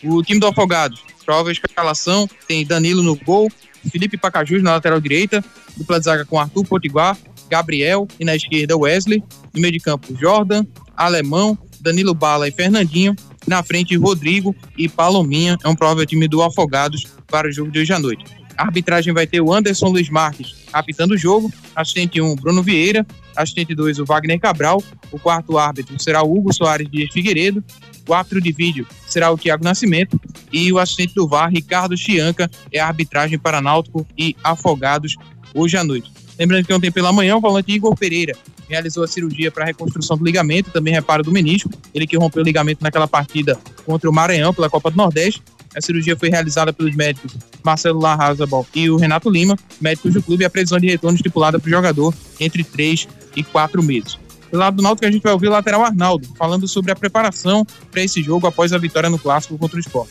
O 0.04 0.22
time 0.24 0.40
do 0.40 0.48
Afogados, 0.48 1.02
provável 1.26 1.52
escalação, 1.52 2.30
tem 2.48 2.66
Danilo 2.66 3.04
no 3.04 3.16
gol, 3.16 3.50
Felipe 3.92 4.18
Pacajus 4.18 4.62
na 4.62 4.72
lateral 4.72 5.00
direita, 5.00 5.44
dupla 5.78 6.00
de 6.00 6.06
zaga 6.06 6.26
com 6.26 6.40
Arthur 6.40 6.66
Potiguar, 6.66 7.18
Gabriel 7.50 8.08
e 8.20 8.26
na 8.26 8.36
esquerda 8.36 8.78
Wesley. 8.78 9.24
No 9.54 9.62
meio 9.62 9.74
de 9.74 9.80
campo, 9.80 10.16
Jordan, 10.16 10.66
Alemão, 10.96 11.58
Danilo 11.82 12.14
Bala 12.14 12.48
e 12.48 12.52
Fernandinho. 12.52 13.16
Na 13.48 13.64
frente, 13.64 13.96
Rodrigo 13.96 14.56
e 14.78 14.88
Palominha. 14.88 15.58
É 15.64 15.68
um 15.68 15.76
provável 15.76 16.06
time 16.06 16.28
do 16.28 16.42
Afogados 16.42 17.08
para 17.28 17.48
o 17.48 17.52
jogo 17.52 17.72
de 17.72 17.80
hoje 17.80 17.94
à 17.94 18.00
noite. 18.00 18.26
A 18.58 18.64
arbitragem 18.64 19.14
vai 19.14 19.26
ter 19.26 19.40
o 19.40 19.54
Anderson 19.54 19.88
Luiz 19.88 20.10
Marques 20.10 20.60
apitando 20.74 21.12
o 21.12 21.18
jogo. 21.18 21.52
Assistente 21.76 22.22
1, 22.22 22.36
Bruno 22.36 22.62
Vieira. 22.62 23.08
Assistente 23.36 23.74
2, 23.74 24.00
o 24.00 24.06
Wagner 24.06 24.40
Cabral. 24.40 24.84
O 25.12 25.18
quarto 25.18 25.58
árbitro 25.58 25.98
será 25.98 26.22
o 26.24 26.38
Hugo 26.38 26.54
Soares 26.54 26.90
Dias 26.90 27.10
Figueiredo. 27.12 27.64
O 28.08 28.14
árbitro 28.14 28.42
de 28.42 28.52
vídeo 28.52 28.86
será 29.08 29.32
o 29.32 29.38
Thiago 29.38 29.64
Nascimento. 29.64 30.20
E 30.52 30.72
o 30.74 30.78
assistente 30.78 31.14
do 31.16 31.28
VAR, 31.28 31.50
Ricardo 31.50 31.96
Chianca, 31.96 32.52
é 32.72 32.80
a 32.80 32.88
arbitragem 32.88 33.40
para 33.40 33.62
Náutico 33.62 34.06
e 34.18 34.36
Afogados 34.44 35.16
hoje 35.54 35.78
à 35.78 35.84
noite. 35.84 36.12
Lembrando 36.40 36.66
que 36.66 36.74
ontem 36.74 36.90
pela 36.90 37.12
manhã, 37.12 37.36
o 37.36 37.42
volante 37.42 37.70
Igor 37.70 37.94
Pereira 37.98 38.34
realizou 38.70 39.04
a 39.04 39.08
cirurgia 39.08 39.52
para 39.52 39.66
reconstrução 39.66 40.18
do 40.18 40.24
ligamento, 40.24 40.72
também 40.72 40.94
reparo 40.94 41.22
do 41.22 41.32
menisco. 41.32 41.70
Ele 41.94 42.08
que 42.08 42.18
rompeu 42.18 42.42
o 42.42 42.46
ligamento 42.46 42.82
naquela 42.82 43.08
partida 43.08 43.60
contra 43.86 44.10
o 44.10 44.14
Maranhão 44.14 44.54
pela 44.54 44.70
Copa 44.70 44.90
do 44.90 44.96
Nordeste. 44.96 45.42
A 45.76 45.82
cirurgia 45.82 46.16
foi 46.16 46.30
realizada 46.30 46.72
pelos 46.72 46.96
médicos 46.96 47.36
Marcelo 47.64 48.00
Larrazabal 48.00 48.66
e 48.74 48.90
o 48.90 48.96
Renato 48.96 49.30
Lima, 49.30 49.58
médicos 49.82 50.14
do 50.14 50.24
clube, 50.24 50.44
e 50.44 50.46
a 50.46 50.50
previsão 50.50 50.80
de 50.80 50.88
retorno 50.88 51.18
estipulada 51.18 51.60
para 51.60 51.68
o 51.68 51.72
jogador 51.72 52.14
entre 52.40 52.64
3 52.64 53.08
e 53.36 53.44
4 53.44 53.84
meses. 53.84 54.18
Do 54.52 54.58
lado 54.58 54.78
do 54.78 54.84
Náutico, 54.84 55.06
a 55.06 55.12
gente 55.12 55.22
vai 55.22 55.34
ouvir 55.34 55.48
o 55.48 55.52
lateral 55.52 55.84
Arnaldo, 55.84 56.28
falando 56.38 56.68
sobre 56.68 56.92
a 56.92 56.96
preparação 56.96 57.66
para 57.92 58.02
esse 58.02 58.22
jogo 58.22 58.48
após 58.48 58.74
a 58.74 58.78
vitória 58.78 59.10
no 59.10 59.20
Clássico 59.20 59.58
contra 59.58 59.78
o 59.78 59.80
Sport. 59.80 60.10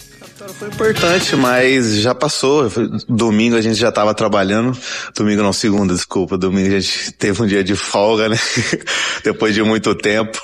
Foi 0.57 0.69
importante, 0.69 1.35
mas 1.35 1.97
já 1.97 2.15
passou. 2.15 2.71
Domingo 3.09 3.57
a 3.57 3.61
gente 3.61 3.75
já 3.75 3.89
estava 3.89 4.15
trabalhando. 4.15 4.77
Domingo 5.17 5.43
não, 5.43 5.53
segunda, 5.53 5.93
desculpa. 5.93 6.39
Domingo 6.39 6.69
a 6.69 6.81
gente 6.81 7.13
teve 7.19 7.43
um 7.43 7.47
dia 7.47 7.65
de 7.65 7.75
folga, 7.75 8.29
né? 8.29 8.39
Depois 9.25 9.55
de 9.55 9.63
muito 9.63 9.95
tempo. 9.97 10.39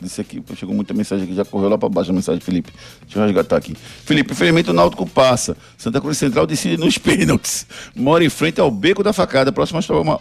Disse 0.00 0.20
aqui, 0.20 0.42
chegou 0.56 0.74
muita 0.74 0.92
mensagem 0.94 1.24
aqui, 1.24 1.34
já 1.34 1.44
correu 1.44 1.68
lá 1.68 1.78
para 1.78 1.88
baixo 1.88 2.10
a 2.10 2.14
mensagem, 2.14 2.40
Felipe. 2.40 2.72
Deixa 3.08 3.20
eu 3.20 3.24
resgatar 3.24 3.56
aqui. 3.56 3.74
Felipe, 4.04 4.32
infelizmente 4.32 4.70
o 4.70 4.74
Náutico 4.74 5.08
passa. 5.08 5.56
Santa 5.78 5.98
Cruz 5.98 6.18
Central 6.18 6.46
decide 6.46 6.76
nos 6.76 6.98
pênaltis. 6.98 7.66
Mora 7.96 8.22
em 8.22 8.28
frente 8.28 8.60
ao 8.60 8.70
Beco 8.70 9.02
da 9.02 9.14
Facada, 9.14 9.50
próximo 9.50 9.80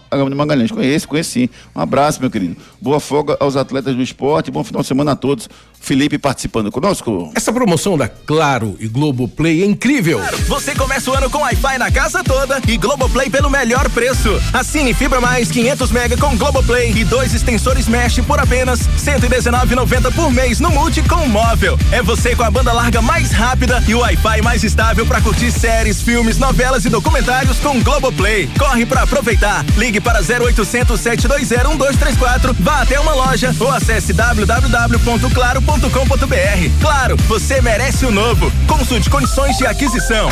ao 0.10 0.30
de 0.30 0.36
Magalhães. 0.36 0.72
Conheço, 0.72 1.06
conheci. 1.06 1.52
Um 1.76 1.82
abraço, 1.82 2.22
meu 2.22 2.32
querido. 2.32 2.56
Boa 2.82 3.02
folga 3.02 3.36
aos 3.42 3.58
atletas 3.58 3.94
do 3.94 4.02
esporte, 4.02 4.50
bom 4.50 4.64
final 4.64 4.82
de 4.82 4.88
semana 4.88 5.12
a 5.12 5.16
todos. 5.18 5.50
Felipe 5.80 6.18
participando 6.18 6.72
conosco. 6.72 7.32
Essa 7.36 7.52
promoção 7.54 7.98
da 7.98 8.08
Claro 8.08 8.76
e 8.80 8.88
Globoplay 8.88 9.64
é 9.64 9.66
incrível. 9.66 10.20
Você 10.48 10.74
começa 10.74 11.12
o 11.12 11.14
ano 11.14 11.30
com 11.30 11.40
Wi-Fi 11.40 11.78
na 11.78 11.92
casa 11.92 12.24
toda 12.24 12.62
e 12.68 12.78
Globoplay 12.78 13.30
pelo 13.30 13.50
melhor 13.50 13.90
preço. 13.90 14.30
Assine 14.54 14.94
Fibra 14.94 15.22
Mais 15.22 15.52
500 15.52 15.92
mega 15.92 16.18
com 16.18 16.36
Globoplay 16.38 16.92
e 16.92 17.06
dois 17.06 17.34
extensores 17.34 17.88
Mesh 17.88 18.20
por 18.20 18.40
apenas 18.40 18.80
119,90 18.98 20.14
por 20.14 20.32
mês 20.32 20.60
no 20.60 20.72
Multi 20.72 21.02
com 21.04 21.28
móvel. 21.28 21.78
É 21.92 22.02
você 22.02 22.36
com 22.36 22.44
a 22.44 22.52
banda 22.52 22.77
larga 22.78 23.02
mais 23.02 23.32
rápida 23.32 23.84
e 23.88 23.96
o 23.96 24.00
Wi-Fi 24.00 24.42
mais 24.42 24.64
estável 24.64 25.06
para 25.06 25.22
curtir 25.22 25.52
séries, 25.52 26.02
filmes, 26.02 26.38
novelas 26.38 26.86
e 26.86 26.90
documentários 26.90 27.60
com 27.60 27.82
Globoplay. 27.82 28.50
Corre 28.58 28.86
para 28.86 29.02
aproveitar. 29.04 29.66
Ligue 29.78 30.00
para 30.00 30.20
0800 30.20 31.00
720 31.00 31.68
1234, 31.68 32.54
vá 32.60 32.82
até 32.82 33.00
uma 33.00 33.14
loja 33.14 33.54
ou 33.60 33.72
acesse 33.72 34.14
www.claro.com 34.14 35.58
claro.com.br. 35.58 36.82
Claro, 36.82 37.18
você 37.28 37.62
merece 37.62 38.06
o 38.06 38.12
novo. 38.12 38.52
Consulte 38.68 39.10
condições 39.10 39.58
de 39.58 39.66
aquisição. 39.66 40.30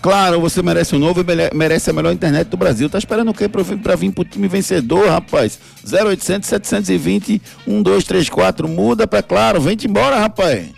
Claro, 0.00 0.40
você 0.40 0.62
merece 0.62 0.94
o 0.94 0.98
novo 0.98 1.20
e 1.20 1.54
merece 1.54 1.90
a 1.90 1.92
melhor 1.92 2.12
internet 2.12 2.48
do 2.48 2.56
Brasil. 2.56 2.88
Tá 2.88 2.98
esperando 2.98 3.30
o 3.30 3.34
quê 3.34 3.48
pra 3.48 3.96
vir, 3.96 4.12
pro 4.12 4.24
time 4.24 4.46
vencedor, 4.46 5.08
rapaz? 5.08 5.58
0800 5.84 6.48
720 6.48 7.42
1234. 7.66 8.68
Muda 8.68 9.06
pra 9.06 9.22
Claro, 9.22 9.60
vem 9.60 9.76
embora, 9.84 10.18
rapaz. 10.18 10.68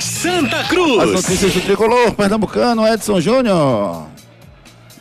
Santa 0.00 0.64
Cruz. 0.64 1.02
As 1.02 1.10
notícias 1.10 1.52
do 1.52 1.60
tricolor 1.60 2.12
pernambucano, 2.14 2.86
Edson 2.86 3.20
Júnior. 3.20 4.06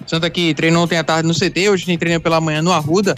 Santa 0.06 0.30
que 0.30 0.54
treinou 0.54 0.84
ontem 0.84 0.98
à 0.98 1.04
tarde 1.04 1.28
no 1.28 1.34
CT, 1.34 1.70
hoje 1.70 1.86
tem 1.86 1.98
treino 1.98 2.22
pela 2.22 2.40
manhã 2.40 2.62
no 2.62 2.72
Arruda 2.72 3.16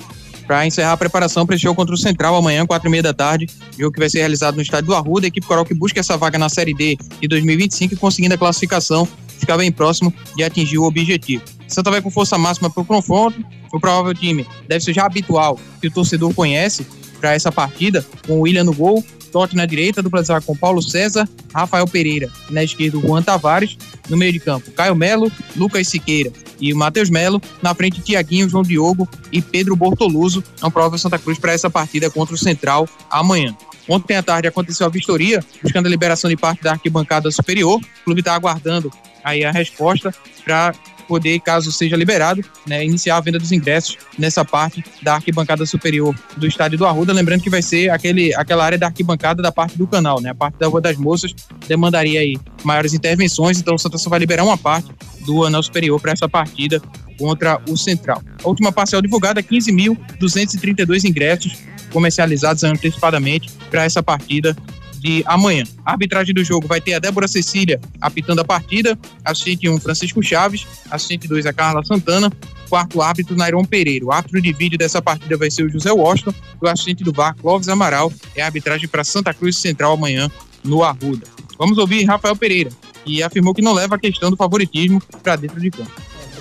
para 0.50 0.66
encerrar 0.66 0.94
a 0.94 0.98
preparação 0.98 1.46
para 1.46 1.56
esse 1.56 1.62
jogo 1.62 1.76
contra 1.76 1.94
o 1.94 1.98
Central 1.98 2.36
amanhã, 2.36 2.66
quatro 2.66 2.90
e 2.90 2.92
meia 2.92 3.04
da 3.04 3.14
tarde. 3.14 3.46
Jogo 3.78 3.94
que 3.94 4.00
vai 4.00 4.10
ser 4.10 4.18
realizado 4.18 4.56
no 4.56 4.64
estádio 4.64 4.88
do 4.88 4.96
Arruda. 4.96 5.28
A 5.28 5.30
equipe 5.30 5.46
coral 5.46 5.64
que 5.64 5.76
busca 5.76 6.00
essa 6.00 6.18
vaga 6.18 6.40
na 6.40 6.50
Série 6.50 6.74
D 6.74 6.98
de 7.22 7.28
2025 7.28 7.94
e 7.94 7.98
conseguindo 7.98 8.34
a 8.34 8.38
classificação, 8.38 9.08
fica 9.38 9.56
bem 9.56 9.72
próximo 9.72 10.12
de 10.36 10.44
atingir 10.44 10.80
o 10.80 10.86
objetivo. 10.86 11.44
Santa 11.68 11.92
vai 11.92 12.02
com 12.02 12.10
força 12.10 12.36
máxima 12.36 12.68
para 12.68 12.82
o 12.82 12.86
confronto. 12.86 13.46
O 13.72 13.80
provável 13.80 14.12
time 14.16 14.44
deve 14.68 14.84
ser 14.84 14.92
já 14.92 15.06
habitual, 15.06 15.60
que 15.80 15.88
o 15.88 15.92
torcedor 15.92 16.34
conhece 16.34 16.84
para 17.20 17.34
essa 17.34 17.52
partida, 17.52 18.06
com 18.26 18.34
o 18.34 18.42
William 18.42 18.64
no 18.64 18.74
gol, 18.74 19.04
Totti 19.32 19.56
na 19.56 19.66
direita, 19.66 20.02
dupla 20.02 20.24
zaga 20.24 20.42
com 20.42 20.56
Paulo 20.56 20.82
César, 20.82 21.30
Rafael 21.54 21.88
Pereira 21.88 22.30
na 22.50 22.64
esquerda, 22.64 22.98
o 22.98 23.02
Juan 23.02 23.22
Tavares, 23.22 23.78
no 24.10 24.18
meio 24.18 24.34
de 24.34 24.40
campo, 24.40 24.72
Caio 24.72 24.96
Melo, 24.96 25.32
Lucas 25.56 25.88
Siqueira 25.88 26.32
e 26.60 26.74
o 26.74 26.78
Matheus 26.78 27.10
Melo, 27.10 27.42
na 27.62 27.74
frente 27.74 28.02
Tiaguinho, 28.02 28.50
João 28.50 28.64
Diogo 28.64 29.08
e 29.32 29.42
Pedro 29.42 29.76
Bortoluso, 29.76 30.44
não 30.62 30.72
prova 30.72 30.98
Santa 30.98 31.18
Cruz 31.18 31.38
para 31.38 31.54
essa 31.54 31.70
partida 31.70 32.10
contra 32.10 32.36
o 32.36 32.38
Central 32.38 32.88
amanhã. 33.10 33.56
Ontem 33.88 34.16
à 34.16 34.22
tarde 34.22 34.48
aconteceu 34.48 34.86
a 34.86 34.90
vistoria, 34.90 35.44
buscando 35.64 35.88
a 35.88 35.90
liberação 35.90 36.30
de 36.30 36.38
parte 36.38 36.62
da 36.62 36.74
arquibancada 36.74 37.32
superior. 37.32 37.80
O 37.80 38.04
clube 38.06 38.20
está 38.20 38.36
aguardando 38.36 38.92
aí 39.24 39.44
a 39.44 39.52
resposta 39.52 40.14
para 40.44 40.74
poder, 41.10 41.40
caso 41.40 41.72
seja 41.72 41.98
liberado, 41.98 42.46
né, 42.68 42.86
iniciar 42.86 43.18
a 43.18 43.20
venda 43.20 43.40
dos 43.40 43.52
ingressos 43.52 43.98
nessa 44.16 44.46
parte 44.46 44.84
da 45.02 45.16
arquibancada 45.16 45.66
superior 45.66 46.16
do 46.38 46.46
estádio 46.46 46.78
do 46.78 46.86
Arruda. 46.86 47.12
Lembrando 47.12 47.42
que 47.42 47.50
vai 47.50 47.64
ser 47.64 47.90
aquele, 47.90 48.32
aquela 48.36 48.64
área 48.64 48.78
da 48.78 48.86
arquibancada 48.86 49.42
da 49.42 49.52
parte 49.52 49.76
do 49.76 49.88
canal, 49.88 50.22
né? 50.22 50.30
A 50.30 50.36
parte 50.36 50.60
da 50.60 50.68
Rua 50.68 50.80
das 50.80 50.98
Moças 50.98 51.34
demandaria 51.68 52.20
aí 52.20 52.38
maiores 52.64 52.94
intervenções, 52.94 53.60
então 53.60 53.74
o 53.74 53.80
Santa 53.80 53.98
só 53.98 54.08
vai 54.08 54.20
liberar 54.20 54.44
uma 54.44 54.58
parte 54.58 54.92
do 55.26 55.44
anel 55.44 55.64
superior 55.64 56.00
para 56.00 56.12
essa 56.12 56.30
partida 56.30 56.80
contra 57.18 57.60
o 57.68 57.76
Central. 57.76 58.22
A 58.44 58.48
última 58.48 58.72
parcial 58.72 59.02
divulgada, 59.02 59.42
15.232 59.42 61.06
ingressos 61.06 61.58
comercializados 61.92 62.64
antecipadamente 62.64 63.50
para 63.72 63.84
essa 63.84 64.04
partida 64.04 64.56
de 65.00 65.24
amanhã. 65.26 65.64
A 65.86 65.92
arbitragem 65.92 66.34
do 66.34 66.44
jogo 66.44 66.68
vai 66.68 66.82
ter 66.82 66.94
a 66.94 67.00
Débora 67.00 67.28
Cecília 67.28 67.80
apitando 68.02 68.40
a 68.40 68.46
partida, 68.46 68.98
assistente 69.24 69.70
1 69.70 69.80
Francisco 69.80 70.22
Chaves, 70.22 70.68
assistente 70.90 71.28
2 71.28 71.46
a 71.46 71.54
Carla 71.54 71.84
Santana, 71.84 72.32
quarto 72.70 73.02
árbitro 73.02 73.36
Nairon 73.36 73.66
Pereira. 73.66 74.06
O 74.06 74.12
árbitro 74.12 74.42
de 74.42 74.54
vídeo 74.54 74.78
dessa 74.78 75.02
partida 75.02 75.38
vai 75.38 75.50
ser 75.50 75.64
o 75.64 75.70
José 75.70 75.92
Washington, 75.92 76.34
e 76.62 76.66
o 76.66 76.70
assistente 76.70 77.04
do 77.04 77.12
VAR 77.12 77.36
Clóvis 77.36 77.70
Amaral 77.70 78.12
é 78.36 78.42
a 78.42 78.46
arbitragem 78.46 78.88
para 78.88 79.04
Santa 79.04 79.34
Cruz 79.34 79.58
Central 79.58 79.94
amanhã 79.94 80.30
no 80.64 80.84
Arruda. 80.84 81.26
Vamos 81.58 81.78
ouvir 81.78 82.06
Rafael 82.06 82.36
Pereira, 82.36 82.70
que 83.04 83.24
afirmou 83.24 83.54
que 83.54 83.62
não 83.62 83.74
leva 83.74 83.96
a 83.96 84.00
questão 84.00 84.30
do 84.30 84.38
favoritismo 84.38 85.02
para 85.24 85.36
dentro 85.36 85.60
de 85.60 85.72
campo. 85.72 85.92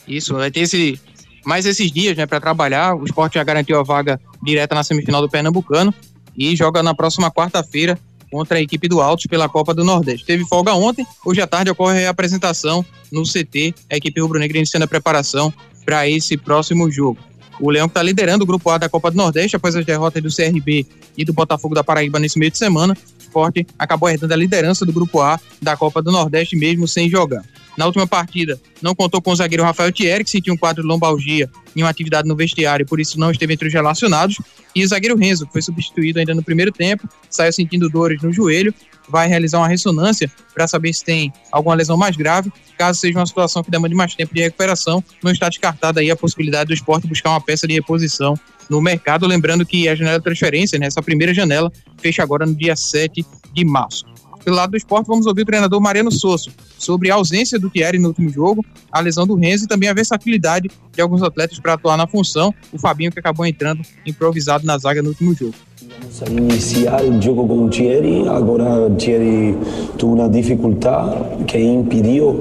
Isso, 0.06 0.34
vai 0.34 0.50
ter 0.50 0.60
esse, 0.60 1.00
mais 1.46 1.64
esses 1.64 1.90
dias 1.90 2.14
né, 2.14 2.26
para 2.26 2.40
trabalhar. 2.40 2.94
O 2.94 3.04
esporte 3.04 3.34
já 3.34 3.44
garantiu 3.44 3.80
a 3.80 3.82
vaga 3.82 4.20
direta 4.42 4.74
na 4.74 4.84
semifinal 4.84 5.22
do 5.22 5.30
Pernambucano 5.30 5.94
e 6.36 6.54
joga 6.54 6.82
na 6.82 6.94
próxima 6.94 7.30
quarta-feira 7.30 7.98
contra 8.30 8.58
a 8.58 8.60
equipe 8.60 8.88
do 8.88 9.00
Altos 9.00 9.26
pela 9.26 9.48
Copa 9.48 9.74
do 9.74 9.84
Nordeste. 9.84 10.24
Teve 10.24 10.44
folga 10.46 10.74
ontem, 10.74 11.06
hoje 11.24 11.40
à 11.40 11.46
tarde 11.46 11.70
ocorre 11.70 12.06
a 12.06 12.10
apresentação 12.10 12.84
no 13.10 13.22
CT, 13.22 13.74
a 13.90 13.96
equipe 13.96 14.20
rubro-negra 14.20 14.58
iniciando 14.58 14.84
a 14.84 14.88
preparação 14.88 15.52
para 15.84 16.08
esse 16.08 16.36
próximo 16.36 16.90
jogo. 16.90 17.18
O 17.60 17.70
Leão 17.70 17.86
está 17.86 18.02
liderando 18.02 18.44
o 18.44 18.46
grupo 18.46 18.70
A 18.70 18.78
da 18.78 18.88
Copa 18.88 19.10
do 19.10 19.16
Nordeste 19.16 19.54
após 19.54 19.76
as 19.76 19.84
derrotas 19.84 20.22
do 20.22 20.34
CRB 20.34 20.86
e 21.16 21.24
do 21.24 21.32
Botafogo 21.32 21.74
da 21.74 21.84
Paraíba 21.84 22.18
nesse 22.18 22.38
meio 22.38 22.50
de 22.50 22.56
semana. 22.56 22.94
O 22.94 23.22
esporte 23.22 23.66
acabou 23.78 24.08
herdando 24.08 24.32
a 24.32 24.36
liderança 24.36 24.86
do 24.86 24.92
grupo 24.92 25.20
A 25.20 25.38
da 25.60 25.76
Copa 25.76 26.00
do 26.00 26.10
Nordeste 26.10 26.56
mesmo 26.56 26.88
sem 26.88 27.10
jogar. 27.10 27.44
Na 27.80 27.86
última 27.86 28.06
partida, 28.06 28.60
não 28.82 28.94
contou 28.94 29.22
com 29.22 29.30
o 29.30 29.34
zagueiro 29.34 29.64
Rafael 29.64 29.90
Thierry, 29.90 30.22
que 30.22 30.28
sentiu 30.28 30.52
um 30.52 30.56
quadro 30.56 30.82
de 30.82 30.86
lombalgia 30.86 31.48
em 31.74 31.80
uma 31.80 31.88
atividade 31.88 32.28
no 32.28 32.36
vestiário, 32.36 32.84
por 32.84 33.00
isso 33.00 33.18
não 33.18 33.30
esteve 33.30 33.54
entre 33.54 33.68
os 33.68 33.72
relacionados. 33.72 34.36
E 34.74 34.84
o 34.84 34.86
zagueiro 34.86 35.16
Renzo, 35.16 35.46
que 35.46 35.52
foi 35.52 35.62
substituído 35.62 36.18
ainda 36.18 36.34
no 36.34 36.42
primeiro 36.42 36.70
tempo, 36.70 37.08
saiu 37.30 37.50
sentindo 37.50 37.88
dores 37.88 38.20
no 38.20 38.30
joelho, 38.30 38.74
vai 39.08 39.28
realizar 39.28 39.56
uma 39.56 39.66
ressonância 39.66 40.30
para 40.52 40.68
saber 40.68 40.92
se 40.92 41.02
tem 41.02 41.32
alguma 41.50 41.74
lesão 41.74 41.96
mais 41.96 42.14
grave. 42.18 42.52
Caso 42.76 43.00
seja 43.00 43.18
uma 43.18 43.24
situação 43.24 43.62
que 43.62 43.70
demande 43.70 43.94
mais 43.94 44.14
tempo 44.14 44.34
de 44.34 44.42
recuperação, 44.42 45.02
não 45.24 45.32
está 45.32 45.48
descartada 45.48 46.00
aí 46.00 46.10
a 46.10 46.16
possibilidade 46.16 46.68
do 46.68 46.74
esporte 46.74 47.08
buscar 47.08 47.30
uma 47.30 47.40
peça 47.40 47.66
de 47.66 47.72
reposição 47.72 48.38
no 48.68 48.82
mercado. 48.82 49.26
Lembrando 49.26 49.64
que 49.64 49.88
a 49.88 49.94
janela 49.94 50.18
de 50.18 50.24
transferência, 50.24 50.78
né, 50.78 50.84
essa 50.84 51.00
primeira 51.00 51.32
janela, 51.32 51.72
fecha 51.96 52.22
agora 52.22 52.44
no 52.44 52.54
dia 52.54 52.76
7 52.76 53.24
de 53.54 53.64
março. 53.64 54.04
Pelo 54.44 54.56
lado 54.56 54.70
do 54.70 54.76
esporte, 54.76 55.06
vamos 55.06 55.26
ouvir 55.26 55.42
o 55.42 55.44
treinador 55.44 55.80
Mariano 55.80 56.10
Sosso 56.10 56.50
sobre 56.78 57.10
a 57.10 57.14
ausência 57.14 57.58
do 57.58 57.68
Thierry 57.68 57.98
no 57.98 58.08
último 58.08 58.30
jogo, 58.30 58.64
a 58.90 59.00
lesão 59.00 59.26
do 59.26 59.34
Renzo 59.34 59.64
e 59.64 59.68
também 59.68 59.88
a 59.88 59.92
versatilidade 59.94 60.70
de 60.92 61.00
alguns 61.02 61.22
atletas 61.22 61.58
para 61.58 61.74
atuar 61.74 61.96
na 61.96 62.06
função. 62.06 62.54
O 62.72 62.78
Fabinho 62.78 63.12
que 63.12 63.18
acabou 63.18 63.44
entrando 63.46 63.82
improvisado 64.06 64.64
na 64.64 64.78
zaga 64.78 65.02
no 65.02 65.10
último 65.10 65.34
jogo. 65.34 65.54
Vamos 66.00 66.22
a 66.22 66.26
iniciar 66.30 67.04
el 67.04 67.20
juego 67.22 67.46
con 67.46 67.68
Thierry. 67.70 68.26
Ahora 68.28 68.88
Thierry 68.96 69.56
tuvo 69.98 70.14
una 70.14 70.28
dificultad 70.28 71.44
que 71.46 71.60
impidió 71.60 72.34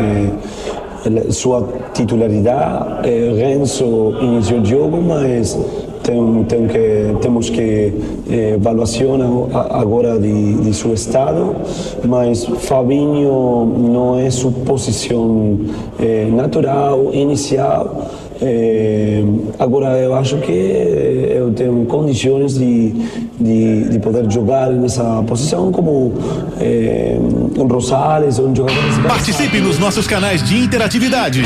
eh, 0.00 0.30
el- 1.06 1.32
su 1.32 1.50
titularidad. 1.94 3.04
Eh, 3.06 3.32
Renzo 3.36 4.12
inició 4.20 4.56
el 4.56 4.66
juego, 4.68 5.00
mas 5.00 5.56
tem, 6.06 6.44
tem 6.44 6.66
que, 6.68 7.16
temos 7.20 7.50
que 7.50 7.92
eh, 8.30 8.52
evaluação 8.54 9.48
a- 9.52 9.80
agora 9.80 10.18
de, 10.18 10.54
de 10.54 10.72
seu 10.72 10.94
estado. 10.94 11.56
Mas 12.04 12.44
Fabinho 12.44 13.66
não 13.92 14.18
é 14.18 14.30
sua 14.30 14.52
posição 14.52 15.58
eh, 15.98 16.28
natural, 16.32 17.10
inicial. 17.12 18.06
Eh, 18.40 19.22
agora 19.58 19.98
eu 19.98 20.14
acho 20.14 20.38
que 20.38 20.52
eu 20.52 21.52
tenho 21.52 21.84
condições 21.86 22.58
de, 22.58 22.92
de, 23.40 23.88
de 23.88 23.98
poder 23.98 24.30
jogar 24.30 24.70
nessa 24.70 25.22
posição 25.26 25.72
como 25.72 26.12
eh, 26.60 27.18
um 27.56 27.66
Rosales 27.66 28.38
ou 28.38 28.48
um 28.48 28.54
jogador 28.54 28.76
Participe 29.06 29.60
nos 29.60 29.78
nossos 29.78 30.06
canais 30.06 30.42
de 30.42 30.58
interatividade. 30.58 31.42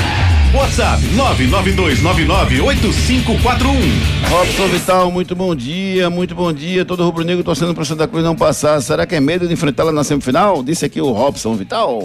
WhatsApp 0.53 1.01
992998541. 1.15 3.71
Robson 4.29 4.67
Vital, 4.67 5.09
muito 5.11 5.37
bom 5.37 5.55
dia, 5.55 6.11
muito 6.11 6.35
bom 6.35 6.53
dia. 6.53 6.85
Todo 6.85 7.05
rubro-negro 7.05 7.45
torcendo 7.45 7.73
para 7.73 7.85
Santa 7.85 8.09
Cruz 8.09 8.25
não 8.25 8.35
passar. 8.35 8.83
Será 8.83 9.07
que 9.07 9.15
é 9.15 9.21
medo 9.21 9.47
de 9.47 9.55
enfrentá-la 9.55 9.93
na 9.93 10.03
semifinal? 10.03 10.61
Disse 10.63 10.85
aqui 10.85 11.01
o 11.01 11.13
Robson 11.13 11.55
Vital. 11.55 12.01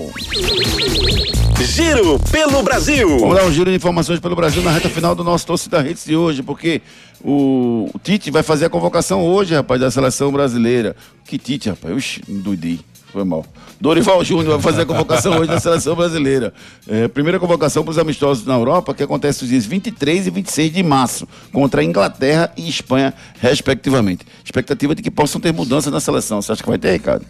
Giro 1.64 2.20
pelo 2.32 2.62
Brasil. 2.62 3.20
Vamos 3.20 3.36
dar 3.36 3.45
um 3.45 3.51
giro 3.51 3.70
de 3.70 3.76
informações 3.76 4.20
pelo 4.20 4.36
Brasil 4.36 4.62
na 4.62 4.72
reta 4.72 4.89
final 4.89 5.16
do 5.16 5.24
nosso 5.24 5.45
Torcida 5.45 5.88
Hits 5.88 6.06
de 6.06 6.16
hoje, 6.16 6.43
porque 6.43 6.82
o, 7.24 7.89
o 7.93 7.99
Tite 7.99 8.30
vai 8.30 8.43
fazer 8.43 8.66
a 8.66 8.70
convocação 8.70 9.24
hoje, 9.24 9.56
rapaz, 9.56 9.80
da 9.80 9.89
seleção 9.89 10.32
brasileira. 10.32 10.95
Que 11.26 11.38
Tite, 11.38 11.70
rapaz? 11.70 11.95
Oxi, 11.95 12.22
doidei. 12.28 12.80
Foi 13.12 13.24
mal. 13.24 13.45
Dorival 13.80 14.24
Júnior 14.26 14.53
vai 14.53 14.62
fazer 14.62 14.82
a 14.82 14.86
convocação 14.86 15.38
hoje 15.38 15.49
da 15.49 15.60
seleção 15.60 15.95
brasileira. 15.95 16.53
É, 16.88 17.08
primeira 17.08 17.39
convocação 17.39 17.84
para 17.84 17.91
os 17.91 17.97
amistosos 17.97 18.45
na 18.45 18.56
Europa, 18.56 18.93
que 18.93 19.01
acontece 19.01 19.43
os 19.43 19.49
dias 19.49 19.66
23 19.66 20.28
e 20.28 20.30
26 20.30 20.74
de 20.74 20.84
março, 20.84 21.28
contra 21.53 21.80
a 21.80 21.84
Inglaterra 21.84 22.51
e 22.58 22.68
Espanha, 22.68 23.14
respectivamente. 23.39 24.26
Expectativa 24.43 24.93
de 24.93 25.01
que 25.01 25.10
possam 25.10 25.39
ter 25.39 25.53
mudanças 25.53 25.93
na 25.93 26.01
seleção. 26.01 26.41
Você 26.41 26.51
acha 26.51 26.62
que 26.62 26.68
vai 26.68 26.78
ter, 26.78 26.91
Ricardo? 26.91 27.26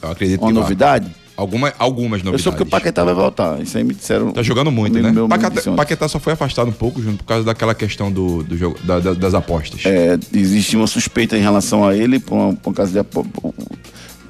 Eu 0.00 0.10
acredito 0.10 0.40
Uma 0.40 0.64
que 0.64 0.74
vai. 0.74 1.25
Alguma, 1.36 1.72
algumas 1.78 2.20
Eu 2.20 2.24
novidades. 2.26 2.42
soube 2.42 2.56
que 2.56 2.62
o 2.62 2.66
Paquetá 2.66 3.04
vai 3.04 3.12
voltar. 3.14 3.60
Isso 3.60 3.76
aí 3.76 3.84
me 3.84 3.92
disseram. 3.94 4.32
Tá 4.32 4.42
jogando 4.42 4.70
muito, 4.72 4.98
né? 5.00 5.12
Paquetá. 5.28 5.72
Paquetá 5.72 6.08
só 6.08 6.18
foi 6.18 6.32
afastado 6.32 6.68
um 6.68 6.72
pouco 6.72 7.02
junto 7.02 7.18
por 7.18 7.24
causa 7.24 7.44
daquela 7.44 7.74
questão 7.74 8.10
do, 8.10 8.42
do 8.42 8.56
jogo, 8.56 8.78
da- 8.84 8.98
da- 9.00 9.12
das 9.12 9.34
apostas. 9.34 9.84
É, 9.84 10.18
existe 10.32 10.76
uma 10.76 10.86
suspeita 10.86 11.36
em 11.36 11.40
relação 11.42 11.86
a 11.86 11.94
ele 11.94 12.18
por, 12.18 12.34
uma- 12.34 12.54
por 12.54 12.72
causa 12.72 12.90
de 12.92 13.08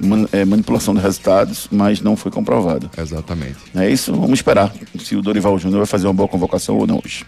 man- 0.01 0.27
é, 0.33 0.45
manipulação 0.45 0.95
de 0.95 1.01
resultados, 1.01 1.69
mas 1.71 2.01
não 2.01 2.17
foi 2.17 2.33
comprovado. 2.33 2.91
Exatamente. 2.99 3.57
É 3.75 3.89
isso, 3.89 4.13
vamos 4.13 4.39
esperar 4.41 4.73
se 4.99 5.15
o 5.15 5.23
Dorival 5.23 5.59
Júnior 5.59 5.79
vai 5.79 5.87
fazer 5.87 6.07
uma 6.09 6.15
boa 6.15 6.29
convocação 6.29 6.77
ou 6.77 6.87
não 6.87 7.01
hoje. 7.05 7.25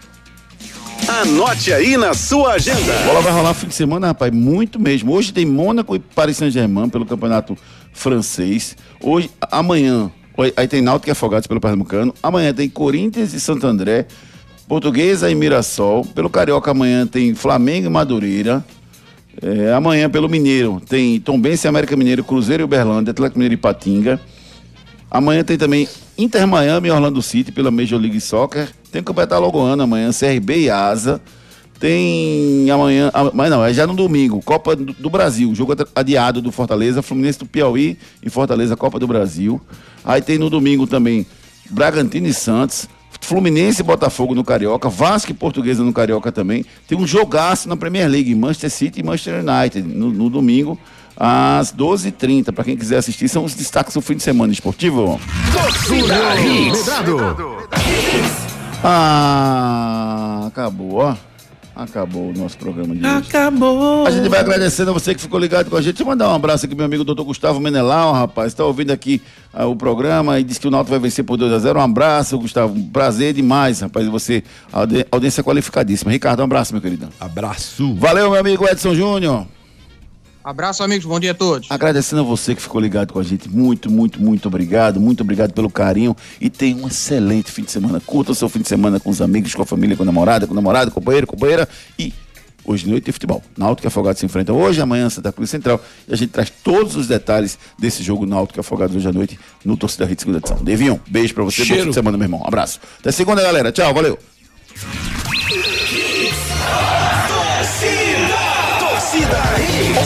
Anote 1.07 1.73
aí 1.73 1.97
na 1.97 2.13
sua 2.13 2.53
agenda. 2.53 2.93
A 3.01 3.05
bola 3.05 3.21
vai 3.21 3.31
rolar 3.31 3.53
fim 3.53 3.67
de 3.67 3.73
semana, 3.73 4.07
rapaz, 4.07 4.31
muito 4.31 4.79
mesmo. 4.79 5.11
Hoje 5.13 5.33
tem 5.33 5.45
Mônaco 5.45 5.95
e 5.95 5.99
Paris 5.99 6.37
Saint-Germain 6.37 6.89
pelo 6.89 7.05
campeonato 7.05 7.57
francês. 7.93 8.75
Hoje, 9.01 9.29
amanhã, 9.51 10.11
aí 10.55 10.67
tem 10.67 10.81
Náutico 10.81 11.09
e 11.09 11.11
Afogados 11.11 11.47
pelo 11.47 11.59
Pernambucano. 11.59 12.13
Amanhã 12.21 12.53
tem 12.53 12.69
Corinthians 12.69 13.33
e 13.33 13.39
Santo 13.39 13.65
André. 13.67 14.05
Portuguesa 14.67 15.29
e 15.31 15.35
Mirassol. 15.35 16.05
Pelo 16.05 16.29
Carioca 16.29 16.71
amanhã 16.71 17.07
tem 17.07 17.33
Flamengo 17.33 17.87
e 17.87 17.89
Madureira. 17.89 18.63
É, 19.41 19.73
amanhã 19.73 20.09
pelo 20.09 20.27
Mineiro 20.27 20.81
tem 20.87 21.19
Tombense 21.19 21.65
e 21.65 21.69
América 21.69 21.95
Mineiro, 21.95 22.23
Cruzeiro 22.23 22.63
e 22.63 22.65
Uberlândia, 22.65 23.11
Atlético 23.11 23.39
Mineiro 23.39 23.53
e 23.53 23.57
Patinga. 23.57 24.19
Amanhã 25.09 25.43
tem 25.43 25.57
também 25.57 25.87
Inter 26.17 26.45
Miami 26.45 26.89
e 26.89 26.91
Orlando 26.91 27.21
City 27.21 27.51
pela 27.51 27.71
Major 27.71 27.99
League 27.99 28.19
Soccer. 28.19 28.69
Tem 28.91 29.01
o 29.01 29.05
Campeonato 29.05 29.35
Alagoano 29.35 29.81
amanhã, 29.81 30.11
CRB 30.11 30.63
e 30.63 30.69
Asa. 30.69 31.21
Tem 31.79 32.69
amanhã, 32.69 33.09
mas 33.33 33.49
não, 33.49 33.63
é 33.63 33.73
já 33.73 33.87
no 33.87 33.93
domingo, 33.93 34.41
Copa 34.41 34.75
do 34.75 35.09
Brasil, 35.09 35.55
jogo 35.55 35.71
adi- 35.71 35.85
adiado 35.95 36.41
do 36.41 36.51
Fortaleza, 36.51 37.01
Fluminense 37.01 37.39
do 37.39 37.45
Piauí 37.45 37.97
e 38.21 38.29
Fortaleza 38.29 38.75
Copa 38.75 38.99
do 38.99 39.07
Brasil. 39.07 39.61
Aí 40.03 40.21
tem 40.21 40.37
no 40.37 40.49
domingo 40.49 40.85
também 40.85 41.25
Bragantino 41.69 42.27
e 42.27 42.33
Santos, 42.33 42.87
Fluminense 43.21 43.81
e 43.81 43.83
Botafogo 43.83 44.35
no 44.35 44.43
Carioca, 44.43 44.89
Vasco 44.89 45.31
e 45.31 45.33
Portuguesa 45.33 45.81
no 45.83 45.93
Carioca 45.93 46.31
também. 46.33 46.65
Tem 46.87 46.97
um 46.97 47.07
jogaço 47.07 47.69
na 47.69 47.77
Premier 47.77 48.09
League, 48.09 48.35
Manchester 48.35 48.69
City 48.71 48.99
e 48.99 49.03
Manchester 49.03 49.41
United 49.45 49.81
no, 49.87 50.09
no 50.09 50.29
domingo 50.29 50.77
às 51.15 51.71
12h30. 51.73 52.51
Para 52.51 52.63
quem 52.65 52.75
quiser 52.75 52.97
assistir, 52.97 53.29
são 53.29 53.45
os 53.45 53.53
destaques 53.55 53.93
do 53.93 54.01
fim 54.01 54.15
de 54.15 54.23
semana 54.23 54.51
esportivo. 54.51 55.19
Torcida 55.53 56.35
Hits. 56.41 56.85
Ah, 58.83 60.45
acabou, 60.47 60.95
ó. 60.95 61.15
Acabou 61.83 62.29
o 62.29 62.33
nosso 62.37 62.57
programa 62.57 62.93
de 62.93 63.05
hoje. 63.05 63.15
Acabou. 63.29 64.05
A 64.05 64.11
gente 64.11 64.27
vai 64.27 64.39
agradecendo 64.41 64.91
a 64.91 64.93
você 64.93 65.15
que 65.15 65.21
ficou 65.21 65.39
ligado 65.39 65.69
com 65.69 65.77
a 65.77 65.81
gente. 65.81 65.93
Deixa 65.93 66.03
eu 66.03 66.07
mandar 66.07 66.29
um 66.29 66.35
abraço 66.35 66.65
aqui, 66.65 66.75
meu 66.75 66.85
amigo 66.85 67.05
doutor 67.05 67.23
Gustavo 67.23 67.59
Menelau, 67.61 68.11
rapaz. 68.11 68.47
Está 68.51 68.65
ouvindo 68.65 68.91
aqui 68.91 69.21
ah, 69.53 69.65
o 69.65 69.75
programa 69.75 70.39
e 70.39 70.43
disse 70.43 70.59
que 70.59 70.67
o 70.67 70.71
Náutico 70.71 70.91
vai 70.91 70.99
vencer 70.99 71.23
por 71.23 71.37
2 71.37 71.53
a 71.53 71.59
0 71.59 71.79
Um 71.79 71.81
abraço, 71.81 72.37
Gustavo. 72.37 72.73
Um 72.77 72.89
prazer 72.89 73.33
demais, 73.33 73.79
rapaz. 73.79 74.05
Você, 74.07 74.43
audi- 74.73 75.05
audiência 75.09 75.41
qualificadíssima. 75.41 76.11
Ricardo, 76.11 76.41
um 76.41 76.43
abraço, 76.43 76.73
meu 76.73 76.81
querido. 76.81 77.07
Abraço. 77.19 77.95
Valeu, 77.95 78.31
meu 78.31 78.39
amigo 78.39 78.67
Edson 78.67 78.93
Júnior. 78.93 79.45
Abraço, 80.49 80.81
amigos. 80.81 81.05
Bom 81.05 81.19
dia 81.19 81.29
a 81.29 81.35
todos. 81.35 81.69
Agradecendo 81.69 82.23
a 82.23 82.25
você 82.25 82.55
que 82.55 82.61
ficou 82.61 82.81
ligado 82.81 83.13
com 83.13 83.19
a 83.19 83.23
gente. 83.23 83.47
Muito, 83.47 83.91
muito, 83.91 84.19
muito 84.19 84.47
obrigado. 84.47 84.99
Muito 84.99 85.21
obrigado 85.21 85.53
pelo 85.53 85.69
carinho. 85.69 86.17
E 86.41 86.49
tenha 86.49 86.75
um 86.75 86.87
excelente 86.87 87.51
fim 87.51 87.61
de 87.61 87.69
semana. 87.71 88.01
Curta 88.03 88.31
o 88.31 88.35
seu 88.35 88.49
fim 88.49 88.59
de 88.59 88.67
semana 88.67 88.99
com 88.99 89.11
os 89.11 89.21
amigos, 89.21 89.53
com 89.53 89.61
a 89.61 89.65
família, 89.65 89.95
com 89.95 90.01
a 90.01 90.05
namorada, 90.07 90.47
com 90.47 90.53
o 90.53 90.55
namorado, 90.55 90.89
companheiro, 90.89 91.27
companheira. 91.27 91.69
E 91.99 92.11
hoje 92.65 92.85
de 92.85 92.89
noite 92.89 93.03
tem 93.03 93.13
futebol. 93.13 93.43
Náutico 93.55 93.85
e 93.85 93.89
Afogados 93.89 94.19
se 94.19 94.25
enfrentam 94.25 94.59
hoje, 94.59 94.81
amanhã 94.81 95.07
Santa 95.07 95.31
Cruz 95.31 95.51
Central. 95.51 95.79
E 96.07 96.13
a 96.13 96.17
gente 96.17 96.31
traz 96.31 96.51
todos 96.63 96.95
os 96.95 97.05
detalhes 97.05 97.59
desse 97.77 98.01
jogo 98.01 98.25
Náutico 98.25 98.57
e 98.57 98.61
Afogados 98.61 98.95
hoje 98.95 99.07
à 99.07 99.11
noite 99.11 99.39
no 99.63 99.77
Torcida 99.77 100.03
Rede 100.03 100.21
Segunda 100.21 100.39
Edição. 100.39 100.57
Devinho, 100.63 100.99
beijo 101.07 101.35
pra 101.35 101.43
você. 101.43 101.61
Bom 101.61 101.67
Cheiro. 101.67 101.83
fim 101.83 101.89
de 101.89 101.93
semana, 101.93 102.17
meu 102.17 102.25
irmão. 102.25 102.41
Abraço. 102.43 102.79
Até 102.99 103.11
segunda, 103.11 103.43
galera. 103.43 103.71
Tchau, 103.71 103.93
valeu. 103.93 104.17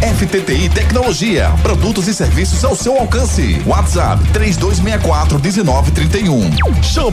FTTI 0.00 0.68
Tecnologia. 0.68 1.50
Produtos 1.62 2.08
e 2.08 2.14
serviços 2.14 2.64
ao 2.64 2.74
seu 2.74 2.96
alcance. 2.96 3.62
WhatsApp 3.66 4.22
3264 4.32 5.38
1931. 5.38 6.82
Show 6.82 7.12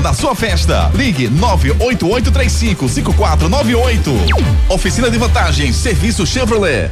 na 0.00 0.12
sua 0.12 0.34
festa. 0.34 0.90
Ligue 0.94 1.28
98835 1.28 2.88
5498. 2.88 4.10
Oficina 4.68 5.10
de 5.10 5.18
vantagens. 5.18 5.76
Serviço 5.76 6.26
Chevrolet. 6.26 6.90